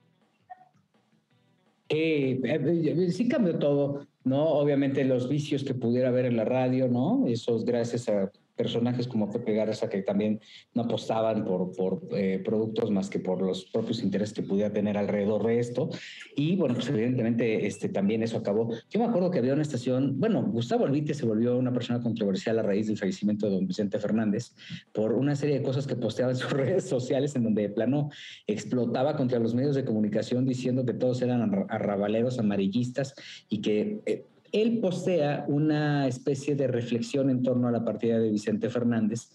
Eh, 1.89 2.39
eh, 2.43 3.11
sí 3.11 3.27
cambió 3.27 3.57
todo, 3.57 4.07
¿no? 4.23 4.47
Obviamente 4.47 5.03
los 5.03 5.27
vicios 5.27 5.63
que 5.63 5.73
pudiera 5.73 6.09
haber 6.09 6.25
en 6.25 6.37
la 6.37 6.45
radio, 6.45 6.87
¿no? 6.87 7.25
Esos 7.27 7.65
gracias 7.65 8.07
a 8.09 8.31
personajes 8.59 9.07
como 9.07 9.31
Pepe 9.31 9.53
Garza 9.53 9.89
que 9.89 10.01
también 10.01 10.41
no 10.73 10.81
apostaban 10.81 11.45
por, 11.45 12.01
eh, 12.11 12.41
productos 12.43 12.91
más 12.91 13.09
que 13.09 13.17
por 13.17 13.41
los 13.41 13.63
propios 13.63 14.03
intereses 14.03 14.33
que 14.33 14.43
pudiera 14.43 14.73
tener 14.73 14.97
alrededor 14.97 15.47
de 15.47 15.59
esto. 15.59 15.89
Y 16.35 16.57
bueno, 16.57 16.75
pues 16.75 16.89
evidentemente 16.89 17.65
este, 17.65 17.87
también 17.87 18.21
eso 18.21 18.37
acabó. 18.37 18.69
Yo 18.89 18.99
me 18.99 19.05
acuerdo 19.05 19.31
que 19.31 19.39
había 19.39 19.53
una 19.53 19.61
estación, 19.61 20.19
bueno, 20.19 20.43
Gustavo 20.43 20.85
Albite 20.85 21.13
se 21.13 21.25
volvió 21.25 21.57
una 21.57 21.71
persona 21.71 22.01
controversial 22.01 22.59
a 22.59 22.63
raíz 22.63 22.87
del 22.87 22.97
fallecimiento 22.97 23.45
de 23.45 23.53
don 23.53 23.65
Vicente 23.65 23.97
Fernández 23.97 24.53
por 24.91 25.13
una 25.13 25.37
serie 25.37 25.59
de 25.59 25.63
cosas 25.63 25.87
que 25.87 25.95
posteaba 25.95 26.33
en 26.33 26.37
sus 26.37 26.51
redes 26.51 26.83
sociales 26.83 27.37
en 27.37 27.45
donde 27.45 27.61
de 27.61 27.69
plano 27.69 28.09
explotaba 28.45 29.15
contra 29.15 29.39
los 29.39 29.55
medios 29.55 29.75
de 29.75 29.85
comunicación 29.85 30.45
diciendo 30.45 30.85
que 30.85 30.93
todos 30.93 31.21
eran 31.21 31.65
arrabaleros, 31.69 32.39
amarillistas 32.39 33.15
y 33.47 33.61
que... 33.61 34.01
Eh, 34.05 34.25
él 34.51 34.79
postea 34.79 35.45
una 35.47 36.07
especie 36.07 36.55
de 36.55 36.67
reflexión 36.67 37.29
en 37.29 37.43
torno 37.43 37.67
a 37.67 37.71
la 37.71 37.83
partida 37.83 38.19
de 38.19 38.29
Vicente 38.29 38.69
Fernández. 38.69 39.29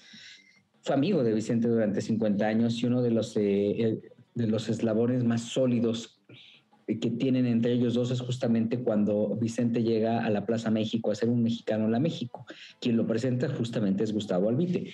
Fue 0.82 0.94
amigo 0.94 1.22
de 1.22 1.32
Vicente 1.32 1.68
durante 1.68 2.00
50 2.00 2.46
años 2.46 2.82
y 2.82 2.86
uno 2.86 3.02
de 3.02 3.10
los, 3.10 3.36
eh, 3.36 4.00
de 4.34 4.46
los 4.46 4.68
eslabones 4.68 5.24
más 5.24 5.42
sólidos 5.42 6.20
que 6.86 7.10
tienen 7.10 7.46
entre 7.46 7.72
ellos 7.72 7.94
dos 7.94 8.10
es 8.10 8.20
justamente 8.20 8.78
cuando 8.78 9.36
Vicente 9.40 9.82
llega 9.82 10.24
a 10.24 10.30
la 10.30 10.44
Plaza 10.44 10.70
México 10.70 11.10
a 11.10 11.14
ser 11.14 11.28
un 11.28 11.42
mexicano 11.42 11.86
en 11.86 11.92
la 11.92 12.00
México. 12.00 12.46
Quien 12.80 12.96
lo 12.96 13.06
presenta 13.06 13.48
justamente 13.48 14.04
es 14.04 14.12
Gustavo 14.12 14.48
Albite. 14.48 14.92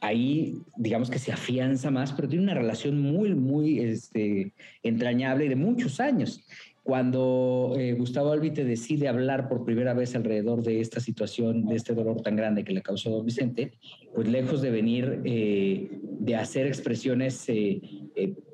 Ahí, 0.00 0.58
digamos 0.76 1.10
que 1.10 1.18
se 1.18 1.32
afianza 1.32 1.90
más, 1.90 2.12
pero 2.12 2.28
tiene 2.28 2.44
una 2.44 2.54
relación 2.54 3.00
muy, 3.00 3.34
muy 3.34 3.80
este, 3.80 4.52
entrañable 4.82 5.46
y 5.46 5.48
de 5.48 5.56
muchos 5.56 6.00
años. 6.00 6.44
Cuando 6.82 7.74
eh, 7.76 7.92
Gustavo 7.92 8.32
Albite 8.32 8.64
decide 8.64 9.06
hablar 9.06 9.48
por 9.48 9.64
primera 9.64 9.94
vez 9.94 10.16
alrededor 10.16 10.64
de 10.64 10.80
esta 10.80 10.98
situación, 10.98 11.66
de 11.66 11.76
este 11.76 11.94
dolor 11.94 12.22
tan 12.22 12.34
grande 12.34 12.64
que 12.64 12.72
le 12.72 12.82
causó 12.82 13.08
a 13.08 13.12
don 13.12 13.26
Vicente, 13.26 13.72
pues 14.12 14.26
lejos 14.26 14.62
de 14.62 14.70
venir 14.70 15.22
eh, 15.24 16.00
de 16.02 16.36
hacer 16.36 16.66
expresiones 16.66 17.44
eh, 17.46 17.80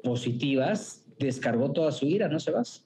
positivas, 0.02 1.06
descargó 1.18 1.72
toda 1.72 1.90
su 1.90 2.06
ira, 2.06 2.28
¿no, 2.28 2.38
Sebas? 2.38 2.84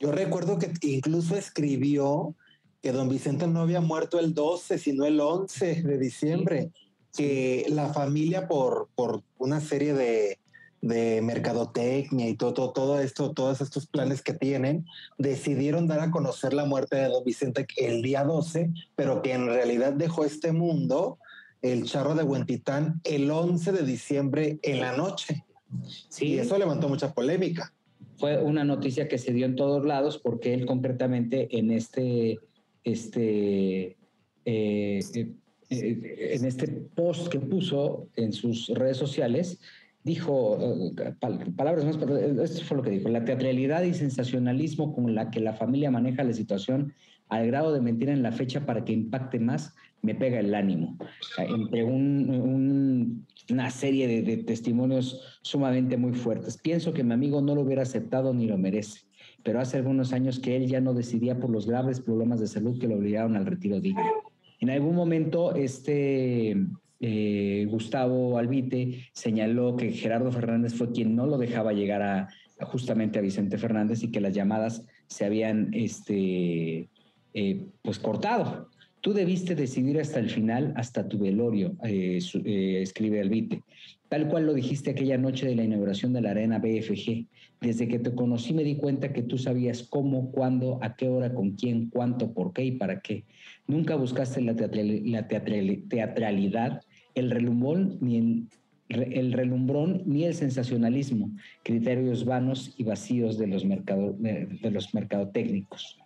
Yo 0.00 0.10
recuerdo 0.10 0.58
que 0.58 0.72
incluso 0.82 1.36
escribió 1.36 2.34
que 2.82 2.92
don 2.92 3.08
Vicente 3.10 3.46
no 3.46 3.60
había 3.60 3.80
muerto 3.80 4.18
el 4.18 4.32
12, 4.32 4.78
sino 4.78 5.04
el 5.04 5.20
11 5.20 5.82
de 5.82 5.98
diciembre, 5.98 6.70
que 7.14 7.66
la 7.68 7.92
familia 7.92 8.48
por, 8.48 8.88
por 8.94 9.22
una 9.38 9.60
serie 9.60 9.92
de 9.92 10.38
de 10.82 11.20
mercadotecnia 11.22 12.28
y 12.28 12.34
todo, 12.34 12.72
todo, 12.72 13.00
esto, 13.00 13.32
todos 13.32 13.60
estos 13.60 13.86
planes 13.86 14.22
que 14.22 14.34
tienen, 14.34 14.86
decidieron 15.18 15.86
dar 15.86 16.00
a 16.00 16.10
conocer 16.10 16.52
la 16.52 16.64
muerte 16.64 16.96
de 16.96 17.08
don 17.08 17.24
Vicente 17.24 17.66
el 17.76 18.02
día 18.02 18.24
12, 18.24 18.70
pero 18.94 19.22
que 19.22 19.32
en 19.32 19.46
realidad 19.46 19.92
dejó 19.92 20.24
este 20.24 20.52
mundo, 20.52 21.18
el 21.62 21.84
charro 21.84 22.14
de 22.14 22.22
Huentitán, 22.22 23.00
el 23.04 23.30
11 23.30 23.72
de 23.72 23.82
diciembre 23.82 24.58
en 24.62 24.80
la 24.80 24.96
noche. 24.96 25.44
Sí. 26.08 26.26
Y 26.26 26.38
eso 26.38 26.58
levantó 26.58 26.88
mucha 26.88 27.12
polémica. 27.12 27.72
Fue 28.18 28.42
una 28.42 28.64
noticia 28.64 29.08
que 29.08 29.18
se 29.18 29.32
dio 29.32 29.46
en 29.46 29.56
todos 29.56 29.84
lados 29.84 30.18
porque 30.18 30.54
él 30.54 30.64
concretamente 30.64 31.48
en 31.58 31.70
este, 31.70 32.38
este, 32.84 33.96
eh, 34.44 35.00
eh, 35.14 35.28
eh, 35.70 36.30
en 36.34 36.44
este 36.44 36.68
post 36.68 37.28
que 37.28 37.40
puso 37.40 38.08
en 38.16 38.32
sus 38.32 38.68
redes 38.68 38.96
sociales, 38.96 39.58
dijo, 40.06 40.56
eh, 40.60 41.14
palabras 41.56 41.84
más, 41.84 41.96
esto 41.96 42.64
fue 42.64 42.76
lo 42.76 42.82
que 42.84 42.90
dijo, 42.90 43.08
la 43.08 43.24
teatralidad 43.24 43.82
y 43.82 43.92
sensacionalismo 43.92 44.94
con 44.94 45.16
la 45.16 45.32
que 45.32 45.40
la 45.40 45.52
familia 45.52 45.90
maneja 45.90 46.22
la 46.22 46.32
situación 46.32 46.94
al 47.28 47.48
grado 47.48 47.72
de 47.72 47.80
mentir 47.80 48.10
en 48.10 48.22
la 48.22 48.30
fecha 48.30 48.64
para 48.64 48.84
que 48.84 48.92
impacte 48.92 49.40
más, 49.40 49.74
me 50.02 50.14
pega 50.14 50.38
el 50.38 50.54
ánimo. 50.54 50.96
Entre 51.38 51.82
una 51.82 53.70
serie 53.70 54.06
de, 54.06 54.22
de, 54.22 54.36
testimonios 54.44 55.40
sumamente 55.42 55.96
muy 55.96 56.12
fuertes. 56.12 56.56
Pienso 56.56 56.92
que 56.92 57.02
mi 57.02 57.12
amigo 57.12 57.40
no 57.42 57.56
lo 57.56 57.62
hubiera 57.62 57.82
aceptado 57.82 58.32
ni 58.32 58.46
lo 58.46 58.56
merece, 58.58 59.00
pero 59.42 59.58
hace 59.58 59.78
algunos 59.78 60.12
años 60.12 60.38
que 60.38 60.54
él 60.54 60.68
ya 60.68 60.80
no 60.80 60.94
decidía 60.94 61.40
por 61.40 61.50
los 61.50 61.66
graves 61.66 61.98
problemas 61.98 62.38
de 62.38 62.46
salud 62.46 62.78
que 62.78 62.86
lo 62.86 62.94
obligaron 62.94 63.34
al 63.34 63.44
retiro 63.44 63.80
digno. 63.80 64.04
En 64.60 64.70
algún 64.70 64.94
momento, 64.94 65.52
este 65.56 66.56
eh, 67.00 67.66
Gustavo 67.68 68.38
Albite 68.38 69.08
señaló 69.12 69.76
que 69.76 69.92
Gerardo 69.92 70.32
Fernández 70.32 70.74
fue 70.74 70.92
quien 70.92 71.14
no 71.14 71.26
lo 71.26 71.38
dejaba 71.38 71.72
llegar 71.72 72.02
a, 72.02 72.28
justamente 72.62 73.18
a 73.18 73.22
Vicente 73.22 73.58
Fernández 73.58 74.02
y 74.02 74.10
que 74.10 74.20
las 74.20 74.32
llamadas 74.32 74.84
se 75.06 75.24
habían 75.24 75.70
este, 75.74 76.88
eh, 77.34 77.66
pues 77.82 77.98
cortado. 77.98 78.70
Tú 79.06 79.14
debiste 79.14 79.54
decidir 79.54 80.00
hasta 80.00 80.18
el 80.18 80.28
final, 80.28 80.72
hasta 80.74 81.06
tu 81.06 81.16
velorio, 81.16 81.76
eh, 81.84 82.18
escribe 82.82 83.20
Albite, 83.20 83.62
tal 84.08 84.26
cual 84.26 84.46
lo 84.46 84.52
dijiste 84.52 84.90
aquella 84.90 85.16
noche 85.16 85.46
de 85.46 85.54
la 85.54 85.62
inauguración 85.62 86.12
de 86.12 86.22
la 86.22 86.32
arena 86.32 86.58
BFG. 86.58 87.28
Desde 87.60 87.86
que 87.86 88.00
te 88.00 88.12
conocí 88.16 88.52
me 88.52 88.64
di 88.64 88.74
cuenta 88.74 89.12
que 89.12 89.22
tú 89.22 89.38
sabías 89.38 89.84
cómo, 89.84 90.32
cuándo, 90.32 90.80
a 90.82 90.96
qué 90.96 91.08
hora, 91.08 91.32
con 91.32 91.52
quién, 91.52 91.88
cuánto, 91.88 92.34
por 92.34 92.52
qué 92.52 92.64
y 92.64 92.72
para 92.72 93.00
qué. 93.00 93.22
Nunca 93.68 93.94
buscaste 93.94 94.40
la, 94.40 94.56
teatralidad, 94.56 96.80
el 97.14 97.30
el, 97.30 98.48
el, 98.88 99.32
relumbrón 99.32 100.02
ni 100.04 100.24
el 100.24 100.34
sensacionalismo, 100.34 101.30
criterios 101.62 102.24
vanos 102.24 102.74
y 102.76 102.82
vacíos 102.82 103.38
de 103.38 103.46
los, 103.46 103.64
mercado, 103.64 104.16
de 104.18 104.70
los 104.72 104.92
mercadotécnicos. 104.94 105.96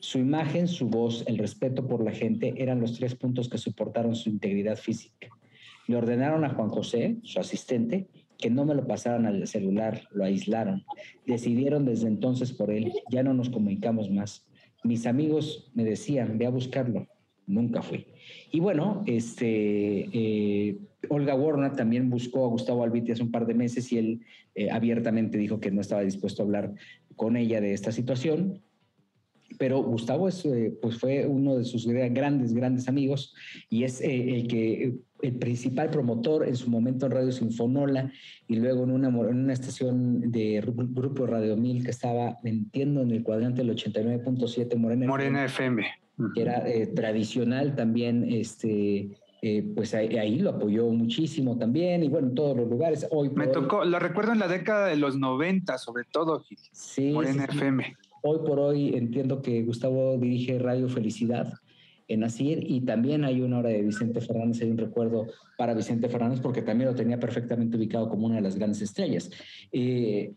Su 0.00 0.18
imagen, 0.18 0.68
su 0.68 0.88
voz, 0.88 1.24
el 1.26 1.38
respeto 1.38 1.86
por 1.86 2.04
la 2.04 2.12
gente 2.12 2.54
eran 2.56 2.80
los 2.80 2.98
tres 2.98 3.14
puntos 3.14 3.48
que 3.48 3.58
soportaron 3.58 4.14
su 4.14 4.28
integridad 4.28 4.76
física. 4.76 5.28
Le 5.86 5.96
ordenaron 5.96 6.44
a 6.44 6.50
Juan 6.50 6.68
José, 6.68 7.16
su 7.22 7.40
asistente, 7.40 8.08
que 8.38 8.50
no 8.50 8.64
me 8.64 8.74
lo 8.74 8.86
pasaran 8.86 9.26
al 9.26 9.46
celular, 9.46 10.02
lo 10.12 10.24
aislaron. 10.24 10.84
Decidieron 11.26 11.84
desde 11.84 12.06
entonces 12.06 12.52
por 12.52 12.70
él, 12.70 12.92
ya 13.10 13.22
no 13.22 13.34
nos 13.34 13.50
comunicamos 13.50 14.10
más. 14.10 14.46
Mis 14.84 15.06
amigos 15.06 15.70
me 15.74 15.84
decían, 15.84 16.38
ve 16.38 16.46
a 16.46 16.50
buscarlo. 16.50 17.08
Nunca 17.46 17.82
fui. 17.82 18.06
Y 18.52 18.60
bueno, 18.60 19.02
este, 19.06 20.08
eh, 20.12 20.78
Olga 21.08 21.34
Warner 21.34 21.72
también 21.72 22.10
buscó 22.10 22.44
a 22.44 22.48
Gustavo 22.48 22.84
Albiti 22.84 23.12
hace 23.12 23.22
un 23.22 23.30
par 23.30 23.46
de 23.46 23.54
meses 23.54 23.90
y 23.90 23.98
él 23.98 24.20
eh, 24.54 24.70
abiertamente 24.70 25.38
dijo 25.38 25.58
que 25.58 25.70
no 25.70 25.80
estaba 25.80 26.02
dispuesto 26.02 26.42
a 26.42 26.44
hablar 26.44 26.74
con 27.16 27.36
ella 27.36 27.60
de 27.60 27.72
esta 27.72 27.90
situación. 27.90 28.60
Pero 29.58 29.82
Gustavo 29.82 30.28
es, 30.28 30.44
eh, 30.44 30.76
pues 30.80 30.98
fue 30.98 31.26
uno 31.26 31.56
de 31.56 31.64
sus 31.64 31.86
grandes, 31.86 32.54
grandes 32.54 32.88
amigos 32.88 33.34
y 33.68 33.84
es 33.84 34.00
el 34.00 34.46
que 34.46 34.98
el 35.22 35.34
principal 35.34 35.90
promotor 35.90 36.46
en 36.46 36.56
su 36.56 36.70
momento 36.70 37.06
en 37.06 37.12
Radio 37.12 37.32
Sinfonola 37.32 38.12
y 38.46 38.56
luego 38.56 38.84
en 38.84 38.92
una, 38.92 39.08
en 39.08 39.36
una 39.36 39.52
estación 39.52 40.30
de 40.30 40.62
Grupo 40.64 41.26
Radio 41.26 41.56
1000 41.56 41.84
que 41.84 41.90
estaba, 41.90 42.36
entiendo, 42.44 43.02
en 43.02 43.10
el 43.10 43.22
cuadrante 43.22 43.62
del 43.64 43.74
89.7 43.74 44.76
Morena, 44.76 45.06
Morena 45.06 45.44
FM, 45.44 45.86
que 46.34 46.40
era 46.40 46.68
eh, 46.68 46.86
tradicional 46.88 47.74
también, 47.74 48.24
este, 48.30 49.10
eh, 49.42 49.72
pues 49.74 49.94
ahí, 49.94 50.38
lo 50.38 50.50
apoyó 50.50 50.88
muchísimo 50.88 51.58
también 51.58 52.02
y 52.04 52.08
bueno, 52.08 52.28
en 52.28 52.34
todos 52.34 52.56
los 52.56 52.68
lugares. 52.68 53.06
Hoy 53.10 53.30
Me 53.30 53.48
tocó, 53.48 53.84
lo 53.84 53.98
recuerdo 53.98 54.32
en 54.32 54.38
la 54.38 54.48
década 54.48 54.86
de 54.86 54.96
los 54.96 55.16
90 55.16 55.78
sobre 55.78 56.04
todo, 56.04 56.44
sí, 56.72 57.12
Morena 57.12 57.44
FM. 57.44 57.96
Hoy 58.22 58.38
por 58.46 58.58
hoy 58.58 58.94
entiendo 58.94 59.42
que 59.42 59.62
Gustavo 59.62 60.16
dirige 60.18 60.58
Radio 60.58 60.88
Felicidad 60.88 61.52
en 62.08 62.24
Asir 62.24 62.64
y 62.66 62.80
también 62.80 63.24
hay 63.24 63.42
una 63.42 63.58
hora 63.58 63.68
de 63.68 63.82
Vicente 63.82 64.20
Fernández, 64.22 64.62
hay 64.62 64.70
un 64.70 64.78
recuerdo 64.78 65.26
para 65.58 65.74
Vicente 65.74 66.08
Fernández 66.08 66.40
porque 66.40 66.62
también 66.62 66.88
lo 66.88 66.96
tenía 66.96 67.20
perfectamente 67.20 67.76
ubicado 67.76 68.08
como 68.08 68.26
una 68.26 68.36
de 68.36 68.40
las 68.40 68.56
grandes 68.56 68.80
estrellas. 68.80 69.30
Eh, 69.70 70.34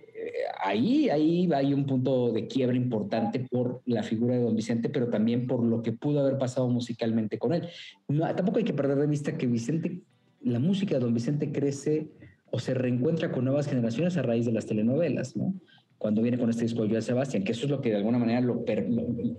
ahí, 0.62 1.10
ahí 1.10 1.50
hay 1.54 1.74
un 1.74 1.86
punto 1.86 2.32
de 2.34 2.46
quiebra 2.48 2.76
importante 2.76 3.40
por 3.50 3.82
la 3.86 4.04
figura 4.04 4.36
de 4.36 4.42
don 4.42 4.56
Vicente, 4.56 4.90
pero 4.90 5.08
también 5.08 5.48
por 5.48 5.64
lo 5.64 5.82
que 5.82 5.94
pudo 5.94 6.20
haber 6.20 6.38
pasado 6.38 6.68
musicalmente 6.68 7.40
con 7.40 7.54
él. 7.54 7.68
No, 8.10 8.24
tampoco 8.36 8.58
hay 8.58 8.66
que 8.66 8.74
perder 8.74 8.98
de 8.98 9.08
vista 9.08 9.38
que 9.38 9.48
Vicente, 9.48 10.02
la 10.42 10.60
música 10.60 10.96
de 10.96 11.02
don 11.02 11.14
Vicente 11.14 11.54
crece 11.54 12.10
o 12.52 12.60
se 12.60 12.74
reencuentra 12.74 13.32
con 13.32 13.46
nuevas 13.46 13.68
generaciones 13.68 14.18
a 14.18 14.24
raíz 14.24 14.46
de 14.46 14.52
las 14.52 14.66
telenovelas, 14.66 15.38
¿no? 15.38 15.54
Cuando 16.02 16.24
viene 16.24 16.40
con 16.40 16.50
este 16.50 16.64
disco 16.64 16.82
de 16.82 16.90
Joan 16.90 17.04
Sebastián, 17.04 17.44
que 17.44 17.52
eso 17.52 17.66
es 17.66 17.70
lo 17.70 17.80
que 17.80 17.92
de 17.92 17.98
alguna 17.98 18.18
manera 18.18 18.42
lo, 18.42 18.66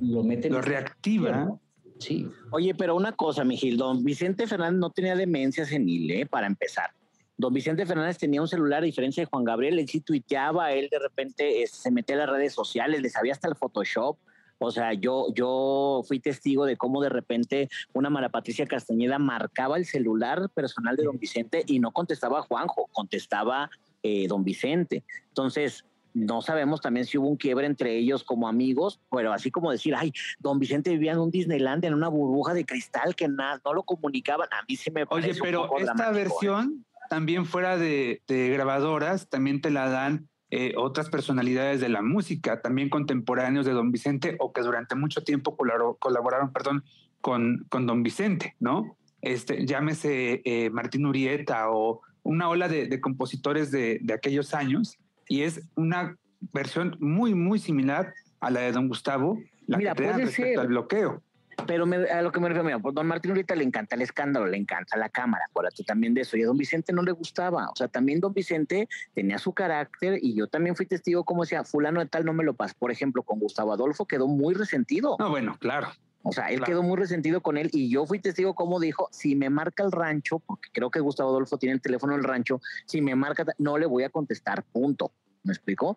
lo, 0.01 0.23
mete. 0.23 0.49
Lo 0.49 0.63
reactiva. 0.63 1.59
Sí. 1.99 2.29
Oye, 2.53 2.73
pero 2.77 2.95
una 2.95 3.11
cosa, 3.11 3.43
Mijil, 3.43 3.77
don 3.77 4.05
Vicente 4.05 4.47
Fernández 4.47 4.79
no 4.79 4.91
tenía 4.91 5.17
demencia 5.17 5.65
senil, 5.65 6.09
¿eh? 6.13 6.25
Para 6.25 6.47
empezar. 6.47 6.91
Don 7.37 7.53
Vicente 7.53 7.85
Fernández 7.85 8.17
tenía 8.17 8.41
un 8.41 8.47
celular, 8.47 8.85
a 8.85 8.87
diferencia 8.87 9.23
de 9.23 9.27
Juan 9.27 9.43
Gabriel, 9.43 9.81
él 9.81 9.89
sí 9.89 10.03
tuiteaba, 10.03 10.71
él 10.71 10.89
de 10.89 11.01
repente 11.01 11.65
este, 11.65 11.79
se 11.79 11.91
metía 11.91 12.15
a 12.15 12.19
las 12.21 12.31
redes 12.31 12.53
sociales, 12.53 13.03
le 13.03 13.11
sabía 13.11 13.33
hasta 13.33 13.49
el 13.49 13.57
Photoshop. 13.57 14.17
O 14.59 14.71
sea, 14.71 14.93
yo, 14.93 15.35
yo 15.35 16.03
fui 16.07 16.21
testigo 16.21 16.65
de 16.65 16.77
cómo 16.77 17.03
de 17.03 17.09
repente 17.09 17.71
una 17.93 18.09
Mara 18.09 18.29
Patricia 18.29 18.67
Castañeda 18.67 19.19
marcaba 19.19 19.79
el 19.79 19.85
celular 19.85 20.49
personal 20.51 20.95
de 20.95 21.03
don 21.03 21.19
Vicente 21.19 21.65
y 21.67 21.81
no 21.81 21.91
contestaba 21.91 22.39
a 22.39 22.43
Juanjo, 22.43 22.89
contestaba 22.93 23.69
eh, 24.05 24.29
don 24.29 24.45
Vicente. 24.45 25.03
Entonces, 25.27 25.85
no 26.15 26.43
sabemos 26.43 26.81
también 26.81 27.07
si 27.07 27.19
hubo 27.19 27.29
un 27.29 27.37
quiebre 27.37 27.67
entre 27.67 27.97
ellos 27.97 28.25
como 28.25 28.49
amigos, 28.49 29.01
pero 29.11 29.33
así 29.33 29.51
como 29.51 29.71
decir, 29.71 29.95
ay, 29.97 30.13
don 30.39 30.59
Vicente 30.59 30.91
vivía 30.91 31.13
en 31.13 31.19
un 31.19 31.31
Disneyland 31.31 31.85
en 31.85 31.95
una 31.95 32.09
burbuja 32.09 32.55
de 32.55 32.65
cristal 32.65 33.15
que 33.15 33.29
nada, 33.29 33.61
no 33.65 33.75
lo 33.75 33.83
comunicaban, 33.83 34.49
a 34.53 34.65
mí 34.69 34.77
se 34.77 34.91
me 34.91 35.05
Oye, 35.09 35.35
pero 35.41 35.77
esta 35.79 36.11
¿eh? 36.11 36.15
versión 36.15 36.85
también 37.09 37.47
fuera 37.47 37.77
de, 37.77 38.23
grabadoras, 38.29 39.29
también 39.29 39.61
te 39.61 39.71
la 39.71 39.89
dan 39.89 40.29
eh, 40.51 40.75
otras 40.77 41.09
personalidades 41.09 41.81
de 41.81 41.89
la 41.89 42.03
música, 42.03 42.61
también 42.61 42.89
contemporáneos 42.89 43.67
de 43.67 43.73
Don 43.73 43.91
Vicente 43.91 44.37
o 44.39 44.53
que 44.53 44.63
durante 44.63 44.95
mucho 44.95 45.23
tiempo 45.23 45.57
colaboraron, 45.99 46.53
perdón, 46.53 46.85
con, 47.21 47.67
con 47.69 47.87
Don 47.87 48.03
Vicente, 48.03 48.57
¿no? 48.61 48.97
Este, 49.21 49.65
llámese 49.67 50.43
eh, 50.45 50.71
Martín 50.71 51.07
Urieta 51.07 51.71
o 51.71 52.01
una 52.23 52.49
ola 52.49 52.69
de, 52.69 53.01
compositores 53.01 53.71
de, 53.71 53.99
de, 54.03 54.15
aquellos 54.15 54.55
años 54.55 54.99
y 55.33 55.45
es 55.45 55.63
una 55.77 56.15
versión 56.53 56.95
muy, 57.01 57.35
muy 57.35 57.59
similar 57.59 58.13
a 58.41 58.51
la 58.51 58.61
de 58.61 58.73
Don 58.73 58.87
Gustavo, 58.87 59.39
la 59.67 59.79
que 59.79 59.95
te 59.95 60.13
respecto 60.13 60.61
al 60.61 60.67
bloqueo. 60.67 61.23
Pero 61.67 61.85
a 61.85 62.21
lo 62.21 62.33
que 62.33 62.41
me 62.41 62.49
refiero, 62.49 62.65
mira, 62.65 62.79
pues 62.81 62.95
don 62.95 63.07
Martín 63.07 63.31
ahorita 63.31 63.55
le 63.55 63.65
encanta 63.65 63.97
el 63.97 64.03
escándalo, 64.03 64.47
le 64.47 64.59
encanta 64.59 64.99
la 64.99 65.09
cámara, 65.09 65.47
acuérdate 65.49 65.85
también 65.85 66.13
de 66.13 66.21
eso. 66.21 66.37
Y 66.37 66.43
a 66.43 66.47
don 66.47 66.59
Vicente 66.59 66.93
no 66.93 67.03
le 67.03 67.13
gustaba. 67.13 67.71
O 67.71 67.75
sea, 67.75 67.89
también 67.89 68.21
don 68.21 68.35
Vicente 68.35 68.91
tenía 69.15 69.39
su 69.39 69.55
carácter 69.55 70.19
y 70.21 70.35
yo 70.35 70.49
también 70.49 70.77
fui 70.77 70.85
testigo 70.85 71.25
como 71.25 71.45
decía, 71.45 71.65
fulano 71.65 72.01
de 72.01 72.07
tal 72.07 72.27
no 72.27 72.35
me 72.35 72.45
lo 72.45 72.53
pasa. 72.53 72.75
Por 72.79 72.91
ejemplo, 72.91 73.23
con 73.23 73.39
Gustavo 73.39 73.73
Adolfo 73.73 74.05
quedó 74.05 74.29
muy 74.29 74.53
resentido. 74.53 75.17
No, 75.19 75.31
bueno, 75.31 75.57
claro. 75.59 75.89
O 76.23 76.33
sea, 76.33 76.49
él 76.51 76.63
quedó 76.63 76.83
muy 76.83 76.97
resentido 76.97 77.41
con 77.41 77.57
él 77.57 77.69
y 77.73 77.91
yo 77.91 78.07
fui 78.07 78.21
testigo 78.21 78.55
como 78.55 78.79
dijo, 78.79 79.09
si 79.11 79.35
me 79.35 79.51
marca 79.51 79.83
el 79.83 79.91
rancho, 79.91 80.39
porque 80.39 80.69
creo 80.73 80.91
que 80.91 81.01
Gustavo 81.01 81.31
Adolfo 81.31 81.59
tiene 81.59 81.75
el 81.75 81.81
teléfono 81.81 82.13
del 82.15 82.23
rancho, 82.23 82.61
si 82.87 83.01
me 83.01 83.17
marca, 83.17 83.45
no 83.59 83.77
le 83.77 83.87
voy 83.87 84.05
a 84.05 84.11
contestar, 84.11 84.63
punto. 84.63 85.13
¿Me 85.45 85.53
explicó? 85.53 85.97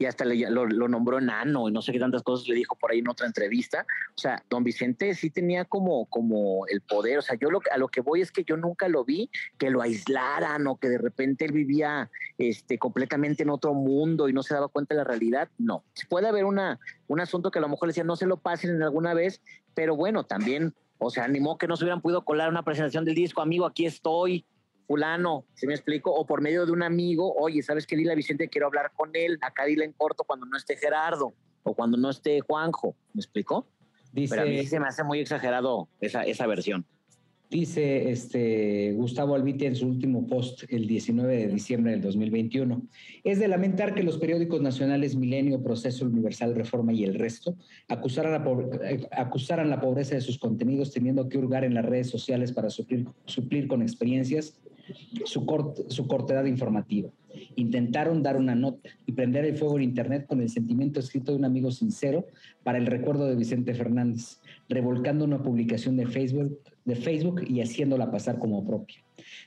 y 0.00 0.06
hasta 0.06 0.24
lo, 0.24 0.88
nombró 0.88 1.20
nano 1.20 1.68
y 1.68 1.72
no 1.72 1.82
sé 1.82 1.92
qué 1.92 1.98
tantas 1.98 2.22
cosas 2.22 2.48
le 2.48 2.54
dijo 2.54 2.74
por 2.74 2.90
ahí 2.90 3.00
en 3.00 3.08
otra 3.08 3.26
entrevista. 3.26 3.84
O 4.16 4.18
sea, 4.18 4.42
don 4.48 4.64
Vicente 4.64 5.14
sí 5.14 5.28
tenía 5.28 5.66
como, 5.66 6.06
como 6.06 6.66
el 6.68 6.80
poder. 6.80 7.18
O 7.18 7.22
sea, 7.22 7.36
yo 7.38 7.50
lo, 7.50 7.60
a 7.70 7.76
lo 7.76 7.88
que 7.88 8.00
voy 8.00 8.22
es 8.22 8.32
que 8.32 8.42
yo 8.42 8.56
nunca 8.56 8.88
lo 8.88 9.04
vi 9.04 9.28
que 9.58 9.68
lo 9.68 9.82
aislaran 9.82 10.66
o 10.68 10.78
que 10.78 10.88
de 10.88 10.96
repente 10.96 11.44
él 11.44 11.52
vivía 11.52 12.10
este, 12.38 12.78
completamente 12.78 13.42
en 13.42 13.50
otro 13.50 13.74
mundo 13.74 14.30
y 14.30 14.32
no 14.32 14.42
se 14.42 14.54
daba 14.54 14.68
cuenta 14.68 14.94
de 14.94 15.00
la 15.00 15.04
realidad. 15.04 15.50
No. 15.58 15.84
Puede 16.08 16.28
haber 16.28 16.46
una, 16.46 16.80
un 17.06 17.20
asunto 17.20 17.50
que 17.50 17.58
a 17.58 17.62
lo 17.62 17.68
mejor 17.68 17.88
le 17.88 17.90
decía 17.90 18.04
no 18.04 18.16
se 18.16 18.24
lo 18.24 18.38
pasen 18.38 18.70
en 18.70 18.82
alguna 18.82 19.12
vez, 19.12 19.42
pero 19.74 19.96
bueno, 19.96 20.24
también, 20.24 20.74
o 20.96 21.10
sea, 21.10 21.24
animó 21.24 21.58
que 21.58 21.68
no 21.68 21.76
se 21.76 21.84
hubieran 21.84 22.00
podido 22.00 22.24
colar 22.24 22.48
una 22.48 22.64
presentación 22.64 23.04
del 23.04 23.16
disco, 23.16 23.42
amigo, 23.42 23.66
aquí 23.66 23.84
estoy 23.84 24.46
fulano, 24.90 25.44
¿se 25.54 25.68
me 25.68 25.74
explico? 25.74 26.12
O 26.12 26.26
por 26.26 26.42
medio 26.42 26.66
de 26.66 26.72
un 26.72 26.82
amigo, 26.82 27.32
oye, 27.36 27.62
¿sabes 27.62 27.86
qué? 27.86 27.94
Dile 27.96 28.10
a 28.10 28.16
Vicente, 28.16 28.48
quiero 28.48 28.66
hablar 28.66 28.90
con 28.92 29.10
él, 29.14 29.38
acá 29.40 29.64
dile 29.64 29.84
en 29.84 29.92
corto 29.92 30.24
cuando 30.24 30.46
no 30.46 30.56
esté 30.56 30.76
Gerardo 30.76 31.32
o 31.62 31.74
cuando 31.74 31.96
no 31.96 32.10
esté 32.10 32.40
Juanjo, 32.40 32.96
¿me 33.14 33.20
explico? 33.20 33.68
Dice, 34.12 34.34
Pero 34.34 34.48
a 34.48 34.50
mí 34.50 34.66
se 34.66 34.80
me 34.80 34.88
hace 34.88 35.04
muy 35.04 35.20
exagerado 35.20 35.88
esa, 36.00 36.24
esa 36.24 36.44
versión. 36.48 36.84
Dice 37.48 38.10
este 38.10 38.92
Gustavo 38.94 39.36
Albite 39.36 39.66
en 39.66 39.76
su 39.76 39.86
último 39.86 40.26
post 40.26 40.64
el 40.68 40.88
19 40.88 41.36
de 41.36 41.46
diciembre 41.46 41.92
del 41.92 42.00
2021. 42.00 42.82
Es 43.22 43.38
de 43.38 43.46
lamentar 43.46 43.94
que 43.94 44.02
los 44.02 44.18
periódicos 44.18 44.60
nacionales 44.60 45.14
Milenio, 45.14 45.62
Proceso 45.62 46.04
Universal, 46.04 46.56
Reforma 46.56 46.92
y 46.92 47.04
el 47.04 47.14
resto 47.14 47.56
acusaran 47.88 48.32
la, 48.32 48.88
eh, 48.88 49.06
acusaran 49.12 49.70
la 49.70 49.80
pobreza 49.80 50.16
de 50.16 50.20
sus 50.20 50.38
contenidos 50.38 50.92
teniendo 50.92 51.28
que 51.28 51.38
hurgar 51.38 51.62
en 51.62 51.74
las 51.74 51.84
redes 51.84 52.10
sociales 52.10 52.50
para 52.50 52.70
suplir, 52.70 53.06
suplir 53.26 53.68
con 53.68 53.82
experiencias 53.82 54.60
su, 55.24 55.46
cortedad 55.46 56.44
informativa. 56.44 57.10
Intentaron 57.56 58.22
dar 58.22 58.36
una 58.36 58.54
nota 58.54 58.90
y 59.06 59.12
prender 59.12 59.44
el 59.44 59.56
fuego 59.56 59.76
en 59.76 59.84
Internet 59.84 60.26
con 60.26 60.40
el 60.40 60.48
sentimiento 60.48 61.00
escrito 61.00 61.32
de 61.32 61.38
un 61.38 61.44
amigo 61.44 61.70
sincero 61.70 62.26
para 62.62 62.78
el 62.78 62.86
recuerdo 62.86 63.26
de 63.26 63.36
Vicente 63.36 63.74
Fernández, 63.74 64.40
revolcando 64.68 65.24
una 65.24 65.42
publicación 65.42 65.96
de 65.96 66.06
Facebook, 66.06 66.58
de 66.84 66.96
Facebook 66.96 67.42
y 67.48 67.60
haciéndola 67.60 68.10
pasar 68.10 68.38
como 68.38 68.66
propia. 68.66 68.98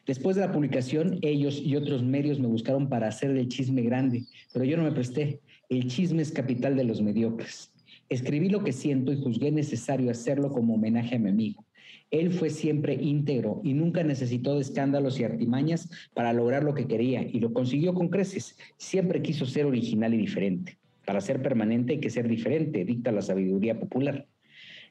Después 0.06 0.36
de 0.36 0.46
la 0.46 0.52
publicación, 0.52 1.20
ellos 1.22 1.60
y 1.64 1.76
otros 1.76 2.04
medios 2.04 2.39
me 2.39 2.48
buscaron 2.48 2.89
para 2.89 3.08
hacer 3.08 3.32
el 3.32 3.48
chisme 3.48 3.82
grande, 3.82 4.24
pero 4.52 4.66
yo 4.66 4.78
no 4.78 4.84
me 4.84 4.91
presté. 4.91 5.39
El 5.70 5.88
chisme 5.88 6.22
es 6.22 6.32
capital 6.32 6.76
de 6.76 6.84
los 6.84 7.02
mediocres. 7.02 7.72
Escribí 8.10 8.50
lo 8.50 8.64
que 8.64 8.74
siento 8.74 9.12
y 9.12 9.22
juzgué 9.22 9.52
necesario 9.52 10.12
hacerlo 10.12 10.52
como 10.52 10.76
homenaje 10.76 11.16
a 11.16 11.20
mi 11.20 11.30
amigo. 11.30 11.66
Él 12.14 12.32
fue 12.32 12.51
siempre 12.51 12.93
íntegro 12.93 13.59
y 13.64 13.74
nunca 13.74 14.03
necesitó 14.03 14.53
de 14.53 14.61
escándalos 14.61 15.20
y 15.20 15.24
artimañas 15.24 15.89
para 16.14 16.32
lograr 16.32 16.64
lo 16.64 16.76
que 16.76 16.86
quería 16.86 17.24
y 17.24 17.39
lo 17.39 17.53
consiguió 17.53 17.95
con 17.95 18.09
creces. 18.09 18.55
Siempre 18.78 19.24
quiso 19.24 19.47
ser 19.47 19.66
original 19.66 20.14
y 20.14 20.18
diferente. 20.18 20.78
Para 21.07 21.22
ser 21.22 21.41
permanente 21.41 21.93
hay 21.93 21.99
que 21.99 22.11
ser 22.11 22.28
diferente, 22.28 22.86
dicta 22.86 23.11
la 23.11 23.24
sabiduría 23.24 23.80
popular. 23.80 24.28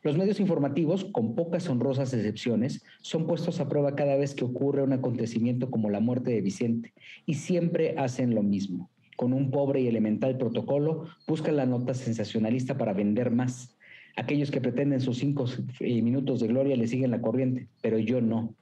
Los 0.03 0.19
medios 0.19 0.41
informativos, 0.41 1.05
con 1.05 1.37
pocas 1.37 1.69
honrosas 1.69 2.13
excepciones, 2.13 2.83
son 3.03 3.29
puestos 3.29 3.61
a 3.61 3.69
prueba 3.69 3.95
cada 3.95 4.17
vez 4.17 4.35
que 4.35 4.45
ocurre 4.45 4.83
un 4.83 4.93
acontecimiento 4.93 5.71
como 5.71 5.91
la 5.91 6.01
muerte 6.01 6.33
de 6.33 6.41
Vicente 6.41 6.93
y 7.25 7.35
siempre 7.35 7.95
hacen 7.99 8.35
lo 8.35 8.43
mismo. 8.43 8.91
Con 9.17 9.33
un 9.33 9.53
pobre 9.53 9.81
y 9.81 9.87
elemental 9.87 10.39
protocolo, 10.39 11.05
buscan 11.29 11.55
la 11.55 11.67
nota 11.67 11.95
sensacionalista 11.95 12.77
para 12.77 12.95
vender 12.95 13.31
más, 13.31 13.77
Aquellos 14.17 14.51
que 14.51 14.61
pretenden 14.61 15.01
sus 15.01 15.19
cinco 15.19 15.47
eh, 15.81 16.03
minutos 16.03 16.41
de 16.41 16.49
gloria 16.49 16.77
le 16.77 16.87
siguen 16.87 17.11
la 17.11 17.21
corriente, 17.21 17.69
pero 17.81 17.99
yo 17.99 18.21
no. 18.21 18.55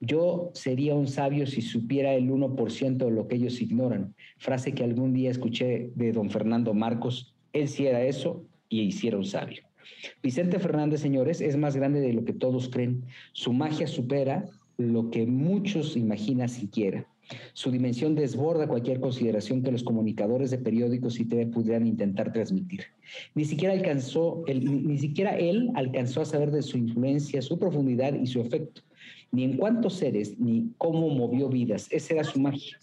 Yo 0.00 0.50
sería 0.54 0.94
un 0.94 1.06
sabio 1.06 1.46
si 1.46 1.60
supiera 1.60 2.14
el 2.14 2.30
1% 2.30 2.96
de 2.96 3.10
lo 3.10 3.28
que 3.28 3.36
ellos 3.36 3.60
ignoran. 3.60 4.14
Frase 4.38 4.72
que 4.72 4.84
algún 4.84 5.12
día 5.12 5.30
escuché 5.30 5.90
de 5.94 6.12
don 6.12 6.30
Fernando 6.30 6.72
Marcos. 6.72 7.34
Él 7.52 7.68
sí 7.68 7.86
era 7.86 8.02
eso 8.02 8.46
y 8.68 8.80
hiciera 8.80 9.18
un 9.18 9.26
sabio. 9.26 9.62
Vicente 10.22 10.58
Fernández, 10.58 11.00
señores, 11.00 11.42
es 11.42 11.56
más 11.56 11.76
grande 11.76 12.00
de 12.00 12.14
lo 12.14 12.24
que 12.24 12.32
todos 12.32 12.70
creen. 12.70 13.04
Su 13.32 13.52
magia 13.52 13.86
supera 13.86 14.46
lo 14.78 15.10
que 15.10 15.26
muchos 15.26 15.96
imaginan 15.96 16.48
siquiera. 16.48 17.06
Su 17.52 17.70
dimensión 17.70 18.14
desborda 18.14 18.68
cualquier 18.68 19.00
consideración 19.00 19.62
que 19.62 19.72
los 19.72 19.84
comunicadores 19.84 20.50
de 20.50 20.58
periódicos 20.58 21.20
y 21.20 21.24
TV 21.24 21.46
pudieran 21.46 21.86
intentar 21.86 22.32
transmitir. 22.32 22.84
Ni 23.34 23.44
siquiera, 23.44 23.74
alcanzó, 23.74 24.44
ni 24.46 24.98
siquiera 24.98 25.36
él 25.36 25.70
alcanzó 25.74 26.22
a 26.22 26.24
saber 26.24 26.50
de 26.50 26.62
su 26.62 26.76
influencia, 26.76 27.42
su 27.42 27.58
profundidad 27.58 28.14
y 28.14 28.26
su 28.26 28.40
efecto, 28.40 28.82
ni 29.32 29.44
en 29.44 29.56
cuántos 29.56 29.94
seres, 29.94 30.38
ni 30.38 30.72
cómo 30.78 31.08
movió 31.10 31.48
vidas. 31.48 31.88
Esa 31.90 32.14
era 32.14 32.24
su 32.24 32.40
magia. 32.40 32.78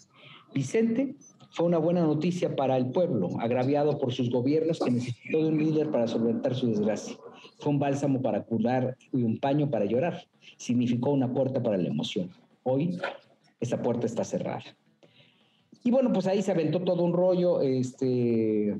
Vicente 0.54 1.14
fue 1.50 1.66
una 1.66 1.78
buena 1.78 2.02
noticia 2.02 2.54
para 2.56 2.76
el 2.76 2.90
pueblo, 2.90 3.28
agraviado 3.40 3.98
por 3.98 4.12
sus 4.12 4.30
gobiernos 4.30 4.78
que 4.78 4.90
necesitó 4.90 5.42
de 5.42 5.48
un 5.48 5.58
líder 5.58 5.90
para 5.90 6.06
solventar 6.06 6.54
su 6.54 6.68
desgracia. 6.68 7.16
Fue 7.58 7.72
un 7.72 7.78
bálsamo 7.78 8.22
para 8.22 8.42
curar 8.42 8.96
y 9.12 9.22
un 9.22 9.38
paño 9.38 9.70
para 9.70 9.84
llorar. 9.84 10.26
Significó 10.56 11.10
una 11.10 11.32
puerta 11.32 11.62
para 11.62 11.76
la 11.76 11.88
emoción. 11.88 12.30
Hoy 12.62 12.98
esa 13.60 13.82
puerta 13.82 14.06
está 14.06 14.24
cerrada. 14.24 14.64
Y 15.84 15.90
bueno, 15.90 16.12
pues 16.12 16.26
ahí 16.26 16.42
se 16.42 16.50
aventó 16.50 16.80
todo 16.80 17.02
un 17.02 17.12
rollo, 17.12 17.60
este, 17.62 18.76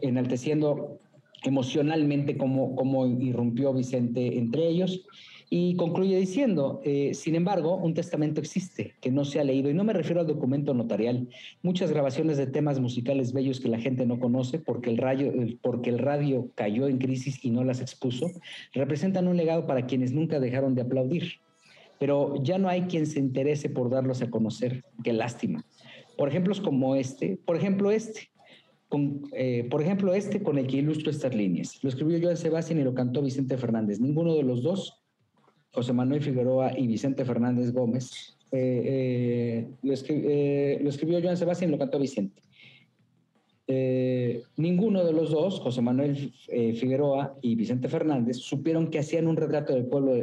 enalteciendo 0.00 0.98
emocionalmente 1.44 2.36
cómo, 2.36 2.76
cómo 2.76 3.06
irrumpió 3.06 3.72
Vicente 3.72 4.38
entre 4.38 4.68
ellos. 4.68 5.04
Y 5.52 5.74
concluye 5.74 6.16
diciendo, 6.16 6.80
eh, 6.84 7.12
sin 7.12 7.34
embargo, 7.34 7.74
un 7.74 7.92
testamento 7.92 8.40
existe 8.40 8.94
que 9.00 9.10
no 9.10 9.24
se 9.24 9.40
ha 9.40 9.44
leído, 9.44 9.68
y 9.68 9.74
no 9.74 9.82
me 9.82 9.92
refiero 9.92 10.20
al 10.20 10.28
documento 10.28 10.74
notarial. 10.74 11.28
Muchas 11.64 11.90
grabaciones 11.90 12.36
de 12.36 12.46
temas 12.46 12.78
musicales 12.78 13.32
bellos 13.32 13.58
que 13.58 13.68
la 13.68 13.80
gente 13.80 14.06
no 14.06 14.20
conoce 14.20 14.60
porque 14.60 14.90
el, 14.90 14.98
radio, 14.98 15.32
porque 15.60 15.90
el 15.90 15.98
radio 15.98 16.48
cayó 16.54 16.86
en 16.86 16.98
crisis 16.98 17.44
y 17.44 17.50
no 17.50 17.64
las 17.64 17.80
expuso, 17.80 18.30
representan 18.72 19.26
un 19.26 19.36
legado 19.36 19.66
para 19.66 19.86
quienes 19.86 20.12
nunca 20.12 20.38
dejaron 20.38 20.76
de 20.76 20.82
aplaudir. 20.82 21.40
Pero 22.00 22.42
ya 22.42 22.58
no 22.58 22.68
hay 22.68 22.82
quien 22.82 23.06
se 23.06 23.20
interese 23.20 23.68
por 23.68 23.90
darlos 23.90 24.22
a 24.22 24.30
conocer. 24.30 24.82
Qué 25.04 25.12
lástima. 25.12 25.64
Por 26.16 26.28
ejemplos 26.28 26.60
como 26.60 26.96
este, 26.96 27.38
por 27.44 27.56
ejemplo 27.56 27.90
este, 27.90 28.30
con, 28.90 29.22
eh, 29.32 29.68
por 29.70 29.80
ejemplo, 29.80 30.12
este 30.14 30.42
con 30.42 30.58
el 30.58 30.66
que 30.66 30.78
ilustro 30.78 31.10
estas 31.10 31.34
líneas. 31.34 31.78
Lo 31.82 31.88
escribió 31.88 32.18
Joan 32.20 32.36
Sebastián 32.36 32.80
y 32.80 32.82
lo 32.82 32.92
cantó 32.92 33.22
Vicente 33.22 33.56
Fernández. 33.56 34.00
Ninguno 34.00 34.34
de 34.34 34.42
los 34.42 34.62
dos 34.62 35.00
José 35.72 35.92
Manuel 35.92 36.20
Figueroa 36.20 36.76
y 36.76 36.88
Vicente 36.88 37.24
Fernández 37.24 37.72
Gómez. 37.72 38.36
Eh, 38.50 39.68
eh, 39.78 40.78
lo, 40.82 40.88
escribió 40.90 41.22
Joan 41.22 41.36
Sebastián 41.36 41.70
y 41.70 41.72
lo 41.72 41.78
cantó 41.78 42.00
Vicente. 42.00 42.42
Ninguno 44.56 45.04
de 45.04 45.12
los 45.12 45.30
dos, 45.30 45.60
José 45.60 45.80
Manuel 45.80 46.32
Figueroa 46.48 47.38
y 47.40 47.54
Vicente 47.54 47.88
Fernández, 47.88 48.38
supieron 48.38 48.90
que 48.90 48.98
hacían 48.98 49.28
un 49.28 49.36
retrato 49.36 49.72
del 49.72 49.84
pueblo, 49.84 50.14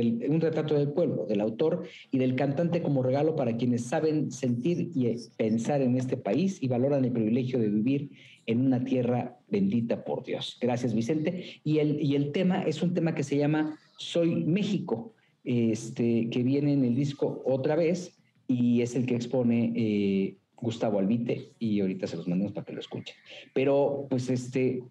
un 0.00 0.40
retrato 0.40 0.74
del 0.74 0.92
pueblo, 0.92 1.26
del 1.26 1.40
autor 1.40 1.84
y 2.10 2.18
del 2.18 2.34
cantante 2.34 2.82
como 2.82 3.02
regalo 3.02 3.36
para 3.36 3.56
quienes 3.56 3.84
saben 3.84 4.30
sentir 4.30 4.90
y 4.94 5.14
pensar 5.36 5.82
en 5.82 5.96
este 5.96 6.16
país 6.16 6.62
y 6.62 6.68
valoran 6.68 7.04
el 7.04 7.12
privilegio 7.12 7.58
de 7.58 7.68
vivir 7.68 8.10
en 8.46 8.64
una 8.64 8.84
tierra 8.84 9.38
bendita 9.48 10.04
por 10.04 10.24
Dios. 10.24 10.58
Gracias, 10.60 10.94
Vicente. 10.94 11.60
Y 11.64 11.78
el, 11.78 12.00
y 12.02 12.14
el 12.14 12.32
tema 12.32 12.62
es 12.62 12.82
un 12.82 12.94
tema 12.94 13.14
que 13.14 13.22
se 13.22 13.36
llama 13.36 13.78
soy 13.98 14.44
México, 14.44 15.14
este, 15.44 16.28
que 16.30 16.42
viene 16.42 16.72
en 16.72 16.84
el 16.84 16.94
disco 16.94 17.42
otra 17.44 17.76
vez 17.76 18.18
y 18.48 18.82
es 18.82 18.94
el 18.94 19.06
que 19.06 19.16
expone 19.16 19.72
eh, 19.74 20.36
Gustavo 20.56 20.98
Albite 20.98 21.52
y 21.58 21.80
ahorita 21.80 22.06
se 22.06 22.16
los 22.16 22.28
mandamos 22.28 22.52
para 22.52 22.64
que 22.64 22.72
lo 22.72 22.80
escuchen. 22.80 23.16
Pero 23.52 24.06
pues 24.08 24.30
este, 24.30 24.82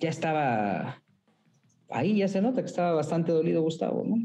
ya 0.00 0.08
estaba, 0.08 1.02
ahí 1.88 2.18
ya 2.18 2.28
se 2.28 2.40
nota 2.40 2.62
que 2.62 2.68
estaba 2.68 2.92
bastante 2.92 3.32
dolido 3.32 3.62
Gustavo, 3.62 4.04
¿no? 4.04 4.16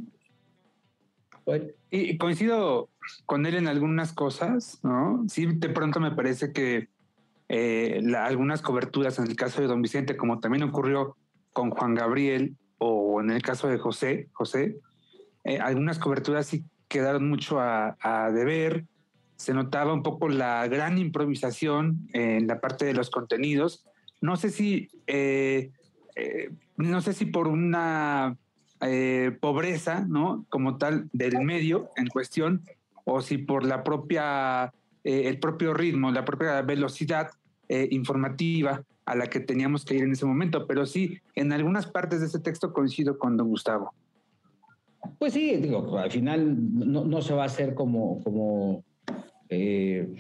Y 1.92 2.18
coincido 2.18 2.90
con 3.26 3.46
él 3.46 3.56
en 3.56 3.68
algunas 3.68 4.14
cosas, 4.14 4.80
¿no? 4.84 5.24
Sí, 5.28 5.46
de 5.46 5.70
pronto 5.70 6.00
me 6.00 6.12
parece 6.12 6.52
que 6.54 6.90
eh, 7.48 8.02
algunas 8.18 8.62
coberturas 8.62 9.18
en 9.20 9.28
el 9.28 9.36
caso 9.36 9.62
de 9.62 9.68
Don 9.68 9.82
Vicente, 9.82 10.16
como 10.16 10.40
también 10.40 10.64
ocurrió 10.64 11.16
con 11.54 11.72
Juan 11.72 11.96
Gabriel, 11.96 12.56
o 12.78 13.22
en 13.22 13.32
el 13.32 13.42
caso 13.42 13.68
de 13.68 13.78
José, 13.78 14.30
José, 14.34 14.78
eh, 15.44 15.60
algunas 15.60 16.00
coberturas 16.00 16.48
sí 16.48 16.64
quedaron 16.88 17.30
mucho 17.30 17.60
a, 17.60 18.30
deber. 18.34 18.86
Se 19.36 19.54
notaba 19.54 19.94
un 19.94 20.04
poco 20.04 20.28
la 20.28 20.68
gran 20.68 20.98
improvisación 20.98 22.10
en 22.14 22.48
la 22.48 22.60
parte 22.60 22.86
de 22.86 22.94
los 22.94 23.10
contenidos. 23.10 23.86
No 24.22 24.36
sé 24.36 24.50
si, 24.50 24.90
eh, 25.08 25.72
eh, 26.16 26.52
no 26.76 27.00
sé 27.02 27.14
si 27.14 27.26
por 27.26 27.48
una 27.48 28.36
pobreza, 29.42 30.06
¿no? 30.08 30.46
Como 30.50 30.78
tal 30.78 31.10
del 31.12 31.40
medio 31.42 31.90
en 31.96 32.08
cuestión, 32.08 32.64
o 33.04 33.22
si 33.22 33.38
por 33.38 33.66
la 33.66 33.84
propia, 33.84 34.74
el 35.04 35.40
propio 35.40 35.74
ritmo, 35.74 36.12
la 36.12 36.26
propia 36.26 36.62
velocidad 36.62 37.32
informativa 37.68 38.84
a 39.10 39.16
la 39.16 39.26
que 39.26 39.40
teníamos 39.40 39.86
que 39.86 39.96
ir 39.96 40.04
en 40.04 40.12
ese 40.12 40.28
momento, 40.28 40.68
pero 40.68 40.86
sí, 40.86 41.18
en 41.34 41.52
algunas 41.52 41.88
partes 41.88 42.20
de 42.20 42.28
ese 42.28 42.40
texto 42.40 42.72
coincido 42.72 43.18
con 43.18 43.38
don 43.38 43.50
Gustavo. 43.50 43.92
Pues 45.18 45.34
sí, 45.34 45.56
digo, 45.58 45.98
al 45.98 46.12
final 46.12 46.56
no, 46.72 47.22
se 47.24 47.34
va 47.34 47.44
a 47.44 47.46
hacer 47.48 47.74
como, 47.74 48.24
como, 48.24 48.84
eh, 49.50 50.14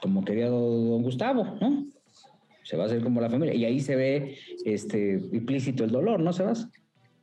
como 0.00 0.24
quería 0.24 0.48
don 0.48 1.02
Gustavo, 1.02 1.44
¿no? 1.60 1.86
Se 2.62 2.78
va 2.78 2.84
a 2.84 2.86
hacer 2.86 3.02
como 3.02 3.20
la 3.20 3.28
familia. 3.28 3.54
Y 3.54 3.66
ahí 3.66 3.80
se 3.80 3.94
ve 3.94 4.38
este, 4.64 5.20
implícito 5.32 5.84
el 5.84 5.90
dolor, 5.90 6.18
¿no, 6.20 6.32
Sebas? 6.32 6.68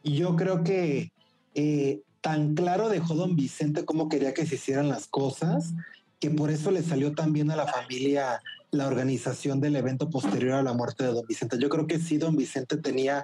Yo 0.04 0.36
creo 0.36 0.64
que 0.64 1.12
eh, 1.56 2.02
tan 2.22 2.56
claro 2.56 2.90
dejó 2.90 3.16
don 3.16 3.36
Vicente 3.36 3.86
cómo 3.86 4.10
quería 4.10 4.34
que 4.34 4.46
se 4.46 4.56
hicieran 4.56 4.90
las 4.90 5.08
cosas, 5.08 5.74
que 6.20 6.30
por 6.30 6.52
eso 6.52 6.72
le 6.72 6.84
salió 6.84 7.14
tan 7.14 7.34
bien 7.34 7.52
a 7.52 7.56
la 7.56 7.68
familia 7.68 8.42
la 8.72 8.88
organización 8.88 9.62
del 9.62 9.76
evento 9.76 10.10
posterior 10.10 10.54
a 10.54 10.64
la 10.64 10.74
muerte 10.74 11.04
de 11.04 11.12
don 11.12 11.28
Vicente. 11.28 11.58
Yo 11.60 11.70
creo 11.70 11.86
que 11.86 12.00
sí, 12.00 12.18
don 12.18 12.36
Vicente 12.36 12.78
tenía 12.78 13.24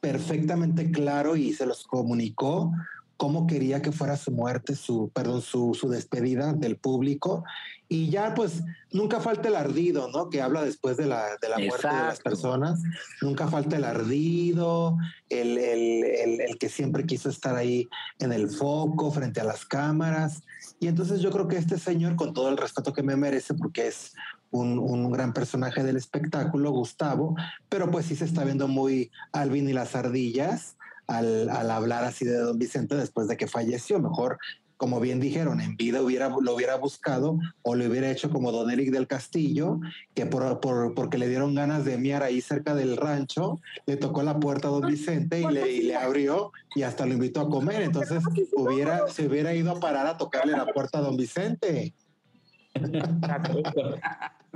perfectamente 0.00 0.90
claro 0.90 1.36
y 1.36 1.52
se 1.52 1.66
los 1.66 1.86
comunicó 1.86 2.72
cómo 3.16 3.46
quería 3.46 3.82
que 3.82 3.92
fuera 3.92 4.16
su 4.16 4.30
muerte, 4.30 4.74
su, 4.74 5.10
perdón, 5.14 5.42
su, 5.42 5.74
su 5.74 5.88
despedida 5.88 6.52
del 6.52 6.76
público. 6.76 7.44
Y 7.88 8.10
ya, 8.10 8.34
pues, 8.34 8.62
nunca 8.90 9.20
falta 9.20 9.48
el 9.48 9.54
ardido, 9.54 10.10
¿no? 10.10 10.28
Que 10.28 10.42
habla 10.42 10.62
después 10.62 10.96
de 10.96 11.06
la, 11.06 11.36
de 11.40 11.48
la 11.48 11.58
muerte 11.58 11.86
de 11.86 11.92
las 11.94 12.20
personas. 12.20 12.82
Nunca 13.22 13.46
falta 13.46 13.76
el 13.76 13.84
ardido, 13.84 14.96
el, 15.28 15.56
el, 15.56 16.40
el, 16.40 16.58
que 16.58 16.68
siempre 16.68 17.06
quiso 17.06 17.28
estar 17.28 17.54
ahí 17.54 17.88
en 18.18 18.32
el 18.32 18.50
foco, 18.50 19.12
frente 19.12 19.40
a 19.40 19.44
las 19.44 19.64
cámaras. 19.64 20.42
Y 20.80 20.88
entonces 20.88 21.20
yo 21.20 21.30
creo 21.30 21.46
que 21.46 21.56
este 21.56 21.78
señor, 21.78 22.16
con 22.16 22.34
todo 22.34 22.48
el 22.48 22.56
respeto 22.56 22.92
que 22.92 23.04
me 23.04 23.16
merece, 23.16 23.54
porque 23.54 23.86
es 23.86 24.12
un, 24.50 25.10
gran 25.12 25.32
personaje 25.32 25.82
del 25.82 25.96
espectáculo, 25.96 26.70
Gustavo, 26.70 27.36
pero 27.68 27.90
pues 27.90 28.06
sí 28.06 28.16
se 28.16 28.24
está 28.24 28.44
viendo 28.44 28.68
muy 28.68 29.10
Alvin 29.32 29.68
y 29.68 29.72
las 29.72 29.94
ardillas 29.94 30.75
al, 31.06 31.70
hablar 31.70 32.04
así 32.04 32.24
de 32.24 32.36
don 32.38 32.58
Vicente 32.58 32.96
después 32.96 33.28
de 33.28 33.36
que 33.36 33.46
falleció. 33.46 33.98
Mejor, 33.98 34.38
como 34.76 35.00
bien 35.00 35.20
dijeron, 35.20 35.60
en 35.60 35.76
vida 35.76 36.02
hubiera, 36.02 36.28
lo 36.28 36.54
hubiera 36.54 36.76
buscado 36.76 37.38
o 37.62 37.74
lo 37.74 37.86
hubiera 37.86 38.10
hecho 38.10 38.30
como 38.30 38.52
don 38.52 38.70
Eric 38.70 38.90
del 38.90 39.06
Castillo, 39.06 39.80
que 40.14 40.26
por, 40.26 40.60
porque 40.94 41.18
le 41.18 41.28
dieron 41.28 41.54
ganas 41.54 41.84
de 41.84 41.96
miar 41.98 42.22
ahí 42.22 42.40
cerca 42.40 42.74
del 42.74 42.96
rancho, 42.96 43.60
le 43.86 43.96
tocó 43.96 44.22
la 44.22 44.38
puerta 44.38 44.68
a 44.68 44.72
don 44.72 44.86
Vicente 44.86 45.40
y 45.40 45.46
le, 45.52 45.72
y 45.72 45.82
le 45.82 45.96
abrió 45.96 46.52
y 46.74 46.82
hasta 46.82 47.06
lo 47.06 47.14
invitó 47.14 47.40
a 47.40 47.48
comer. 47.48 47.82
Entonces 47.82 48.22
hubiera, 48.54 49.08
se 49.08 49.26
hubiera 49.26 49.54
ido 49.54 49.72
a 49.72 49.80
parar 49.80 50.06
a 50.06 50.16
tocarle 50.16 50.52
la 50.52 50.66
puerta 50.66 50.98
a 50.98 51.02
don 51.02 51.16
Vicente. 51.16 51.94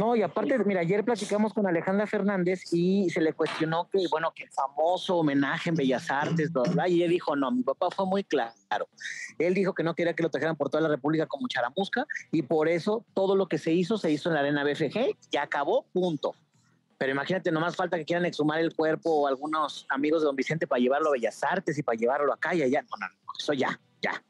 No, 0.01 0.16
y 0.16 0.22
aparte, 0.22 0.59
mira, 0.64 0.80
ayer 0.80 1.05
platicamos 1.05 1.53
con 1.53 1.66
Alejandra 1.66 2.07
Fernández 2.07 2.62
y 2.72 3.11
se 3.11 3.20
le 3.20 3.34
cuestionó 3.34 3.86
que, 3.90 4.07
bueno, 4.11 4.32
que 4.34 4.46
famoso 4.46 5.18
homenaje 5.18 5.68
en 5.68 5.74
Bellas 5.76 6.11
Artes, 6.11 6.51
¿verdad? 6.51 6.86
y 6.86 7.03
él 7.03 7.11
dijo, 7.11 7.36
no, 7.36 7.51
mi 7.51 7.62
papá 7.62 7.90
fue 7.90 8.07
muy 8.07 8.24
claro. 8.24 8.88
Él 9.38 9.53
dijo 9.53 9.74
que 9.74 9.82
no 9.82 9.94
quería 9.94 10.14
que 10.14 10.22
lo 10.22 10.30
trajeran 10.30 10.57
por 10.57 10.70
toda 10.70 10.80
la 10.80 10.88
República 10.88 11.26
como 11.26 11.48
charamusca 11.48 12.07
y 12.32 12.40
por 12.40 12.66
eso 12.70 13.05
todo 13.12 13.36
lo 13.36 13.46
que 13.46 13.59
se 13.59 13.72
hizo, 13.72 13.98
se 13.98 14.11
hizo 14.11 14.30
en 14.30 14.36
la 14.36 14.40
arena 14.40 14.64
BFG, 14.64 15.18
ya 15.30 15.42
acabó, 15.42 15.84
punto. 15.92 16.34
Pero 16.96 17.12
imagínate, 17.12 17.53
nomás 17.53 17.76
falta 17.76 17.98
que 17.98 18.07
quieran 18.07 18.24
exhumar 18.24 18.59
el 18.61 18.74
cuerpo 18.74 19.11
o 19.11 19.26
algunos 19.26 19.84
amigos 19.90 20.22
de 20.22 20.26
don 20.28 20.36
Vicente 20.36 20.66
para 20.66 20.80
llevarlo 20.80 21.11
a 21.11 21.12
Bellas 21.12 21.44
Artes 21.44 21.76
y 21.76 21.82
para 21.82 21.98
llevarlo 21.98 22.32
acá 22.32 22.55
y 22.55 22.62
allá. 22.62 22.80
No, 22.80 22.96
no, 22.98 23.07
no, 23.07 23.32
eso 23.38 23.53
ya, 23.53 23.78
ya. 24.01 24.24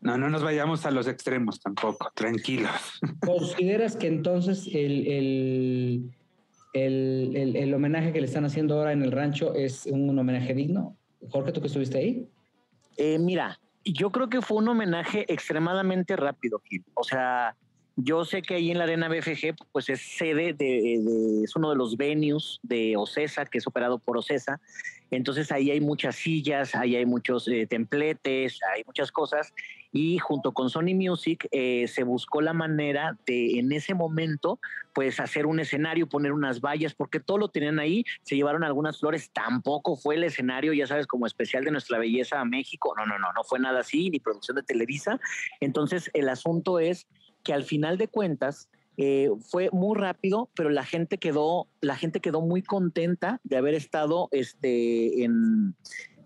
No, 0.00 0.16
no 0.16 0.30
nos 0.30 0.42
vayamos 0.42 0.86
a 0.86 0.90
los 0.90 1.08
extremos 1.08 1.60
tampoco, 1.60 2.10
tranquilos. 2.14 2.70
¿Consideras 3.20 3.96
que 3.96 4.06
entonces 4.06 4.68
el, 4.72 6.12
el, 6.72 7.74
homenaje 7.74 8.12
que 8.12 8.20
le 8.20 8.26
están 8.26 8.44
haciendo 8.44 8.76
ahora 8.76 8.92
en 8.92 9.02
el 9.02 9.10
rancho 9.10 9.54
es 9.54 9.86
un 9.86 10.16
homenaje 10.16 10.54
digno? 10.54 10.96
Jorge, 11.30 11.52
¿tú 11.52 11.60
que 11.60 11.66
estuviste 11.66 11.98
ahí? 11.98 12.28
Eh, 12.96 13.18
mira, 13.18 13.58
yo 13.84 14.10
creo 14.10 14.28
que 14.28 14.40
fue 14.40 14.58
un 14.58 14.68
homenaje 14.68 15.24
extremadamente 15.32 16.14
rápido, 16.16 16.60
Gil. 16.64 16.84
O 16.94 17.02
sea, 17.02 17.56
yo 17.96 18.24
sé 18.24 18.42
que 18.42 18.54
ahí 18.54 18.70
en 18.70 18.78
la 18.78 18.84
Arena 18.84 19.08
BFG, 19.08 19.56
pues 19.72 19.88
es 19.88 20.00
sede 20.00 20.52
de, 20.52 21.42
es 21.42 21.56
uno 21.56 21.70
de 21.70 21.76
los 21.76 21.96
venues 21.96 22.60
de 22.62 22.96
OCESA, 22.96 23.46
que 23.46 23.58
es 23.58 23.66
operado 23.66 23.98
por 23.98 24.16
OCESA. 24.16 24.60
Entonces 25.10 25.50
ahí 25.50 25.70
hay 25.72 25.80
muchas 25.80 26.14
sillas, 26.14 26.76
ahí 26.76 26.94
hay 26.94 27.06
muchos 27.06 27.48
eh, 27.48 27.66
templetes, 27.66 28.60
hay 28.72 28.82
muchas 28.86 29.10
cosas. 29.10 29.52
Y 29.92 30.18
junto 30.18 30.52
con 30.52 30.70
Sony 30.70 30.94
Music 30.94 31.48
eh, 31.50 31.86
se 31.88 32.04
buscó 32.04 32.40
la 32.40 32.52
manera 32.52 33.16
de 33.26 33.58
en 33.58 33.72
ese 33.72 33.94
momento, 33.94 34.60
pues 34.94 35.20
hacer 35.20 35.46
un 35.46 35.60
escenario, 35.60 36.08
poner 36.08 36.32
unas 36.32 36.60
vallas, 36.60 36.94
porque 36.94 37.20
todo 37.20 37.38
lo 37.38 37.48
tenían 37.48 37.78
ahí. 37.78 38.04
Se 38.22 38.36
llevaron 38.36 38.64
algunas 38.64 38.98
flores. 38.98 39.30
Tampoco 39.32 39.96
fue 39.96 40.16
el 40.16 40.24
escenario, 40.24 40.72
ya 40.72 40.86
sabes, 40.86 41.06
como 41.06 41.26
especial 41.26 41.64
de 41.64 41.70
nuestra 41.70 41.98
belleza 41.98 42.40
a 42.40 42.44
México. 42.44 42.94
No, 42.96 43.06
no, 43.06 43.18
no, 43.18 43.32
no 43.34 43.44
fue 43.44 43.58
nada 43.58 43.80
así, 43.80 44.10
ni 44.10 44.20
producción 44.20 44.56
de 44.56 44.62
Televisa. 44.62 45.18
Entonces 45.60 46.10
el 46.12 46.28
asunto 46.28 46.78
es 46.78 47.06
que 47.42 47.52
al 47.54 47.64
final 47.64 47.96
de 47.98 48.08
cuentas 48.08 48.68
eh, 49.00 49.30
fue 49.48 49.70
muy 49.72 49.96
rápido, 49.96 50.50
pero 50.56 50.70
la 50.70 50.84
gente 50.84 51.18
quedó, 51.18 51.68
la 51.80 51.94
gente 51.94 52.18
quedó 52.18 52.40
muy 52.40 52.62
contenta 52.62 53.40
de 53.44 53.56
haber 53.56 53.74
estado 53.74 54.28
este, 54.32 55.22
en, 55.22 55.76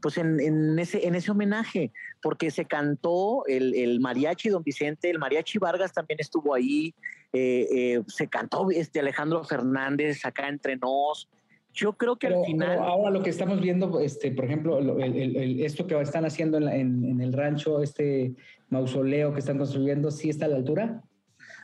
pues 0.03 0.19
en, 0.19 0.79
ese, 0.79 1.07
en 1.07 1.15
ese 1.15 1.31
homenaje, 1.31 1.93
porque 2.21 2.51
se 2.51 2.67
cantó 2.67 3.45
el, 3.47 4.01
mariachi 4.01 4.51
Don 4.51 4.63
Vicente, 4.63 5.09
el 5.09 5.19
mariachi 5.19 5.59
Vargas 5.59 5.93
también 5.93 6.19
estuvo 6.21 6.55
ahí, 6.55 6.93
eh, 7.33 7.69
eh, 7.71 8.03
se 8.09 8.27
cantó 8.27 8.69
este 8.71 9.01
Alejandro 9.01 9.45
Fernández 9.45 10.27
acá 10.27 10.49
entre 10.49 10.77
nos, 10.77 11.29
Yo 11.73 11.95
creo 11.95 12.17
que 12.17 12.27
al 12.27 12.45
final. 12.45 12.79
ahora 12.79 13.11
lo 13.11 13.23
que 13.23 13.31
estamos 13.31 13.61
viendo, 13.61 14.01
este, 14.01 14.33
por 14.33 14.45
ejemplo, 14.45 14.99
esto 15.01 15.87
que 15.87 15.99
están 16.01 16.27
haciendo 16.27 16.59
en, 16.59 17.21
el 17.21 17.33
rancho, 17.33 17.83
este 17.83 18.35
mausoleo 18.69 19.33
que 19.33 19.39
están 19.39 19.57
construyendo, 19.57 20.11
¿sí 20.11 20.29
está 20.29 20.47
a 20.47 20.49
la 20.49 20.57
altura? 20.57 21.03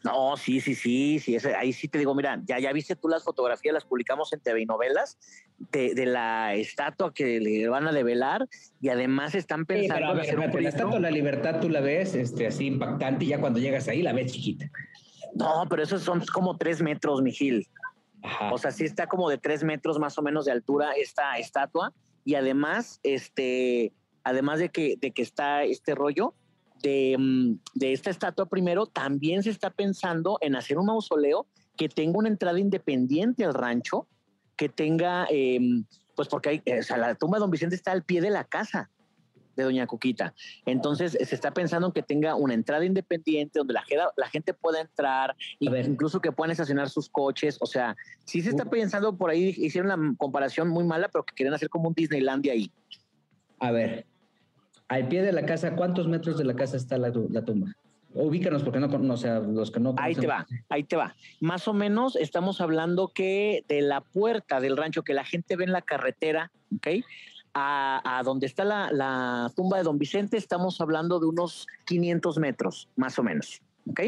No, 0.04 0.36
sí, 0.36 0.60
sí, 0.60 0.74
sí, 0.74 1.18
sí. 1.18 1.36
ahí 1.56 1.72
sí 1.72 1.88
te 1.88 1.98
digo, 1.98 2.14
mira, 2.14 2.40
ya, 2.44 2.58
ya 2.58 2.72
viste 2.72 2.94
tú 2.94 3.08
las 3.08 3.24
fotografías, 3.24 3.74
las 3.74 3.84
publicamos 3.84 4.32
en 4.32 4.40
TV 4.40 4.62
y 4.62 4.66
novelas 4.66 5.18
de, 5.72 6.06
la 6.06 6.54
estatua 6.54 7.12
que 7.12 7.40
le 7.40 7.68
van 7.68 7.88
a 7.88 7.92
develar 7.92 8.48
y 8.80 8.90
además 8.90 9.34
están 9.34 9.66
pensando 9.66 10.12
en 10.12 10.20
hacer 10.20 10.38
La 10.38 10.68
estatua 10.68 10.94
de 10.94 11.00
la 11.00 11.10
libertad 11.10 11.60
tú 11.60 11.68
la 11.68 11.80
ves 11.80 12.14
este, 12.14 12.46
así 12.46 12.66
impactante 12.66 13.24
y 13.24 13.28
ya 13.28 13.40
cuando 13.40 13.58
llegas 13.58 13.88
ahí 13.88 14.02
la 14.02 14.12
ves 14.12 14.32
chiquita. 14.32 14.70
No, 15.34 15.66
pero 15.68 15.82
esos 15.82 16.02
son 16.02 16.24
como 16.32 16.56
tres 16.56 16.80
metros, 16.80 17.22
Mijil. 17.22 17.68
O 18.50 18.58
sea, 18.58 18.72
sí 18.72 18.84
está 18.84 19.06
como 19.06 19.28
de 19.28 19.38
tres 19.38 19.62
metros 19.62 19.98
más 19.98 20.18
o 20.18 20.22
menos 20.22 20.44
de 20.44 20.52
altura 20.52 20.92
esta 20.92 21.38
estatua 21.38 21.92
y 22.24 22.34
además, 22.34 23.00
este, 23.02 23.92
además 24.24 24.58
de 24.58 24.70
que, 24.70 24.96
de 24.98 25.12
que 25.12 25.22
está 25.22 25.64
este 25.64 25.94
rollo 25.94 26.34
de, 26.82 27.16
mm, 27.18 27.58
de 27.74 27.92
esta 27.92 28.10
estatua 28.10 28.46
primero, 28.46 28.86
también 28.86 29.42
se 29.42 29.50
está 29.50 29.70
pensando 29.70 30.38
en 30.40 30.56
hacer 30.56 30.78
un 30.78 30.86
mausoleo 30.86 31.46
que 31.76 31.88
tenga 31.88 32.18
una 32.18 32.28
entrada 32.28 32.58
independiente 32.58 33.44
al 33.44 33.54
rancho, 33.54 34.06
que 34.56 34.68
tenga, 34.68 35.26
em, 35.30 35.84
pues 36.16 36.28
porque 36.28 36.48
hay, 36.48 36.78
o 36.78 36.82
sea, 36.82 36.96
la 36.96 37.14
tumba 37.14 37.38
de 37.38 37.40
don 37.40 37.50
Vicente 37.50 37.76
está 37.76 37.92
al 37.92 38.04
pie 38.04 38.20
de 38.20 38.30
la 38.30 38.44
casa 38.44 38.90
de 39.58 39.64
Doña 39.64 39.86
Cuquita. 39.86 40.34
Entonces 40.66 41.12
se 41.20 41.34
está 41.34 41.52
pensando 41.52 41.88
en 41.88 41.92
que 41.92 42.02
tenga 42.02 42.34
una 42.34 42.54
entrada 42.54 42.84
independiente 42.84 43.58
donde 43.58 43.74
la, 43.74 43.84
la 44.16 44.28
gente 44.28 44.54
pueda 44.54 44.80
entrar, 44.80 45.36
y 45.58 45.68
incluso 45.68 46.20
que 46.20 46.32
puedan 46.32 46.52
estacionar 46.52 46.88
sus 46.88 47.08
coches. 47.08 47.58
O 47.60 47.66
sea, 47.66 47.96
sí 48.24 48.40
se 48.40 48.50
está 48.50 48.64
pensando 48.64 49.16
por 49.16 49.30
ahí, 49.30 49.54
hicieron 49.56 49.88
la 49.88 49.98
comparación 50.16 50.68
muy 50.68 50.84
mala, 50.84 51.08
pero 51.08 51.24
que 51.24 51.34
quieren 51.34 51.54
hacer 51.54 51.68
como 51.68 51.88
un 51.88 51.94
Disneylandia 51.94 52.52
ahí. 52.52 52.72
A 53.60 53.72
ver, 53.72 54.06
al 54.88 55.08
pie 55.08 55.22
de 55.22 55.32
la 55.32 55.44
casa, 55.46 55.76
¿cuántos 55.76 56.08
metros 56.08 56.38
de 56.38 56.44
la 56.44 56.54
casa 56.54 56.76
está 56.76 56.98
la, 56.98 57.12
tumba? 57.12 57.74
Ubícanos 58.14 58.62
porque 58.62 58.80
no, 58.80 58.86
o 58.86 59.16
sea, 59.16 59.38
los 59.38 59.70
que 59.70 59.80
no 59.80 59.94
Ahí 59.98 60.14
te 60.14 60.26
va, 60.26 60.46
ahí 60.70 60.82
te 60.82 60.96
va. 60.96 61.14
Más 61.40 61.68
o 61.68 61.74
menos 61.74 62.16
estamos 62.16 62.60
hablando 62.60 63.12
que 63.14 63.64
de 63.68 63.82
la 63.82 64.00
puerta 64.00 64.60
del 64.60 64.76
rancho 64.76 65.02
que 65.02 65.14
la 65.14 65.24
gente 65.24 65.56
ve 65.56 65.64
en 65.64 65.72
la 65.72 65.82
carretera, 65.82 66.50
¿ok? 66.76 66.88
a, 67.54 68.22
donde 68.24 68.46
está 68.46 68.64
la, 68.64 69.50
tumba 69.54 69.78
de 69.78 69.82
don 69.84 69.98
Vicente, 69.98 70.36
estamos 70.36 70.80
hablando 70.80 71.20
de 71.20 71.26
unos 71.26 71.66
500 71.86 72.38
metros, 72.38 72.88
más 72.96 73.18
o 73.18 73.22
menos. 73.22 73.60
¿Ok? 73.88 74.00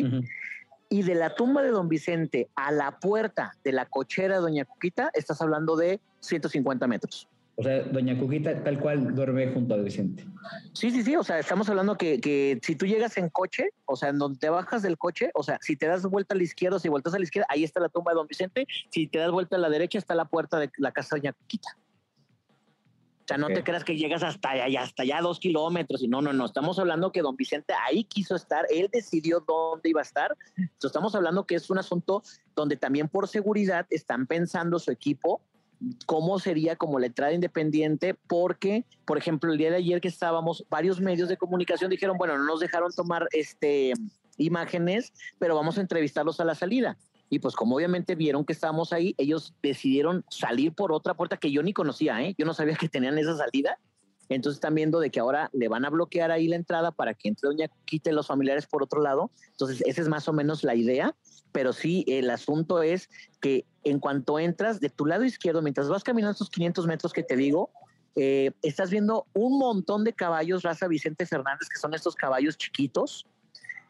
Y 0.89 1.03
de 1.03 1.14
la 1.14 1.35
tumba 1.35 1.62
de 1.62 1.70
don 1.70 1.89
Vicente 1.89 2.49
a 2.55 2.72
la 2.72 2.99
puerta 2.99 3.57
de 3.64 3.72
la 3.72 3.87
cochera 3.87 4.37
de 4.37 4.41
doña 4.41 4.64
Cuquita, 4.64 5.11
estás 5.14 5.41
hablando 5.41 5.76
de 5.76 6.01
150 6.20 6.87
metros. 6.87 7.28
O 7.61 7.62
sea, 7.62 7.82
doña 7.82 8.18
Cuquita 8.18 8.64
tal 8.64 8.80
cual 8.80 9.14
duerme 9.14 9.52
junto 9.52 9.74
a 9.74 9.76
Vicente. 9.76 10.24
Sí, 10.72 10.90
sí, 10.90 11.02
sí. 11.02 11.14
O 11.14 11.22
sea, 11.22 11.38
estamos 11.38 11.68
hablando 11.68 11.94
que, 11.98 12.18
que, 12.18 12.58
si 12.62 12.74
tú 12.74 12.86
llegas 12.86 13.18
en 13.18 13.28
coche, 13.28 13.68
o 13.84 13.96
sea, 13.96 14.08
en 14.08 14.18
donde 14.18 14.38
te 14.38 14.48
bajas 14.48 14.80
del 14.80 14.96
coche, 14.96 15.30
o 15.34 15.42
sea, 15.42 15.58
si 15.61 15.76
te 15.76 15.86
das 15.86 16.06
vuelta 16.06 16.34
a 16.34 16.38
la 16.38 16.44
izquierda, 16.44 16.78
si 16.78 16.88
vueltas 16.88 17.12
a 17.12 17.18
la 17.18 17.24
izquierda, 17.24 17.46
ahí 17.50 17.62
está 17.62 17.78
la 17.78 17.90
tumba 17.90 18.12
de 18.12 18.16
don 18.16 18.26
Vicente. 18.26 18.66
Si 18.88 19.08
te 19.08 19.18
das 19.18 19.30
vuelta 19.30 19.56
a 19.56 19.58
la 19.58 19.68
derecha, 19.68 19.98
está 19.98 20.14
la 20.14 20.24
puerta 20.24 20.58
de 20.58 20.70
la 20.78 20.90
casa 20.90 21.16
de 21.16 21.20
doña 21.20 21.32
Cuquita 21.34 21.76
sea, 23.30 23.38
no 23.38 23.48
te 23.48 23.62
creas 23.62 23.84
que 23.84 23.96
llegas 23.96 24.22
hasta 24.22 24.50
allá, 24.50 24.82
hasta 24.82 25.02
allá 25.02 25.20
dos 25.20 25.38
kilómetros. 25.38 26.02
Y 26.02 26.08
no, 26.08 26.20
no, 26.20 26.32
no. 26.32 26.46
Estamos 26.46 26.78
hablando 26.78 27.12
que 27.12 27.22
don 27.22 27.36
Vicente 27.36 27.72
ahí 27.86 28.04
quiso 28.04 28.34
estar. 28.34 28.66
Él 28.70 28.88
decidió 28.92 29.40
dónde 29.46 29.88
iba 29.88 30.00
a 30.00 30.02
estar. 30.02 30.36
Entonces, 30.56 30.84
estamos 30.90 31.14
hablando 31.14 31.46
que 31.46 31.54
es 31.54 31.70
un 31.70 31.78
asunto 31.78 32.22
donde 32.54 32.76
también 32.76 33.08
por 33.08 33.28
seguridad 33.28 33.86
están 33.90 34.26
pensando 34.26 34.78
su 34.78 34.90
equipo 34.90 35.40
cómo 36.07 36.39
sería 36.39 36.76
como 36.76 36.99
la 36.99 37.07
entrada 37.07 37.33
independiente, 37.33 38.14
porque, 38.26 38.85
por 39.05 39.18
ejemplo, 39.18 39.53
el 39.53 39.59
día 39.59 39.70
de 39.70 39.76
ayer 39.76 40.01
que 40.01 40.09
estábamos, 40.09 40.64
varios 40.68 41.01
medios 41.01 41.28
de 41.28 41.37
comunicación 41.37 41.91
dijeron, 41.91 42.18
bueno, 42.18 42.37
no 42.39 42.45
nos 42.45 42.61
dejaron 42.61 42.93
tomar 42.93 43.28
este 43.33 43.93
imágenes, 44.37 45.12
pero 45.39 45.55
vamos 45.55 45.78
a 45.78 45.81
entrevistarlos 45.81 46.41
a 46.41 46.45
la 46.45 46.55
salida. 46.55 46.97
Y 47.28 47.39
pues 47.39 47.55
como 47.55 47.76
obviamente 47.76 48.16
vieron 48.16 48.45
que 48.45 48.53
estábamos 48.53 48.93
ahí, 48.93 49.14
ellos 49.16 49.55
decidieron 49.62 50.24
salir 50.28 50.72
por 50.72 50.93
otra 50.93 51.14
puerta 51.14 51.37
que 51.37 51.53
yo 51.53 51.62
ni 51.62 51.72
conocía, 51.72 52.20
¿eh? 52.22 52.35
Yo 52.37 52.45
no 52.45 52.55
sabía 52.55 52.74
que 52.74 52.89
tenían 52.89 53.16
esa 53.18 53.37
salida. 53.37 53.78
Entonces 54.35 54.59
están 54.59 54.74
viendo 54.74 55.01
de 55.01 55.11
que 55.11 55.20
ahora 55.20 55.51
le 55.53 55.68
van 55.68 55.85
a 55.85 55.91
bloquear 55.91 56.31
ahí 56.31 56.47
la 56.47 56.57
entrada 56.57 56.93
para 56.93 57.14
que 57.14 57.28
entre 57.28 57.49
Doña 57.49 57.68
quite 57.85 58.12
los 58.12 58.28
familiares 58.28 58.66
por 58.66 58.83
otro 58.83 59.03
lado. 59.03 59.31
Entonces 59.51 59.83
esa 59.85 60.01
es 60.01 60.09
más 60.09 60.28
o 60.28 60.33
menos 60.33 60.62
la 60.62 60.74
idea. 60.74 61.14
Pero 61.53 61.72
sí, 61.72 62.05
el 62.07 62.31
asunto 62.31 62.83
es 62.83 63.11
que 63.41 63.66
en 63.83 63.99
cuanto 63.99 64.39
entras 64.39 64.81
de 64.81 64.89
tu 64.89 65.05
lado 65.05 65.24
izquierdo, 65.24 65.62
mientras 65.62 65.89
vas 65.89 66.05
caminando 66.05 66.33
estos 66.33 66.51
500 66.51 66.87
metros 66.87 67.12
que 67.12 67.24
te 67.24 67.37
digo, 67.37 67.70
eh, 68.14 68.53
estás 68.62 68.91
viendo 68.91 69.26
un 69.33 69.59
montón 69.59 70.05
de 70.05 70.12
caballos 70.12 70.62
raza 70.62 70.87
Vicente 70.87 71.26
Fernández, 71.26 71.68
que 71.68 71.81
son 71.81 71.95
estos 71.95 72.14
caballos 72.14 72.57
chiquitos, 72.57 73.26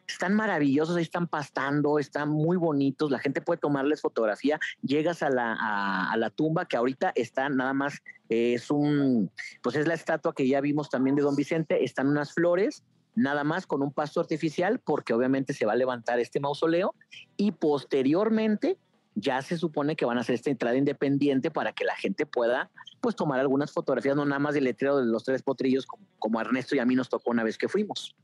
están 0.07 0.33
maravillosos, 0.33 0.95
ahí 0.95 1.03
están 1.03 1.27
pastando, 1.27 1.99
están 1.99 2.29
muy 2.29 2.57
bonitos, 2.57 3.11
la 3.11 3.19
gente 3.19 3.41
puede 3.41 3.59
tomarles 3.59 4.01
fotografía, 4.01 4.59
llegas 4.81 5.23
a 5.23 5.29
la, 5.29 6.31
tumba 6.35 6.65
que 6.65 6.77
ahorita 6.77 7.11
está 7.15 7.49
nada 7.49 7.73
más, 7.73 8.01
es 8.29 8.71
un, 8.71 9.31
pues 9.61 9.75
es 9.75 9.87
la 9.87 9.93
estatua 9.93 10.33
que 10.33 10.47
ya 10.47 10.61
vimos 10.61 10.89
también 10.89 11.15
de 11.15 11.21
don 11.21 11.35
Vicente, 11.35 11.83
están 11.83 12.07
unas 12.07 12.33
flores, 12.33 12.83
nada 13.15 13.43
más 13.43 13.67
con 13.67 13.81
un 13.81 13.91
pasto 13.91 14.19
artificial, 14.19 14.79
porque 14.79 15.13
obviamente 15.13 15.53
se 15.53 15.65
va 15.65 15.73
a 15.73 15.75
levantar 15.75 16.19
este 16.19 16.39
mausoleo 16.39 16.93
y 17.37 17.51
posteriormente 17.51 18.77
ya 19.15 19.41
se 19.41 19.57
supone 19.57 19.95
que 19.95 20.05
van 20.05 20.17
a 20.17 20.21
hacer 20.21 20.35
esta 20.35 20.49
entrada 20.49 20.77
independiente 20.77 21.51
para 21.51 21.73
que 21.73 21.83
la 21.83 21.95
gente 21.95 22.25
pueda 22.25 22.71
pues 23.01 23.15
tomar 23.15 23.39
algunas 23.39 23.71
fotografías, 23.71 24.15
no 24.15 24.25
nada 24.25 24.39
más 24.39 24.53
del 24.53 24.63
letrero 24.63 24.97
de 24.97 25.05
los 25.05 25.23
tres 25.23 25.41
potrillos 25.41 25.85
como 26.19 26.39
Ernesto 26.39 26.75
y 26.75 26.79
a 26.79 26.85
mí 26.85 26.95
nos 26.95 27.09
tocó 27.09 27.31
una 27.31 27.43
vez 27.43 27.57
que 27.57 27.67
fuimos. 27.67 28.15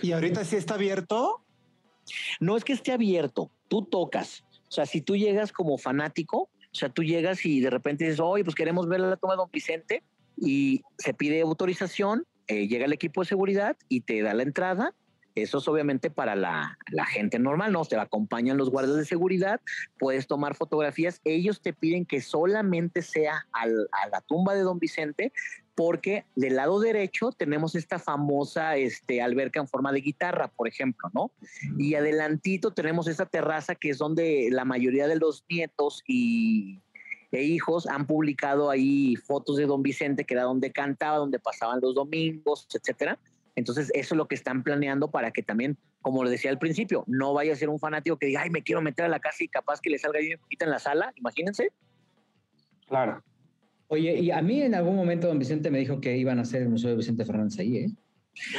¿Y 0.00 0.12
ahorita 0.12 0.44
sí 0.44 0.56
está 0.56 0.74
abierto? 0.74 1.44
No 2.40 2.56
es 2.56 2.64
que 2.64 2.72
esté 2.72 2.92
abierto, 2.92 3.50
tú 3.68 3.84
tocas. 3.84 4.44
O 4.68 4.72
sea, 4.72 4.86
si 4.86 5.00
tú 5.00 5.16
llegas 5.16 5.52
como 5.52 5.78
fanático, 5.78 6.42
o 6.42 6.74
sea, 6.74 6.88
tú 6.88 7.02
llegas 7.02 7.44
y 7.44 7.60
de 7.60 7.70
repente 7.70 8.04
dices, 8.04 8.20
oye, 8.20 8.44
pues 8.44 8.54
queremos 8.54 8.88
ver 8.88 9.00
la 9.00 9.16
toma 9.16 9.34
de 9.34 9.38
Don 9.38 9.50
Vicente 9.52 10.02
y 10.36 10.82
se 10.98 11.12
pide 11.12 11.42
autorización, 11.42 12.24
eh, 12.46 12.66
llega 12.66 12.86
el 12.86 12.92
equipo 12.92 13.20
de 13.20 13.28
seguridad 13.28 13.76
y 13.88 14.00
te 14.00 14.22
da 14.22 14.34
la 14.34 14.42
entrada 14.42 14.94
eso 15.34 15.58
es 15.58 15.68
obviamente 15.68 16.10
para 16.10 16.36
la, 16.36 16.76
gente 17.10 17.38
normal, 17.38 17.72
¿no? 17.72 17.84
Te 17.84 17.96
acompañan 17.96 18.56
los 18.56 18.70
guardias 18.70 18.96
de 18.96 19.04
seguridad, 19.04 19.60
puedes 19.98 20.26
tomar 20.26 20.54
fotografías. 20.54 21.20
Ellos 21.24 21.62
te 21.62 21.72
piden 21.72 22.04
que 22.04 22.20
solamente 22.20 23.02
sea 23.02 23.46
a 23.52 23.66
la 23.66 24.20
tumba 24.26 24.54
de 24.54 24.60
don 24.60 24.78
Vicente, 24.78 25.32
porque 25.74 26.24
del 26.36 26.56
lado 26.56 26.80
derecho 26.80 27.32
tenemos 27.32 27.74
esta 27.74 27.98
famosa 27.98 28.76
este, 28.76 29.22
alberca 29.22 29.60
en 29.60 29.68
forma 29.68 29.92
de 29.92 30.00
guitarra, 30.00 30.48
por 30.48 30.68
ejemplo, 30.68 31.10
¿no? 31.14 31.30
Y 31.78 31.94
adelantito 31.94 32.72
tenemos 32.72 33.08
esta 33.08 33.26
terraza 33.26 33.74
que 33.74 33.90
es 33.90 33.98
donde 33.98 34.48
la 34.50 34.64
mayoría 34.64 35.06
de 35.06 35.16
los 35.16 35.44
nietos 35.48 36.02
y 36.06 36.80
e 37.32 37.42
hijos 37.44 37.86
han 37.86 38.06
publicado 38.06 38.68
ahí 38.70 39.16
fotos 39.16 39.56
de 39.56 39.64
don 39.64 39.82
Vicente, 39.82 40.24
que 40.24 40.34
era 40.34 40.42
donde 40.42 40.70
cantaba, 40.70 41.16
donde 41.16 41.38
pasaban 41.38 41.80
los 41.80 41.94
domingos, 41.94 42.68
etcétera. 42.74 43.18
Entonces, 43.56 43.90
eso 43.94 44.14
es 44.14 44.18
lo 44.18 44.28
que 44.28 44.34
están 44.34 44.62
planeando 44.62 45.10
para 45.10 45.30
que 45.30 45.42
también, 45.42 45.78
como 46.02 46.22
lo 46.24 46.30
decía 46.30 46.50
al 46.50 46.58
principio, 46.58 47.04
no 47.06 47.32
vaya 47.32 47.54
a 47.54 47.56
ser 47.56 47.70
un 47.70 47.78
fanático 47.78 48.18
que 48.18 48.26
diga, 48.26 48.42
ay, 48.42 48.50
me 48.50 48.62
quiero 48.62 48.82
meter 48.82 49.06
a 49.06 49.08
la 49.08 49.20
casa 49.20 49.44
y 49.44 49.48
capaz 49.48 49.80
que 49.80 49.88
le 49.88 49.98
salga 49.98 50.20
bien 50.20 50.38
poquito 50.38 50.66
en 50.66 50.70
la 50.70 50.78
sala, 50.78 51.12
imagínense. 51.16 51.72
Claro. 52.86 53.22
Oye, 53.92 54.18
y 54.20 54.30
a 54.30 54.40
mí 54.40 54.62
en 54.62 54.74
algún 54.74 54.96
momento 54.96 55.26
don 55.28 55.38
Vicente 55.38 55.70
me 55.70 55.78
dijo 55.78 56.00
que 56.00 56.16
iban 56.16 56.38
a 56.38 56.42
hacer 56.42 56.62
el 56.62 56.70
Museo 56.70 56.90
de 56.90 56.96
Vicente 56.96 57.26
Fernández 57.26 57.58
ahí, 57.58 57.76
¿eh? 57.76 57.94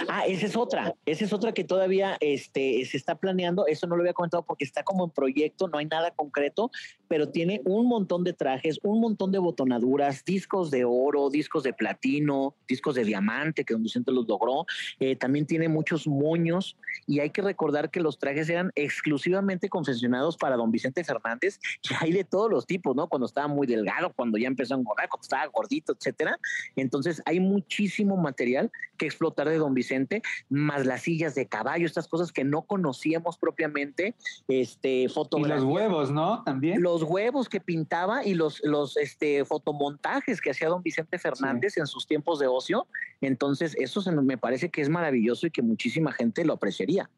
Ah, 0.08 0.26
esa 0.28 0.46
es 0.46 0.56
otra, 0.56 0.96
esa 1.06 1.26
es 1.26 1.34
otra 1.34 1.52
que 1.52 1.64
todavía 1.64 2.18
este, 2.20 2.86
se 2.86 2.98
está 2.98 3.16
planeando, 3.16 3.66
eso 3.68 3.88
no 3.88 3.96
lo 3.96 4.04
había 4.04 4.14
comentado 4.14 4.44
porque 4.44 4.66
está 4.66 4.84
como 4.84 5.06
en 5.06 5.10
proyecto, 5.10 5.68
no 5.68 5.80
hay 5.80 5.86
nada 5.86 6.12
concreto, 6.12 6.70
pero 7.08 7.30
tiene 7.30 7.62
un 7.66 7.88
montón 7.88 8.24
de 8.24 8.34
trajes, 8.34 8.80
un 8.84 9.00
montón 9.00 9.32
de 9.32 9.40
botonaduras, 9.40 10.24
discos 10.26 10.70
de 10.70 10.86
oro, 10.86 11.30
discos 11.30 11.64
de 11.64 11.74
platino, 11.74 12.56
discos 12.68 12.96
de 12.96 13.04
diamante, 13.04 13.66
que 13.66 13.74
Don 13.74 13.84
Vicente 13.84 14.12
los 14.12 14.28
logró, 14.28 14.66
eh, 15.00 15.16
también 15.16 15.46
tiene 15.46 15.68
muchos 15.70 16.08
moños 16.08 16.78
y 17.08 17.20
hay 17.20 17.32
que 17.32 17.42
recordar 17.42 17.90
que 17.90 18.00
los 18.00 18.20
trajes 18.20 18.50
eran 18.50 18.72
exclusivamente 18.76 19.70
confeccionados 19.70 20.38
para 20.38 20.56
Don 20.56 20.72
Vicente 20.72 21.04
Fernández 21.04 21.60
y 21.82 21.94
hay 22.00 22.12
de 22.14 22.24
todos 22.24 22.50
los 22.50 22.66
tipos, 22.66 22.96
¿no? 22.96 23.08
Cuando 23.08 23.26
estaba 23.26 23.48
muy 23.48 23.66
delgado, 23.68 24.14
cuando 24.14 24.38
ya 24.38 24.48
empezó 24.48 24.76
a 24.76 24.78
engordar, 24.78 25.10
cuando 25.10 25.24
estaba 25.24 25.46
gordito, 25.48 25.94
etcétera. 25.94 26.38
Entonces 26.76 27.22
hay 27.26 27.40
muchísimo 27.40 28.18
material 28.18 28.72
que 28.98 29.06
explotar 29.06 29.50
de 29.50 29.63
don 29.64 29.74
Vicente, 29.74 30.22
más 30.50 30.86
las 30.86 31.02
sillas 31.02 31.36
de 31.36 31.48
caballo, 31.48 31.86
estas 31.86 32.08
cosas 32.08 32.32
que 32.32 32.44
no 32.44 32.64
conocíamos 32.64 33.38
propiamente, 33.38 34.16
este, 34.48 35.10
fotografías. 35.10 35.62
Y 35.62 35.66
los 35.66 35.74
huevos, 35.74 36.12
¿no? 36.12 36.44
También. 36.44 36.82
Los 36.82 37.04
huevos 37.04 37.50
que 37.50 37.60
pintaba 37.60 38.26
y 38.26 38.34
los, 38.34 38.62
los 38.64 38.98
este, 38.98 39.46
fotomontajes 39.46 40.42
que 40.42 40.52
hacía 40.52 40.70
don 40.70 40.84
Vicente 40.84 41.18
Fernández 41.18 41.78
en 41.78 41.88
sus 41.88 42.08
tiempos 42.08 42.40
de 42.40 42.48
ocio. 42.48 42.88
Entonces, 43.22 43.76
eso 43.80 44.02
me 44.12 44.38
parece 44.38 44.70
que 44.70 44.82
es 44.82 44.90
maravilloso 44.90 45.48
y 45.48 45.52
que 45.52 45.62
muchísima 45.62 46.12
gente 46.12 46.46
lo 46.46 46.54
apreciaría. 46.54 47.10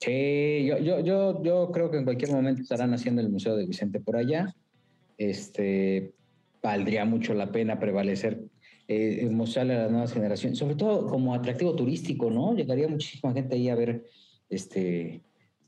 Sí, 0.00 0.66
yo, 0.66 0.78
yo, 0.78 1.00
yo, 1.00 1.42
yo 1.42 1.70
creo 1.72 1.90
que 1.90 1.98
en 1.98 2.04
cualquier 2.04 2.30
momento 2.30 2.62
estarán 2.62 2.94
haciendo 2.94 3.20
el 3.20 3.28
Museo 3.28 3.56
de 3.56 3.66
Vicente 3.66 4.00
por 4.00 4.16
allá. 4.16 4.54
Este, 5.16 6.12
valdría 6.62 7.04
mucho 7.04 7.34
la 7.34 7.50
pena 7.50 7.78
prevalecer, 7.78 8.40
eh, 8.88 9.28
mostrarle 9.30 9.74
a 9.74 9.82
las 9.82 9.90
nuevas 9.90 10.12
generaciones, 10.14 10.58
sobre 10.58 10.74
todo 10.74 11.06
como 11.06 11.34
atractivo 11.34 11.74
turístico, 11.76 12.30
¿no? 12.30 12.54
Llegaría 12.54 12.88
muchísima 12.88 13.34
gente 13.34 13.54
ahí 13.54 13.68
a 13.68 13.74
ver, 13.74 14.06
este, 14.48 15.22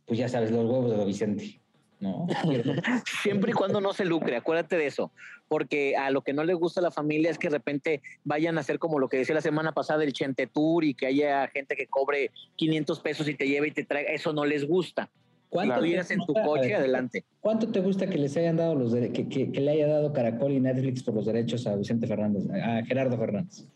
pues 0.06 0.18
ya 0.18 0.28
sabes, 0.28 0.50
los 0.50 0.64
huevos 0.64 0.90
de 0.90 0.96
Don 0.96 1.06
Vicente. 1.06 1.60
¿no? 2.00 2.26
Siempre 3.22 3.50
y 3.50 3.54
cuando 3.54 3.82
no 3.82 3.92
se 3.92 4.06
lucre, 4.06 4.36
acuérdate 4.36 4.78
de 4.78 4.86
eso, 4.86 5.12
porque 5.48 5.96
a 5.96 6.10
lo 6.10 6.22
que 6.22 6.32
no 6.32 6.44
le 6.44 6.54
gusta 6.54 6.80
a 6.80 6.82
la 6.82 6.90
familia 6.90 7.30
es 7.30 7.36
que 7.36 7.48
de 7.48 7.56
repente 7.56 8.00
vayan 8.24 8.56
a 8.56 8.62
hacer 8.62 8.78
como 8.78 8.98
lo 8.98 9.10
que 9.10 9.18
decía 9.18 9.34
la 9.34 9.42
semana 9.42 9.72
pasada 9.72 10.02
el 10.02 10.14
Chente 10.14 10.46
Tour 10.46 10.84
y 10.84 10.94
que 10.94 11.06
haya 11.06 11.46
gente 11.48 11.76
que 11.76 11.88
cobre 11.88 12.30
500 12.56 13.00
pesos 13.00 13.28
y 13.28 13.34
te 13.34 13.46
lleve 13.46 13.68
y 13.68 13.72
te 13.72 13.84
traiga, 13.84 14.12
eso 14.12 14.32
no 14.32 14.46
les 14.46 14.66
gusta. 14.66 15.10
¿Cuánto 15.50 15.80
llegas 15.80 16.10
en 16.12 16.20
tu 16.24 16.32
coche? 16.32 16.74
Adelante. 16.74 17.24
¿Cuánto 17.40 17.68
te 17.68 17.80
gusta 17.80 18.08
que 18.08 18.16
les 18.18 18.36
hayan 18.36 18.56
dado 18.56 18.76
los 18.76 18.94
que, 18.94 19.28
que, 19.28 19.60
le 19.60 19.70
haya 19.72 19.88
dado 19.88 20.12
Caracol 20.12 20.52
y 20.52 20.60
Netflix 20.60 21.02
por 21.02 21.14
los 21.14 21.26
derechos 21.26 21.66
a 21.66 21.74
Vicente 21.74 22.06
Fernández, 22.06 22.48
a 22.50 22.84
Gerardo 22.84 23.18
Fernández? 23.18 23.66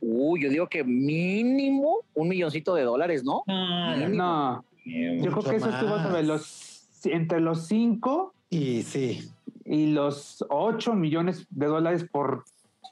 Uy, 0.00 0.42
yo 0.42 0.50
digo 0.50 0.68
que 0.68 0.84
mínimo 0.84 2.00
un 2.14 2.28
milloncito 2.28 2.74
de 2.74 2.82
dólares, 2.82 3.24
¿no? 3.24 3.42
no. 3.46 4.64
Yo 4.84 5.32
creo 5.32 5.42
que 5.42 5.56
eso 5.56 5.70
estuvo 5.70 5.98
sobre 5.98 6.22
los 6.22 6.76
entre 7.04 7.40
los 7.40 7.66
5 7.66 8.34
y 8.50 8.82
sí. 8.82 9.30
Y 9.64 9.86
los 9.86 10.44
8 10.48 10.94
millones 10.94 11.46
de 11.50 11.66
dólares 11.66 12.06
por 12.10 12.44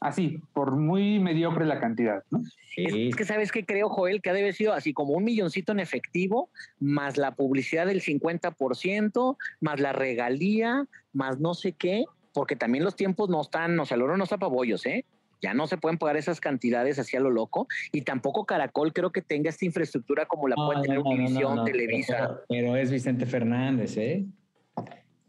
así, 0.05 0.39
por 0.53 0.77
muy 0.77 1.19
mediocre 1.19 1.65
la 1.65 1.81
cantidad, 1.81 2.23
¿no? 2.31 2.43
Es 2.77 3.17
que 3.17 3.25
sabes 3.25 3.51
que 3.51 3.65
creo, 3.65 3.89
Joel, 3.89 4.21
que 4.21 4.31
ha 4.31 4.33
de 4.35 4.41
haber 4.41 4.55
sido 4.55 4.75
así 4.75 4.93
como 4.93 5.15
un 5.15 5.25
milloncito 5.25 5.73
en 5.73 5.81
efectivo, 5.81 6.51
más 6.79 7.17
la 7.17 7.35
publicidad 7.35 7.87
del 7.87 8.03
50%, 8.03 9.37
más 9.61 9.81
la 9.81 9.93
regalía, 9.93 10.87
más 11.15 11.41
no 11.41 11.55
sé 11.55 11.73
qué, 11.73 12.05
porque 12.35 12.55
también 12.55 12.85
los 12.85 12.97
tiempos 12.97 13.31
no 13.31 13.41
están, 13.41 13.81
o 13.81 13.87
sea, 13.87 13.95
el 13.95 14.03
oro 14.03 14.17
no 14.19 14.25
está 14.25 14.37
para 14.37 14.53
bollos, 14.53 14.85
¿eh? 14.85 15.07
Ya 15.41 15.55
no 15.55 15.67
se 15.67 15.79
pueden 15.79 15.99
pagar 15.99 16.17
esas 16.17 16.41
cantidades 16.41 16.99
así 16.99 17.17
a 17.17 17.21
lo 17.21 17.31
loco. 17.31 17.67
Y 17.93 18.01
tampoco 18.03 18.47
Caracol 18.47 18.95
creo 18.95 19.13
que 19.13 19.21
tenga 19.21 19.51
esta 19.51 19.67
infraestructura 19.67 20.25
como 20.25 20.49
la 20.49 20.57
puede 20.57 20.83
tener 20.83 21.01
Univisión, 21.01 21.65
Televisa. 21.65 22.41
Pero, 22.49 22.77
es 22.77 22.91
Vicente 22.91 23.27
Fernández, 23.27 23.97
¿eh? 23.99 24.25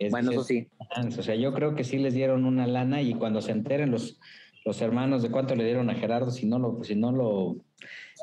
bueno, 0.09 0.32
eso 0.32 0.43
sí. 0.43 0.69
O 1.17 1.21
sea, 1.21 1.36
yo 1.36 1.53
creo 1.53 1.76
que 1.76 1.84
sí 1.84 1.97
les 1.97 2.13
dieron 2.13 2.45
una 2.45 2.65
lana 2.65 3.01
y 3.01 3.13
cuando 3.13 3.41
se 3.41 3.51
enteren 3.51 3.91
los, 3.91 4.17
los 4.66 4.82
hermanos 4.82 5.22
de 5.22 5.30
cuánto 5.30 5.55
le 5.55 5.63
dieron 5.63 5.89
a 5.89 5.95
Gerardo, 5.95 6.32
si 6.32 6.45
no 6.45 6.59
lo, 6.59 6.84
si 6.84 6.95
no 6.95 7.11
lo, 7.11 7.55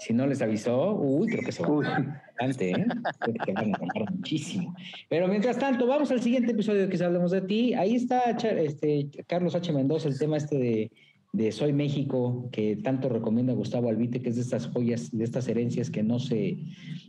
si 0.00 0.12
no 0.12 0.26
les 0.26 0.42
avisó, 0.42 0.94
uy, 0.96 1.28
creo 1.28 1.44
que 1.44 1.52
se 1.52 1.62
va 1.62 1.68
a 1.68 2.18
bastante, 2.26 2.70
¿eh? 2.70 2.86
Creo 3.20 3.34
que 3.44 3.52
van 3.52 3.72
a 3.72 4.10
muchísimo. 4.10 4.74
Pero 5.08 5.28
mientras 5.28 5.58
tanto, 5.58 5.86
vamos 5.86 6.10
al 6.10 6.20
siguiente 6.20 6.50
episodio 6.50 6.88
que 6.88 7.02
hablemos 7.02 7.30
de 7.30 7.42
ti. 7.42 7.74
Ahí 7.74 7.94
está 7.94 8.32
este, 8.32 9.08
Carlos 9.26 9.54
H. 9.54 9.72
Mendoza, 9.72 10.08
el 10.08 10.18
tema 10.18 10.36
este 10.36 10.58
de 10.58 10.90
de 11.32 11.50
Soy 11.50 11.72
México, 11.72 12.48
que 12.52 12.76
tanto 12.76 13.08
recomienda 13.08 13.54
Gustavo 13.54 13.88
Albite, 13.88 14.20
que 14.20 14.28
es 14.28 14.36
de 14.36 14.42
estas 14.42 14.66
joyas, 14.66 15.10
de 15.16 15.24
estas 15.24 15.48
herencias 15.48 15.90
que 15.90 16.02
no 16.02 16.18
se 16.18 16.58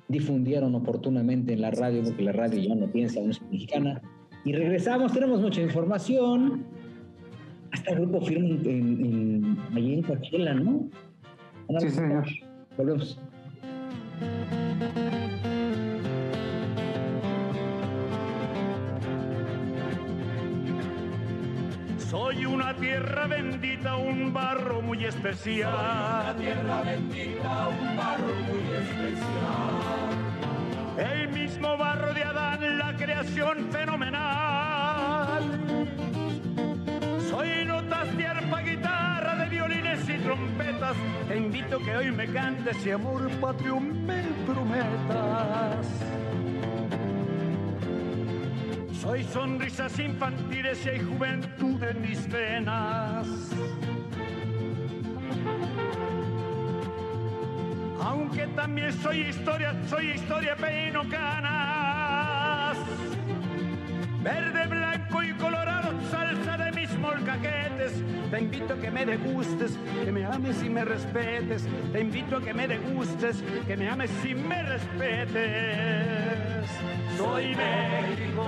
difundieron 0.07 0.73
oportunamente 0.75 1.53
en 1.53 1.61
la 1.61 1.71
radio, 1.71 2.03
porque 2.03 2.23
la 2.23 2.31
radio 2.31 2.61
ya 2.61 2.75
no 2.75 2.89
piensa, 2.89 3.19
no 3.21 3.31
es 3.31 3.41
mexicana. 3.41 4.01
Y 4.45 4.53
regresamos, 4.53 5.11
tenemos 5.11 5.41
mucha 5.41 5.61
información. 5.61 6.65
Hasta 7.73 7.95
grupo 7.95 8.21
firme 8.21 8.49
en, 8.49 8.65
en, 8.65 9.57
allí 9.75 9.93
en 9.95 10.03
Coachella, 10.03 10.53
¿no? 10.53 10.89
Sí, 11.79 11.89
señor. 11.89 12.25
Volvemos. 12.77 13.19
Soy 21.97 22.45
una 22.45 22.75
tierra 22.75 23.25
bendita, 23.25 23.95
un 23.95 24.31
barro 24.31 24.81
muy 24.83 25.03
especial. 25.05 25.73
Soy 25.73 25.95
una 26.21 26.35
tierra 26.37 26.81
bendita, 26.83 27.69
un 27.69 27.97
barro 27.97 28.35
muy 28.49 28.61
especial. 28.77 30.13
El 30.99 31.29
mismo 31.29 31.75
barro 31.75 32.13
de 32.13 32.23
Adán, 32.23 32.77
la 32.77 32.95
creación 32.95 33.67
fenomenal. 33.71 34.12
Te 41.33 41.39
invito 41.39 41.79
que 41.79 41.95
hoy 41.95 42.11
me 42.11 42.27
cantes 42.27 42.85
y 42.85 42.91
amor 42.91 43.27
patrio 43.41 43.79
me 43.79 44.21
prometas. 44.45 45.87
Soy 49.01 49.23
sonrisas 49.23 49.97
infantiles 49.97 50.85
y 50.85 50.89
hay 50.89 50.99
juventud 50.99 51.81
en 51.81 52.01
mis 52.03 52.29
venas. 52.29 53.27
Aunque 57.99 58.45
también 58.55 58.93
soy 58.93 59.21
historia, 59.21 59.73
soy 59.89 60.11
historia 60.11 60.55
peino 60.55 61.01
canas. 61.09 62.77
Verde, 64.21 64.67
blanco 64.67 65.23
y 65.23 65.33
Te 68.33 68.39
invito 68.41 68.73
a 68.73 68.77
que 68.77 68.89
me 68.89 69.05
degustes, 69.05 69.77
que 70.03 70.11
me 70.11 70.25
ames 70.25 70.63
y 70.63 70.69
me 70.69 70.83
respetes. 70.83 71.67
Te 71.91 71.99
invito 72.01 72.37
a 72.37 72.41
que 72.41 72.51
me 72.51 72.67
degustes, 72.67 73.43
que 73.67 73.77
me 73.77 73.87
ames 73.87 74.09
y 74.25 74.33
me 74.33 74.63
respetes 74.63 76.33
soy 77.17 77.55
México. 77.55 78.43